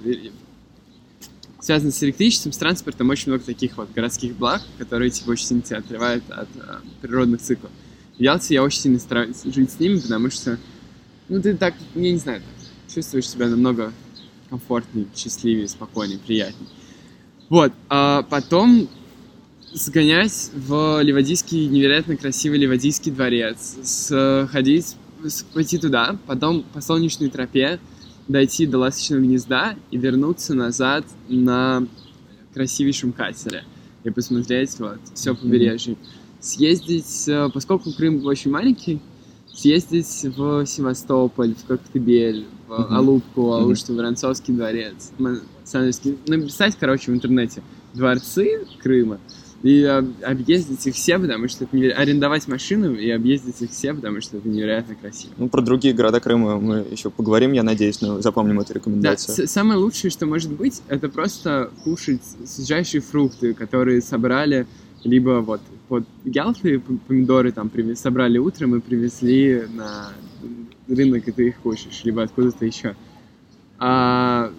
связано 1.65 1.91
с 1.91 2.03
электричеством, 2.03 2.51
с 2.51 2.57
транспортом, 2.57 3.09
очень 3.09 3.31
много 3.31 3.43
таких 3.43 3.77
вот 3.77 3.91
городских 3.91 4.35
благ, 4.35 4.61
которые 4.77 5.09
типа 5.09 5.31
очень 5.31 5.47
сильно 5.47 5.63
тебя 5.63 5.79
отрывают 5.79 6.23
от 6.29 6.47
а, 6.59 6.81
природных 7.01 7.41
циклов. 7.41 7.71
В 8.15 8.21
Ялте 8.21 8.53
я 8.53 8.61
очень 8.61 8.81
сильно 8.81 8.99
стараюсь 8.99 9.41
жить 9.43 9.71
с 9.71 9.79
ними, 9.79 9.97
потому 9.97 10.29
что, 10.29 10.59
ну, 11.27 11.41
ты 11.41 11.57
так, 11.57 11.73
я 11.95 12.11
не 12.11 12.19
знаю, 12.19 12.43
чувствуешь 12.93 13.27
себя 13.27 13.47
намного 13.47 13.91
комфортнее, 14.51 15.07
счастливее, 15.15 15.67
спокойнее, 15.67 16.19
приятнее. 16.19 16.69
Вот, 17.49 17.73
а 17.89 18.21
потом 18.21 18.87
сгонять 19.73 20.51
в 20.53 21.01
Ливадийский, 21.01 21.65
невероятно 21.65 22.15
красивый 22.15 22.59
Ливадийский 22.59 23.11
дворец, 23.11 23.75
сходить, 23.81 24.95
пойти 25.55 25.79
туда, 25.79 26.19
потом 26.27 26.61
по 26.61 26.79
солнечной 26.79 27.31
тропе 27.31 27.79
дойти 28.27 28.65
до 28.65 28.79
ласточного 28.79 29.21
гнезда 29.21 29.75
и 29.91 29.97
вернуться 29.97 30.53
назад 30.53 31.05
на 31.29 31.87
красивейшем 32.53 33.11
катере 33.11 33.63
и 34.03 34.09
посмотреть 34.09 34.79
вот 34.79 34.99
все 35.13 35.35
побережье. 35.35 35.95
Съездить, 36.39 37.27
э, 37.27 37.49
поскольку 37.53 37.91
Крым 37.91 38.23
очень 38.25 38.51
маленький, 38.51 38.99
съездить 39.53 40.23
в 40.35 40.65
Севастополь, 40.65 41.55
в 41.55 41.65
Коктебель, 41.65 42.45
в 42.67 42.73
Мгм. 42.73 42.93
Алупку, 42.93 43.41
Мгм. 43.41 43.51
Алушту, 43.53 43.95
Воронцовский 43.95 44.53
дворец, 44.53 45.11
Александровский. 45.19 46.17
Написать, 46.27 46.75
короче, 46.79 47.11
в 47.11 47.15
интернете 47.15 47.61
дворцы 47.93 48.65
Крыма 48.81 49.19
и 49.63 49.83
об- 49.83 50.13
объездить 50.23 50.85
их 50.85 50.93
все, 50.95 51.17
потому 51.17 51.47
что 51.47 51.63
это 51.63 51.75
неверо- 51.75 51.93
арендовать 51.93 52.47
машину 52.47 52.93
и 52.93 53.09
объездить 53.09 53.61
их 53.61 53.71
все, 53.71 53.93
потому 53.93 54.21
что 54.21 54.37
это 54.37 54.47
невероятно 54.47 54.95
красиво. 54.95 55.33
Ну, 55.37 55.49
про 55.49 55.61
другие 55.61 55.93
города 55.93 56.19
Крыма 56.19 56.59
мы 56.59 56.85
еще 56.91 57.09
поговорим, 57.09 57.53
я 57.53 57.63
надеюсь, 57.63 58.01
но 58.01 58.21
запомним 58.21 58.59
эту 58.59 58.69
Да, 58.69 58.73
рекомендацию. 58.79 59.47
с- 59.47 59.51
самое 59.51 59.79
лучшее, 59.79 60.11
что 60.11 60.25
может 60.25 60.51
быть, 60.51 60.81
это 60.87 61.09
просто 61.09 61.71
кушать 61.83 62.21
свежайшие 62.45 63.01
фрукты, 63.01 63.53
которые 63.53 64.01
собрали 64.01 64.67
либо 65.03 65.41
вот 65.41 65.61
под 65.87 66.03
Ялты 66.23 66.79
п- 66.79 66.97
помидоры 67.07 67.51
там 67.51 67.69
привез, 67.69 67.99
собрали 68.01 68.37
утром 68.39 68.75
и 68.75 68.79
привезли 68.81 69.63
на 69.73 70.11
рынок, 70.87 71.27
и 71.27 71.31
ты 71.31 71.47
их 71.49 71.57
кушаешь, 71.57 72.01
либо 72.03 72.23
откуда-то 72.23 72.65
еще. 72.65 72.95
А 73.77 74.51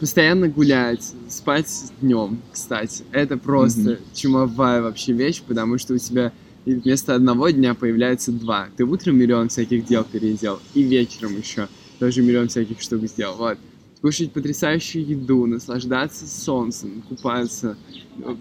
постоянно 0.00 0.48
гулять, 0.48 1.12
спать 1.28 1.92
днем, 2.00 2.40
кстати, 2.52 3.04
это 3.12 3.36
просто 3.36 3.80
Мгм. 3.80 3.98
чумовая 4.14 4.82
вообще 4.82 5.12
вещь, 5.12 5.42
потому 5.46 5.78
что 5.78 5.94
у 5.94 5.98
тебя 5.98 6.32
вместо 6.66 7.14
одного 7.14 7.50
дня 7.50 7.74
появляется 7.74 8.32
два. 8.32 8.68
Ты 8.76 8.84
утром 8.84 9.18
миллион 9.18 9.48
всяких 9.48 9.84
дел 9.84 10.04
переделал, 10.04 10.60
и 10.74 10.82
вечером 10.82 11.36
еще 11.36 11.68
тоже 11.98 12.22
миллион 12.22 12.48
всяких 12.48 12.80
штук 12.80 13.02
сделал. 13.04 13.36
Вот. 13.36 13.58
Кушать 14.00 14.32
потрясающую 14.32 15.06
еду, 15.06 15.46
наслаждаться 15.46 16.26
солнцем, 16.26 17.02
купаться, 17.08 17.76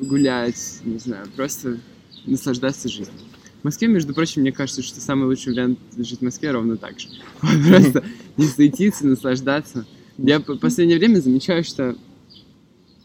гулять, 0.01 0.80
не 0.84 0.97
знаю, 0.97 1.26
просто 1.36 1.80
наслаждаться 2.26 2.89
жизнью. 2.89 3.16
В 3.62 3.66
Москве, 3.66 3.88
между 3.88 4.14
прочим, 4.14 4.41
мне 4.41 4.51
кажется, 4.51 4.82
что 4.82 4.99
самый 4.99 5.26
лучший 5.26 5.54
вариант 5.54 5.80
жить 5.97 6.20
в 6.20 6.24
Москве 6.24 6.51
ровно 6.51 6.76
так 6.76 6.99
же. 6.99 7.08
Просто 7.70 8.04
не 8.38 8.45
суетиться, 8.45 9.08
наслаждаться. 9.08 9.86
Я 10.18 10.39
в 10.39 10.57
последнее 10.57 10.97
время 10.97 11.20
замечаю, 11.20 11.64
что 11.64 11.95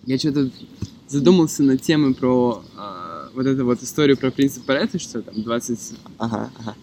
я 0.05 0.19
что-то 0.19 0.51
задумался 1.07 1.63
над 1.63 1.81
темой 1.81 2.15
про 2.15 2.63
а, 2.77 3.31
вот 3.35 3.47
эту 3.47 3.65
вот 3.65 3.83
историю 3.83 4.17
про 4.17 4.31
принцип 4.31 4.65
Паретта, 4.65 4.99
что 4.99 5.23
там 5.23 5.35
20% 5.37 5.97
Ага, 6.19 6.51
ага. 6.59 6.75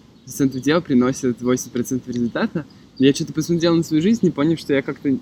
дел 0.59 0.82
приносят 0.82 1.41
80% 1.41 2.01
результата. 2.07 2.65
Я 2.97 3.13
что-то 3.13 3.34
посмотрел 3.34 3.76
на 3.76 3.84
свою 3.84 4.01
жизнь 4.01 4.26
и 4.26 4.32
понял, 4.32 4.57
что 4.57 4.73
я 4.73 4.82
как-то 4.82 5.17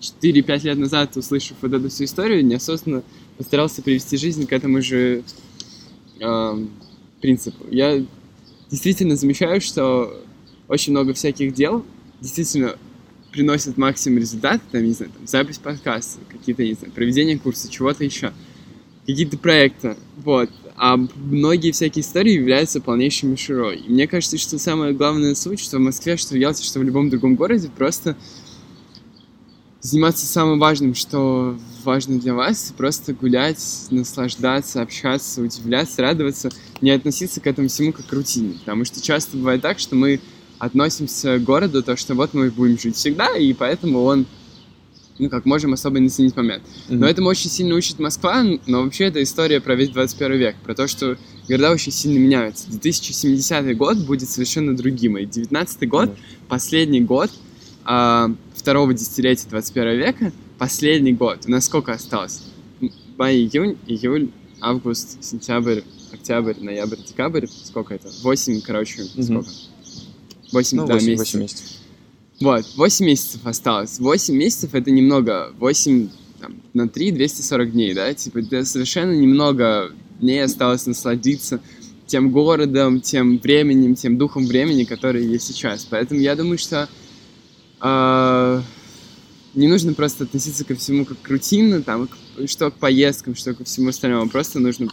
4-5 0.00 0.64
лет 0.64 0.78
назад, 0.78 1.16
услышав 1.16 1.56
вот 1.60 1.72
эту 1.72 1.88
всю 1.88 2.04
историю, 2.04 2.44
неосознанно 2.44 3.04
постарался 3.36 3.82
привести 3.82 4.16
жизнь 4.16 4.46
к 4.46 4.52
этому 4.52 4.82
же 4.82 5.22
эм, 6.18 6.70
принципу. 7.20 7.64
Я 7.70 8.04
действительно 8.70 9.16
замечаю, 9.16 9.60
что 9.60 10.22
очень 10.66 10.92
много 10.92 11.14
всяких 11.14 11.54
дел 11.54 11.84
действительно 12.20 12.76
приносят 13.32 13.78
максимум 13.78 14.18
результата, 14.18 14.62
там, 14.70 14.84
не 14.84 14.92
знаю, 14.92 15.10
там, 15.16 15.26
запись 15.26 15.58
подкаста, 15.58 16.20
какие-то, 16.28 16.62
не 16.62 16.74
знаю, 16.74 16.92
проведение 16.92 17.38
курса, 17.38 17.70
чего-то 17.70 18.04
еще, 18.04 18.32
какие-то 19.06 19.38
проекты, 19.38 19.96
вот. 20.18 20.50
А 20.76 20.96
многие 20.96 21.72
всякие 21.72 22.02
истории 22.02 22.32
являются 22.32 22.80
полнейшей 22.80 23.28
мишурой. 23.28 23.78
И 23.78 23.90
мне 23.90 24.06
кажется, 24.06 24.38
что 24.38 24.58
самая 24.58 24.92
главная 24.92 25.34
суть, 25.34 25.60
что 25.60 25.78
в 25.78 25.80
Москве, 25.80 26.16
что 26.16 26.34
в 26.34 26.38
Ялте, 26.38 26.64
что 26.64 26.80
в 26.80 26.82
любом 26.82 27.08
другом 27.08 27.36
городе, 27.36 27.70
просто 27.74 28.16
заниматься 29.80 30.26
самым 30.26 30.58
важным, 30.58 30.94
что 30.94 31.58
важно 31.84 32.18
для 32.18 32.34
вас, 32.34 32.72
просто 32.76 33.12
гулять, 33.12 33.60
наслаждаться, 33.90 34.80
общаться, 34.80 35.42
удивляться, 35.42 36.02
радоваться, 36.02 36.50
не 36.80 36.90
относиться 36.90 37.40
к 37.40 37.46
этому 37.46 37.68
всему 37.68 37.92
как 37.92 38.06
к 38.06 38.12
рутине. 38.12 38.54
Потому 38.60 38.84
что 38.84 39.02
часто 39.02 39.36
бывает 39.36 39.60
так, 39.60 39.78
что 39.78 39.96
мы 39.96 40.20
относимся 40.66 41.38
к 41.38 41.42
городу, 41.44 41.82
то, 41.82 41.96
что 41.96 42.14
вот 42.14 42.34
мы 42.34 42.48
будем 42.50 42.78
жить 42.78 42.94
всегда, 42.94 43.36
и 43.36 43.52
поэтому 43.52 44.02
он, 44.04 44.26
ну, 45.18 45.28
как 45.28 45.44
можем 45.44 45.72
особо 45.72 45.98
не 45.98 46.08
ценить 46.08 46.36
момент. 46.36 46.62
Но 46.88 46.94
Мгм. 46.98 47.04
этому 47.04 47.28
очень 47.30 47.50
сильно 47.50 47.74
учит 47.74 47.98
Москва, 47.98 48.44
но 48.68 48.84
вообще 48.84 49.06
это 49.06 49.20
история 49.24 49.60
про 49.60 49.74
весь 49.74 49.88
21 49.90 50.38
век, 50.38 50.56
про 50.62 50.76
то, 50.76 50.86
что 50.86 51.18
города 51.48 51.72
очень 51.72 51.90
сильно 51.90 52.16
меняются. 52.18 52.70
2070 52.70 53.76
год 53.76 53.98
будет 54.06 54.30
совершенно 54.30 54.76
другим, 54.76 55.18
и 55.18 55.26
19 55.26 55.88
год, 55.88 56.10
Конечно. 56.10 56.24
последний 56.48 57.00
год 57.00 57.30
а, 57.84 58.32
второго 58.54 58.94
десятилетия 58.94 59.48
21 59.50 59.96
века, 59.98 60.32
последний 60.58 61.12
год. 61.12 61.40
У 61.46 61.50
нас 61.50 61.64
сколько 61.64 61.92
осталось? 61.92 62.40
Май, 63.18 63.34
июнь, 63.34 63.76
июль, 63.88 64.30
август, 64.60 65.22
сентябрь, 65.24 65.80
октябрь, 66.12 66.54
ноябрь, 66.60 66.98
декабрь. 67.04 67.48
Сколько 67.48 67.94
это? 67.94 68.08
Восемь, 68.22 68.60
короче, 68.60 69.02
Мгм. 69.16 69.22
сколько? 69.24 69.50
Восемь, 70.52 70.78
Ну, 70.78 70.86
да, 70.86 70.94
8, 70.94 71.10
месяцев. 71.10 71.40
месяцев. 71.40 71.66
Вот, 72.40 72.64
8 72.76 73.06
месяцев 73.06 73.40
осталось. 73.44 73.98
8 73.98 74.34
месяцев 74.34 74.74
это 74.74 74.90
немного. 74.90 75.52
8 75.58 76.08
там, 76.40 76.56
на 76.74 76.88
3 76.88 77.12
240 77.12 77.72
дней, 77.72 77.94
да? 77.94 78.12
Типа, 78.14 78.38
это 78.38 78.64
совершенно 78.64 79.12
немного 79.12 79.92
дней 80.20 80.42
осталось 80.42 80.86
насладиться 80.86 81.60
тем 82.06 82.30
городом, 82.30 83.00
тем 83.00 83.38
временем, 83.38 83.94
тем 83.94 84.18
духом 84.18 84.46
времени, 84.46 84.84
который 84.84 85.24
есть 85.24 85.46
сейчас. 85.46 85.86
Поэтому 85.88 86.20
я 86.20 86.36
думаю, 86.36 86.58
что 86.58 86.88
а, 87.80 88.62
не 89.54 89.68
нужно 89.68 89.94
просто 89.94 90.24
относиться 90.24 90.64
ко 90.64 90.74
всему 90.74 91.04
как 91.04 91.20
к 91.20 91.28
рутинно, 91.28 91.82
там, 91.82 92.08
что 92.46 92.70
к 92.70 92.74
поездкам, 92.74 93.34
что 93.34 93.54
ко 93.54 93.64
всему 93.64 93.88
остальному. 93.88 94.28
Просто 94.28 94.60
нужно 94.60 94.88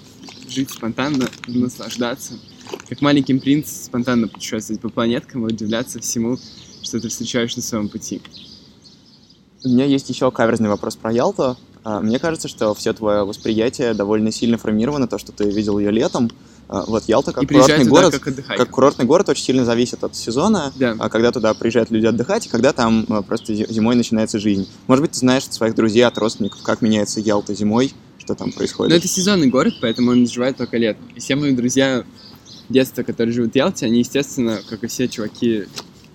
жить 0.47 0.70
спонтанно, 0.70 1.30
наслаждаться. 1.47 2.34
Как 2.88 3.01
маленький 3.01 3.34
принц 3.39 3.86
спонтанно 3.86 4.28
путешествовать 4.28 4.82
по 4.82 4.89
планеткам 4.89 5.45
и 5.47 5.53
удивляться 5.53 5.99
всему, 5.99 6.38
что 6.82 6.99
ты 6.99 7.09
встречаешь 7.09 7.55
на 7.55 7.61
своем 7.61 7.89
пути. 7.89 8.22
У 9.63 9.70
меня 9.70 9.86
есть 9.86 10.09
еще 10.09 10.32
каверзный 10.32 10.70
вопрос 10.70 10.95
про 10.95 11.11
Ялту. 11.11 11.57
А, 11.84 12.01
Мне 12.01 12.20
кажется, 12.20 12.47
что 12.47 12.74
все 12.74 12.93
твое 12.93 13.24
восприятие 13.26 13.93
довольно 13.93 14.32
сильно 14.32 14.57
формировано, 14.57 15.07
то, 15.07 15.17
что 15.17 15.32
ты 15.32 15.49
видел 15.49 15.80
ее 15.80 15.91
летом. 15.91 16.30
А, 16.67 16.86
Вот 16.86 17.03
Ялта 17.07 17.32
как 17.34 17.43
и 17.43 17.47
курортный 17.47 17.78
туда 17.80 17.89
город, 17.89 18.13
как 18.13 18.28
отдыхать. 18.28 18.57
как 18.57 18.70
курортный 18.70 19.05
город 19.05 19.30
очень 19.30 19.43
сильно 19.43 19.65
зависит 19.65 20.03
от 20.03 20.15
сезона, 20.15 20.72
Да. 20.78 20.95
а 20.99 21.09
когда 21.09 21.32
туда 21.32 21.53
приезжают 21.53 21.89
люди 21.91 22.05
отдыхать, 22.05 22.45
и 22.45 22.49
когда 22.49 22.74
там 22.74 23.05
просто 23.28 23.53
зи- 23.55 23.65
зимой 23.70 23.95
начинается 23.95 24.39
жизнь. 24.39 24.67
Может 24.88 25.01
быть, 25.01 25.11
ты 25.11 25.20
знаешь 25.20 25.45
от 25.45 25.53
своих 25.53 25.76
друзей, 25.76 26.05
от 26.05 26.17
родственников, 26.17 26.61
как 26.63 26.82
меняется 26.82 27.20
Ялта 27.20 27.53
зимой, 27.55 27.93
что 28.17 28.36
там 28.36 28.51
происходит. 28.51 28.91
Но 28.91 28.97
это 28.97 29.07
сезонный 29.07 29.47
город, 29.47 29.74
поэтому 29.82 30.11
он 30.11 30.28
живет 30.28 30.57
только 30.57 30.78
летом. 30.78 31.03
И 31.15 31.20
все 31.20 31.36
мои 31.36 31.51
друзья 31.53 32.03
детства, 32.70 33.03
которые 33.03 33.34
живут 33.34 33.53
в 33.53 33.55
Ялте, 33.55 33.86
они, 33.86 33.99
естественно, 33.99 34.59
как 34.70 34.84
и 34.84 34.88
все 34.88 35.07
чуваки, 35.07 35.65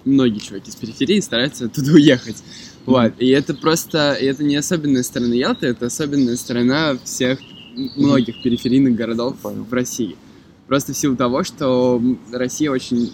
многие 0.05 0.39
чуваки 0.39 0.71
с 0.71 0.77
периферии 0.77 1.21
стараются 1.21 1.67
оттуда 1.67 1.93
уехать. 1.93 2.43
Вот. 2.87 3.15
И 3.19 3.29
это 3.29 3.55
просто, 3.55 4.15
и 4.15 4.27
это 4.27 4.45
не 4.45 4.57
особенная 4.57 5.03
сторона 5.03 5.35
Ялты, 5.35 5.67
это 5.69 5.87
особенная 5.87 6.37
сторона 6.37 6.99
всех 7.03 7.39
многих 7.97 8.43
периферийных 8.43 8.95
городов 8.95 9.37
Понял. 9.39 9.65
в 9.65 9.73
России. 9.73 10.17
Просто 10.67 10.93
в 10.93 10.97
силу 10.97 11.17
того, 11.17 11.45
что 11.45 12.03
Россия 12.33 12.71
очень 12.71 13.13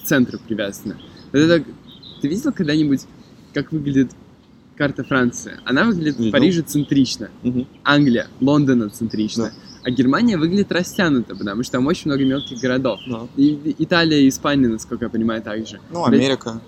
к 0.00 0.04
центру 0.06 0.38
привязана. 0.38 0.98
Вот 1.32 1.38
это, 1.38 1.64
ты 2.20 2.28
видел 2.28 2.52
когда-нибудь, 2.52 3.02
как 3.54 3.72
выглядит 3.72 4.10
карта 4.76 5.04
Франции? 5.04 5.58
Она 5.64 5.84
выглядит 5.84 6.16
в 6.16 6.18
Видел. 6.18 6.32
Париже 6.32 6.62
центрично. 6.62 7.30
Мгм. 7.42 7.66
Англия, 7.82 8.28
Лондона 8.40 8.90
центрично. 8.90 9.44
Да. 9.44 9.67
А 9.88 9.90
Германия 9.90 10.36
выглядит 10.36 10.70
растянуто, 10.70 11.34
потому 11.34 11.62
что 11.62 11.72
там 11.72 11.86
очень 11.86 12.10
много 12.10 12.22
мелких 12.22 12.60
городов. 12.60 13.00
Да. 13.08 13.26
И 13.38 13.74
Италия 13.78 14.20
и 14.20 14.28
Испания, 14.28 14.68
насколько 14.68 15.06
я 15.06 15.08
понимаю, 15.08 15.40
также. 15.40 15.80
Ну, 15.90 16.04
Америка. 16.04 16.60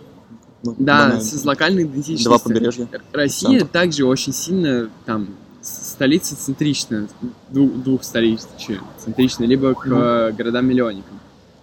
Ну, 0.63 0.75
Да, 0.79 1.01
банально. 1.05 1.21
с, 1.23 1.45
локальной 1.45 1.83
идентичностью. 1.83 2.31
Два 2.31 2.39
побережья. 2.39 2.89
Россия 3.13 3.59
Центр. 3.59 3.67
также 3.73 4.07
очень 4.07 4.33
сильно 4.33 4.89
там 5.05 5.29
столица 5.61 6.35
центричная, 6.35 7.09
двух, 7.51 7.71
двух 7.83 8.05
столиц 8.05 8.49
центричная, 9.05 9.47
либо 9.47 9.75
к 9.75 9.85
Мгм. 9.85 9.99
э, 9.99 10.33
городам-миллионникам. 10.33 11.21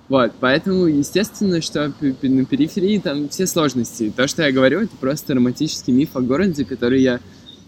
Вот, 0.09 0.33
поэтому, 0.39 0.85
естественно, 0.85 1.59
что 1.63 1.91
на 2.21 2.45
периферии 2.45 2.99
там 2.99 3.29
все 3.29 3.47
сложности. 3.47 4.13
То, 4.15 4.27
что 4.27 4.43
я 4.43 4.51
говорю, 4.51 4.81
это 4.81 4.95
просто 4.95 5.33
романтический 5.33 5.91
миф 5.91 6.09
о 6.15 6.21
городе, 6.21 6.65
который 6.65 7.01
я, 7.01 7.19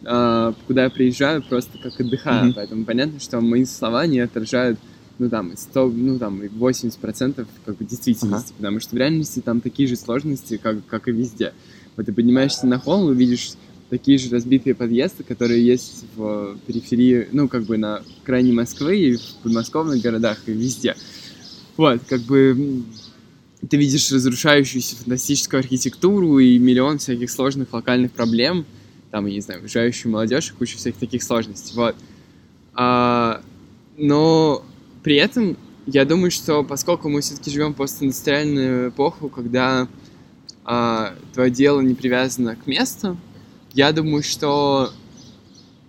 куда 0.02 0.84
я 0.84 0.90
приезжаю 0.90 1.44
просто 1.44 1.78
как 1.78 2.00
отдыхаю. 2.00 2.46
Мгм. 2.46 2.54
Поэтому 2.54 2.86
понятно, 2.86 3.20
что 3.20 3.42
мои 3.42 3.66
слова 3.66 4.06
не 4.08 4.20
отражают 4.20 4.80
ну 5.20 5.30
там, 5.30 5.50
и 5.50 5.58
100, 5.58 5.90
ну 5.90 6.18
там, 6.18 6.42
и 6.42 6.48
80% 6.48 7.46
как 7.66 7.78
бы 7.78 7.86
действительности, 7.86 8.54
потому 8.56 8.80
что 8.80 8.96
в 8.96 8.98
реальности 8.98 9.42
там 9.42 9.60
такие 9.60 9.88
же 9.88 9.98
сложности, 9.98 10.58
как, 10.58 10.86
как 10.88 11.10
и 11.10 11.12
везде. 11.12 11.54
Вот 11.98 12.06
ты 12.06 12.14
поднимаешься 12.14 12.66
на 12.66 12.80
холм 12.80 13.12
и 13.12 13.16
видишь 13.16 13.52
такие 13.90 14.18
же 14.18 14.30
разбитые 14.30 14.76
подъезды, 14.76 15.24
которые 15.24 15.66
есть 15.66 16.06
в 16.16 16.58
периферии, 16.66 17.28
ну, 17.32 17.50
как 17.50 17.64
бы 17.64 17.78
на 17.78 18.02
крайне 18.24 18.54
Москвы 18.54 18.98
и 18.98 19.16
в 19.18 19.22
подмосковных 19.44 20.02
городах, 20.02 20.38
и 20.46 20.52
везде. 20.52 20.96
Вот, 21.76 22.02
как 22.08 22.22
бы 22.22 22.84
ты 23.68 23.78
видишь 23.78 24.12
разрушающуюся 24.12 24.96
фантастическую 24.96 25.60
архитектуру 25.60 26.40
и 26.40 26.58
миллион 26.58 27.00
всяких 27.00 27.30
сложных 27.30 27.74
локальных 27.74 28.12
проблем, 28.12 28.66
там, 29.12 29.26
я 29.26 29.34
не 29.34 29.42
знаю, 29.42 29.62
уезжающую 29.62 30.12
молодежь 30.12 30.52
и 30.52 30.54
кучу 30.54 30.78
всяких 30.78 31.00
таких 31.00 31.24
сложностей, 31.24 31.76
вот. 31.76 31.96
А, 32.74 33.42
но 33.98 34.64
при 35.04 35.16
этом 35.16 35.58
я 35.86 36.06
думаю, 36.06 36.32
что 36.32 36.64
поскольку 36.64 37.10
мы 37.10 37.22
все-таки 37.22 37.50
живем 37.52 37.74
в 37.74 37.78
постиндустриальную 37.78 38.90
эпоху, 38.90 39.30
когда 39.30 39.88
а, 40.64 41.16
твое 41.34 41.50
дело 41.50 41.82
не 41.82 41.96
привязано 41.96 42.56
к 42.56 42.68
месту, 42.68 43.18
я 43.74 43.92
думаю, 43.92 44.24
что 44.24 44.92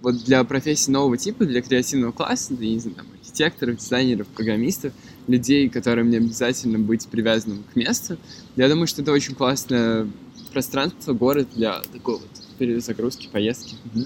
вот 0.00 0.24
для 0.24 0.42
профессий 0.44 0.90
нового 0.90 1.16
типа, 1.16 1.44
для 1.44 1.60
креативного 1.60 2.12
класса, 2.12 2.54
для, 2.54 2.70
не 2.70 2.78
знаю, 2.78 2.96
там, 2.96 3.06
архитекторов, 3.20 3.76
дизайнеров, 3.76 4.26
программистов, 4.28 4.92
людей, 5.26 5.68
которым 5.68 6.10
не 6.10 6.16
обязательно 6.16 6.78
быть 6.78 7.06
привязанным 7.08 7.62
к 7.72 7.76
месту, 7.76 8.16
я 8.56 8.68
думаю, 8.68 8.86
что 8.86 9.02
это 9.02 9.12
очень 9.12 9.34
классное 9.34 10.08
пространство, 10.52 11.12
город 11.12 11.48
для 11.54 11.80
такой 11.92 12.14
вот 12.14 12.39
перезагрузки, 12.60 13.28
поездки. 13.32 13.74
Мгм. 13.94 14.04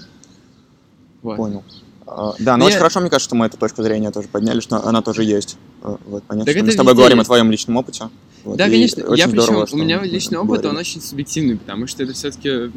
Вот. 1.21 1.37
Понял. 1.37 1.63
А, 2.07 2.33
Да, 2.39 2.51
но 2.55 2.59
Ну, 2.59 2.65
очень 2.65 2.73
я- 2.75 2.79
хорошо, 2.79 2.99
мне 3.01 3.09
кажется, 3.09 3.25
что 3.29 3.35
мы 3.35 3.47
эту 3.47 3.57
точку 3.57 3.81
зрения 3.83 4.11
тоже 4.11 4.27
подняли, 4.27 4.59
что 4.61 4.77
она 4.87 5.01
тоже 5.01 5.23
есть. 5.23 5.57
А, 5.81 5.97
Вот, 6.05 6.23
понятно, 6.23 6.45
Так 6.45 6.55
что 6.55 6.65
мы 6.65 6.71
с 6.71 6.75
тобой 6.75 6.93
везде 6.93 7.01
говорим 7.01 7.19
о 7.19 7.23
твоем 7.25 7.51
личном 7.51 7.77
опыте. 7.77 8.09
Вот, 8.43 8.57
Да, 8.57 8.65
конечно. 8.65 9.03
очень 9.05 9.17
Я 9.23 9.27
здорово, 9.27 9.65
причем, 9.65 9.79
у 9.79 9.83
меня 9.83 10.01
личный 10.03 10.37
опыт, 10.37 10.57
он 10.57 10.61
говорим. 10.61 10.79
очень 10.79 11.01
субъективный, 11.01 11.57
потому 11.57 11.87
что 11.87 12.03
это 12.03 12.13
все-таки 12.13 12.71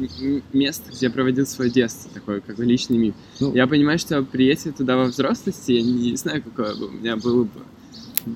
место, 0.51 0.91
где 0.91 1.05
я 1.05 1.11
проводил 1.11 1.45
свое 1.45 1.69
детство, 1.71 2.09
такой 2.11 2.41
как 2.41 2.55
бы 2.57 2.65
личный 2.65 2.97
мир. 2.97 3.13
Ну. 3.39 3.53
Я 3.53 3.67
понимаю, 3.67 3.99
что 3.99 4.21
приятие 4.23 4.73
туда 4.73 4.97
во 4.97 5.05
взрослости, 5.05 5.71
я 5.73 5.81
не 5.83 6.15
знаю, 6.17 6.41
какое 6.43 6.75
бы 6.75 6.87
у 6.87 6.91
меня 6.91 7.15
было 7.15 7.43
бы 7.43 7.51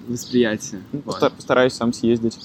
восприятие. 0.08 0.82
Ну, 0.92 1.02
Вот. 1.06 1.16
поста- 1.16 1.30
Постараюсь 1.32 1.74
сам 1.74 1.92
съездить 1.92 2.38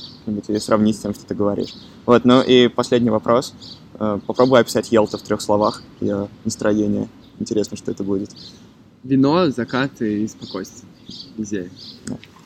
и 0.49 0.59
сравнить 0.59 0.97
с 0.97 1.01
тем, 1.01 1.13
что 1.15 1.25
ты 1.27 1.35
говоришь. 1.35 1.75
Вот, 2.07 2.25
ну 2.25 2.41
и 2.43 2.69
последний 2.69 3.11
вопрос. 3.11 3.53
Э, 3.99 4.19
Попробуй 4.27 4.61
описать 4.61 4.93
Елту 4.93 5.19
в 5.19 5.23
трех 5.23 5.41
словах 5.41 5.83
и 6.01 6.07
э, 6.09 6.27
настроение. 6.45 7.09
Интересно, 7.41 7.77
что 7.77 7.91
это 7.91 8.03
будет. 8.05 8.31
Вино, 9.05 9.51
закаты 9.51 10.23
и 10.23 10.29
спокойствие. 10.29 10.91
Везде. 11.37 11.71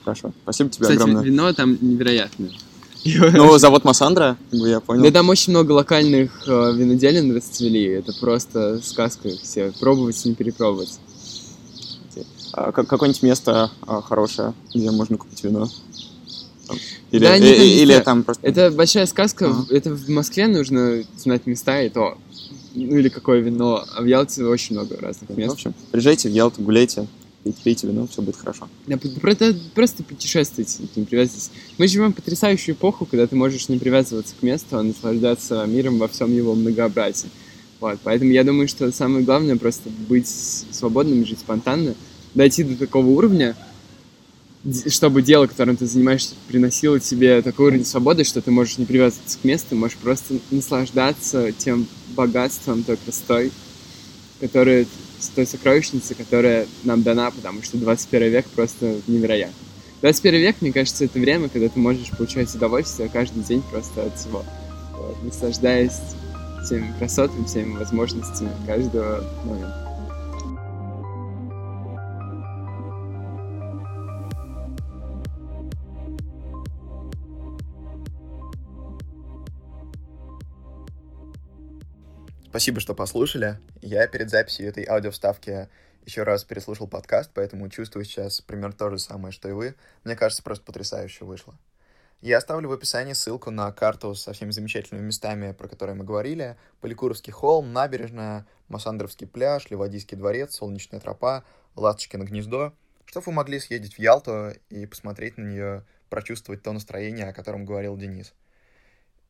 Хорошо. 0.04 0.32
Спасибо 0.42 0.70
тебе 0.70 0.82
Кстати, 0.84 1.00
огромное. 1.00 1.22
вино 1.22 1.52
там 1.52 1.78
невероятное. 1.80 2.50
Ну, 3.04 3.58
завод 3.58 3.84
Массандра, 3.84 4.36
я 4.52 4.78
понял. 4.78 5.02
Да 5.02 5.10
там 5.10 5.28
очень 5.28 5.52
много 5.52 5.72
локальных 5.72 6.46
э, 6.46 6.72
виноделин 6.72 7.34
расцвели. 7.34 7.84
Это 7.84 8.12
просто 8.20 8.80
сказка 8.80 9.28
все. 9.42 9.72
Пробовать, 9.80 10.24
не 10.24 10.34
перепробовать. 10.36 11.00
А 12.52 12.70
как- 12.70 12.86
Какое-нибудь 12.86 13.22
место 13.22 13.70
а, 13.86 14.02
хорошее, 14.02 14.52
где 14.74 14.90
можно 14.90 15.16
купить 15.16 15.42
вино? 15.42 15.68
Там. 16.66 16.76
Или, 17.10 17.24
Да, 17.24 17.36
и- 17.36 17.40
там 17.40 17.48
и- 17.48 17.68
или 17.82 17.98
там 18.00 18.22
просто... 18.22 18.46
Это 18.46 18.70
большая 18.70 19.06
сказка. 19.06 19.46
Ага. 19.50 19.66
Это 19.70 19.94
в 19.94 20.08
Москве 20.08 20.46
нужно 20.46 21.02
знать 21.16 21.46
места 21.46 21.82
и 21.82 21.88
то. 21.88 22.16
Ну 22.74 22.96
или 22.96 23.08
какое 23.08 23.40
вино. 23.40 23.84
А 23.96 24.02
в 24.02 24.06
Ялте 24.06 24.44
очень 24.44 24.76
много 24.76 24.96
разных 24.96 25.28
В 25.30 25.36
мест. 25.36 25.52
общем, 25.52 25.74
приезжайте 25.90 26.28
в 26.28 26.32
Ялту, 26.32 26.62
гуляйте, 26.62 27.06
пейте, 27.44 27.58
пейте 27.62 27.86
вино, 27.88 28.06
все 28.10 28.22
будет 28.22 28.36
хорошо. 28.36 28.68
Да, 28.86 28.96
просто, 29.20 29.54
просто 29.74 30.02
путешествуйте, 30.04 30.78
не 30.96 31.04
привязывайтесь. 31.04 31.50
Мы 31.76 31.86
живем 31.88 32.12
в 32.12 32.16
потрясающую 32.16 32.74
эпоху, 32.74 33.04
когда 33.04 33.26
ты 33.26 33.36
можешь 33.36 33.68
не 33.68 33.78
привязываться 33.78 34.34
к 34.38 34.42
месту, 34.42 34.78
а 34.78 34.82
наслаждаться 34.82 35.64
миром 35.66 35.98
во 35.98 36.08
всем 36.08 36.34
его 36.34 36.54
многообразии. 36.54 37.28
Вот, 37.80 37.98
поэтому 38.04 38.30
я 38.30 38.44
думаю, 38.44 38.68
что 38.68 38.90
самое 38.92 39.24
главное 39.24 39.56
просто 39.56 39.90
быть 40.08 40.28
свободным, 40.28 41.26
жить 41.26 41.40
спонтанно, 41.40 41.94
дойти 42.34 42.62
до 42.62 42.76
такого 42.76 43.08
уровня, 43.08 43.56
чтобы 44.88 45.22
дело, 45.22 45.46
которым 45.46 45.76
ты 45.76 45.86
занимаешься, 45.86 46.34
приносило 46.48 47.00
тебе 47.00 47.42
такой 47.42 47.66
уровень 47.68 47.84
свободы, 47.84 48.24
что 48.24 48.40
ты 48.40 48.50
можешь 48.50 48.78
не 48.78 48.84
привязываться 48.84 49.38
к 49.38 49.44
месту, 49.44 49.74
можешь 49.74 49.96
просто 49.96 50.34
наслаждаться 50.50 51.52
тем 51.52 51.86
богатством, 52.14 52.84
той 52.84 52.96
красотой, 52.96 53.50
которая, 54.40 54.86
той 55.34 55.46
сокровищницей, 55.46 56.14
которая 56.14 56.66
нам 56.84 57.02
дана, 57.02 57.30
потому 57.30 57.62
что 57.62 57.76
21 57.76 58.30
век 58.30 58.46
просто 58.54 58.96
невероятно. 59.08 59.54
21 60.00 60.40
век, 60.40 60.56
мне 60.60 60.72
кажется, 60.72 61.04
это 61.04 61.18
время, 61.18 61.48
когда 61.48 61.68
ты 61.68 61.78
можешь 61.78 62.10
получать 62.10 62.54
удовольствие 62.54 63.08
каждый 63.08 63.42
день 63.42 63.62
просто 63.70 64.04
от 64.04 64.18
всего. 64.18 64.44
Наслаждаясь 65.22 65.98
всеми 66.64 66.92
красотами, 66.98 67.44
всеми 67.44 67.76
возможностями 67.76 68.50
каждого 68.66 69.24
момента. 69.44 69.91
Спасибо, 82.52 82.80
что 82.80 82.94
послушали. 82.94 83.58
Я 83.80 84.06
перед 84.06 84.28
записью 84.28 84.68
этой 84.68 84.84
аудиовставки 84.84 85.70
еще 86.04 86.22
раз 86.22 86.44
переслушал 86.44 86.86
подкаст, 86.86 87.30
поэтому 87.32 87.70
чувствую 87.70 88.04
сейчас 88.04 88.42
примерно 88.42 88.74
то 88.74 88.90
же 88.90 88.98
самое, 88.98 89.32
что 89.32 89.48
и 89.48 89.52
вы. 89.52 89.74
Мне 90.04 90.16
кажется, 90.16 90.42
просто 90.42 90.62
потрясающе 90.62 91.24
вышло. 91.24 91.58
Я 92.20 92.36
оставлю 92.36 92.68
в 92.68 92.72
описании 92.72 93.14
ссылку 93.14 93.50
на 93.50 93.72
карту 93.72 94.14
со 94.14 94.34
всеми 94.34 94.50
замечательными 94.50 95.06
местами, 95.06 95.52
про 95.52 95.66
которые 95.66 95.96
мы 95.96 96.04
говорили. 96.04 96.58
Поликуровский 96.82 97.32
холм, 97.32 97.72
набережная, 97.72 98.46
Массандровский 98.68 99.26
пляж, 99.26 99.70
Ливадийский 99.70 100.18
дворец, 100.18 100.54
Солнечная 100.56 101.00
тропа, 101.00 101.44
Ласточкино 101.74 102.24
гнездо. 102.24 102.74
Чтобы 103.06 103.24
вы 103.24 103.32
могли 103.32 103.60
съездить 103.60 103.94
в 103.94 103.98
Ялту 103.98 104.50
и 104.68 104.84
посмотреть 104.84 105.38
на 105.38 105.44
нее, 105.44 105.86
прочувствовать 106.10 106.62
то 106.62 106.72
настроение, 106.72 107.30
о 107.30 107.32
котором 107.32 107.64
говорил 107.64 107.96
Денис. 107.96 108.34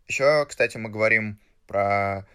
Еще, 0.09 0.45
кстати, 0.47 0.77
мы 0.77 0.91
говорим 0.91 1.39
про 1.68 2.27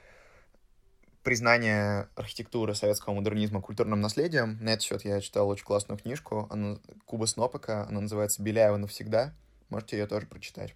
признание 1.27 2.07
архитектуры 2.15 2.73
советского 2.73 3.13
модернизма 3.13 3.61
культурным 3.61 3.99
наследием. 3.99 4.57
На 4.61 4.69
этот 4.69 4.83
счет 4.83 5.03
я 5.03 5.19
читал 5.19 5.49
очень 5.49 5.65
классную 5.65 5.99
книжку 5.99 6.47
она, 6.49 6.77
Куба 7.03 7.25
Снопака. 7.25 7.85
Она 7.89 7.99
называется 7.99 8.41
«Беляева 8.41 8.77
навсегда». 8.77 9.33
Можете 9.67 9.97
ее 9.97 10.07
тоже 10.07 10.25
прочитать. 10.25 10.73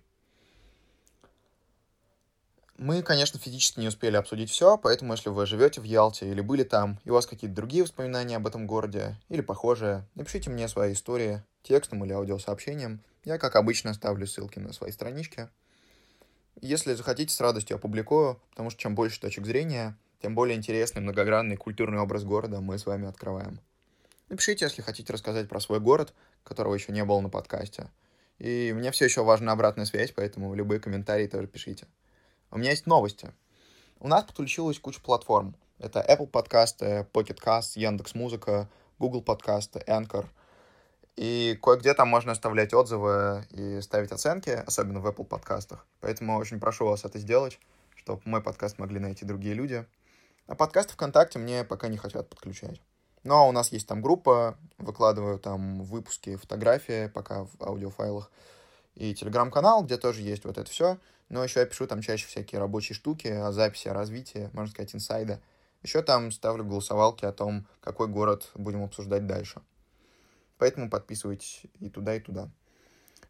Мы, 2.77 3.01
конечно, 3.01 3.39
физически 3.39 3.79
не 3.79 3.87
успели 3.87 4.17
обсудить 4.17 4.49
все, 4.49 4.77
поэтому 4.77 5.13
если 5.13 5.29
вы 5.29 5.45
живете 5.45 5.79
в 5.79 5.85
Ялте 5.85 6.29
или 6.29 6.41
были 6.41 6.63
там, 6.63 6.99
и 7.05 7.11
у 7.11 7.13
вас 7.13 7.27
какие-то 7.27 7.55
другие 7.55 7.83
воспоминания 7.83 8.35
об 8.35 8.45
этом 8.45 8.67
городе, 8.67 9.15
или 9.29 9.39
похожие, 9.39 10.05
напишите 10.15 10.49
мне 10.49 10.67
свои 10.67 10.91
истории 10.91 11.45
текстом 11.63 12.03
или 12.03 12.11
аудиосообщением. 12.11 12.99
Я, 13.23 13.37
как 13.37 13.55
обычно, 13.55 13.91
оставлю 13.91 14.27
ссылки 14.27 14.59
на 14.59 14.73
свои 14.73 14.91
странички. 14.91 15.47
Если 16.59 16.93
захотите, 16.93 17.33
с 17.33 17.39
радостью 17.39 17.77
опубликую, 17.77 18.37
потому 18.49 18.69
что 18.69 18.81
чем 18.81 18.95
больше 18.95 19.21
точек 19.21 19.45
зрения, 19.45 19.95
тем 20.22 20.36
более 20.36 20.55
интересный, 20.55 21.01
многогранный 21.01 21.57
культурный 21.57 21.99
образ 21.99 22.24
города 22.24 22.61
мы 22.61 22.78
с 22.78 22.86
вами 22.86 23.07
открываем. 23.07 23.59
Напишите, 24.30 24.65
если 24.65 24.82
хотите 24.82 25.11
рассказать 25.11 25.49
про 25.49 25.59
свой 25.59 25.80
город, 25.80 26.13
которого 26.43 26.74
еще 26.76 26.91
не 26.91 27.03
было 27.03 27.19
на 27.19 27.30
подкасте. 27.30 27.89
И 28.38 28.72
мне 28.76 28.91
все 28.91 29.05
еще 29.05 29.24
важна 29.24 29.51
обратная 29.51 29.86
связь, 29.86 30.11
поэтому 30.11 30.53
любые 30.53 30.80
комментарии 30.80 31.28
тоже 31.28 31.47
пишите. 31.47 31.88
У 32.49 32.57
меня 32.57 32.72
есть 32.72 32.86
новости. 32.86 33.32
У 33.99 34.07
нас 34.07 34.24
подключилась 34.24 34.80
куча 34.80 35.01
платформ. 35.01 35.55
Это 35.80 36.05
Apple 36.07 36.28
подкасты, 36.28 37.07
Pocket 37.13 37.39
Cast, 37.43 37.72
Яндекс.Музыка, 37.76 38.69
Google 38.99 39.22
подкасты, 39.22 39.84
Anchor. 39.88 40.26
И 41.15 41.57
кое-где 41.61 41.93
там 41.93 42.07
можно 42.07 42.32
оставлять 42.32 42.74
отзывы 42.74 43.45
и 43.51 43.82
ставить 43.82 44.11
оценки, 44.11 44.49
особенно 44.49 44.99
в 44.99 45.07
Apple 45.07 45.26
подкастах. 45.26 45.86
Поэтому 45.99 46.38
очень 46.38 46.59
прошу 46.59 46.86
вас 46.86 47.05
это 47.05 47.19
сделать, 47.19 47.59
чтобы 47.95 48.22
мой 48.26 48.41
подкаст 48.41 48.80
могли 48.80 48.99
найти 48.99 49.26
другие 49.26 49.55
люди. 49.55 49.86
А 50.47 50.55
подкасты 50.55 50.93
ВКонтакте 50.93 51.39
мне 51.39 51.63
пока 51.63 51.87
не 51.87 51.97
хотят 51.97 52.29
подключать. 52.29 52.81
Но 53.23 53.47
у 53.47 53.51
нас 53.51 53.71
есть 53.71 53.87
там 53.87 54.01
группа, 54.01 54.57
выкладываю 54.77 55.39
там 55.39 55.83
выпуски, 55.83 56.35
фотографии 56.35 57.07
пока 57.07 57.45
в 57.45 57.51
аудиофайлах. 57.61 58.31
И 58.95 59.13
телеграм-канал, 59.13 59.83
где 59.83 59.97
тоже 59.97 60.21
есть 60.21 60.43
вот 60.43 60.57
это 60.57 60.69
все. 60.69 60.97
Но 61.29 61.43
еще 61.43 61.61
я 61.61 61.65
пишу 61.65 61.87
там 61.87 62.01
чаще 62.01 62.27
всякие 62.27 62.59
рабочие 62.59 62.95
штуки 62.95 63.27
о 63.27 63.51
записи, 63.51 63.87
о 63.87 63.93
развитии, 63.93 64.49
можно 64.53 64.71
сказать, 64.71 64.93
инсайда. 64.93 65.39
Еще 65.81 66.01
там 66.01 66.31
ставлю 66.31 66.65
голосовалки 66.65 67.25
о 67.25 67.31
том, 67.31 67.65
какой 67.79 68.07
город 68.07 68.49
будем 68.55 68.83
обсуждать 68.83 69.25
дальше. 69.27 69.61
Поэтому 70.57 70.89
подписывайтесь 70.89 71.63
и 71.79 71.89
туда, 71.89 72.15
и 72.15 72.19
туда. 72.19 72.49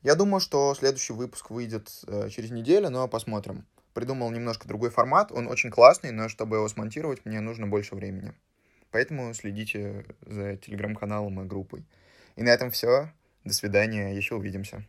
Я 0.01 0.16
думаю, 0.16 0.39
что 0.39 0.74
следующий 0.74 1.14
выпуск 1.14 1.51
выйдет 1.51 1.91
э, 2.07 2.30
через 2.30 2.49
неделю, 2.49 2.89
но 2.89 3.07
посмотрим. 3.07 3.68
Придумал 3.94 4.32
немножко 4.32 4.68
другой 4.68 4.89
формат, 4.89 5.32
он 5.32 5.48
очень 5.48 5.70
классный, 5.70 6.12
но 6.12 6.30
чтобы 6.30 6.58
его 6.58 6.68
смонтировать, 6.68 7.26
мне 7.26 7.42
нужно 7.42 7.68
больше 7.68 7.96
времени. 7.96 8.34
Поэтому 8.92 9.34
следите 9.34 10.06
за 10.26 10.58
телеграм-каналом 10.58 11.42
и 11.42 11.46
группой. 11.46 11.86
И 12.36 12.44
на 12.44 12.50
этом 12.50 12.72
все. 12.72 13.12
До 13.44 13.54
свидания, 13.54 14.16
еще 14.16 14.36
увидимся. 14.36 14.86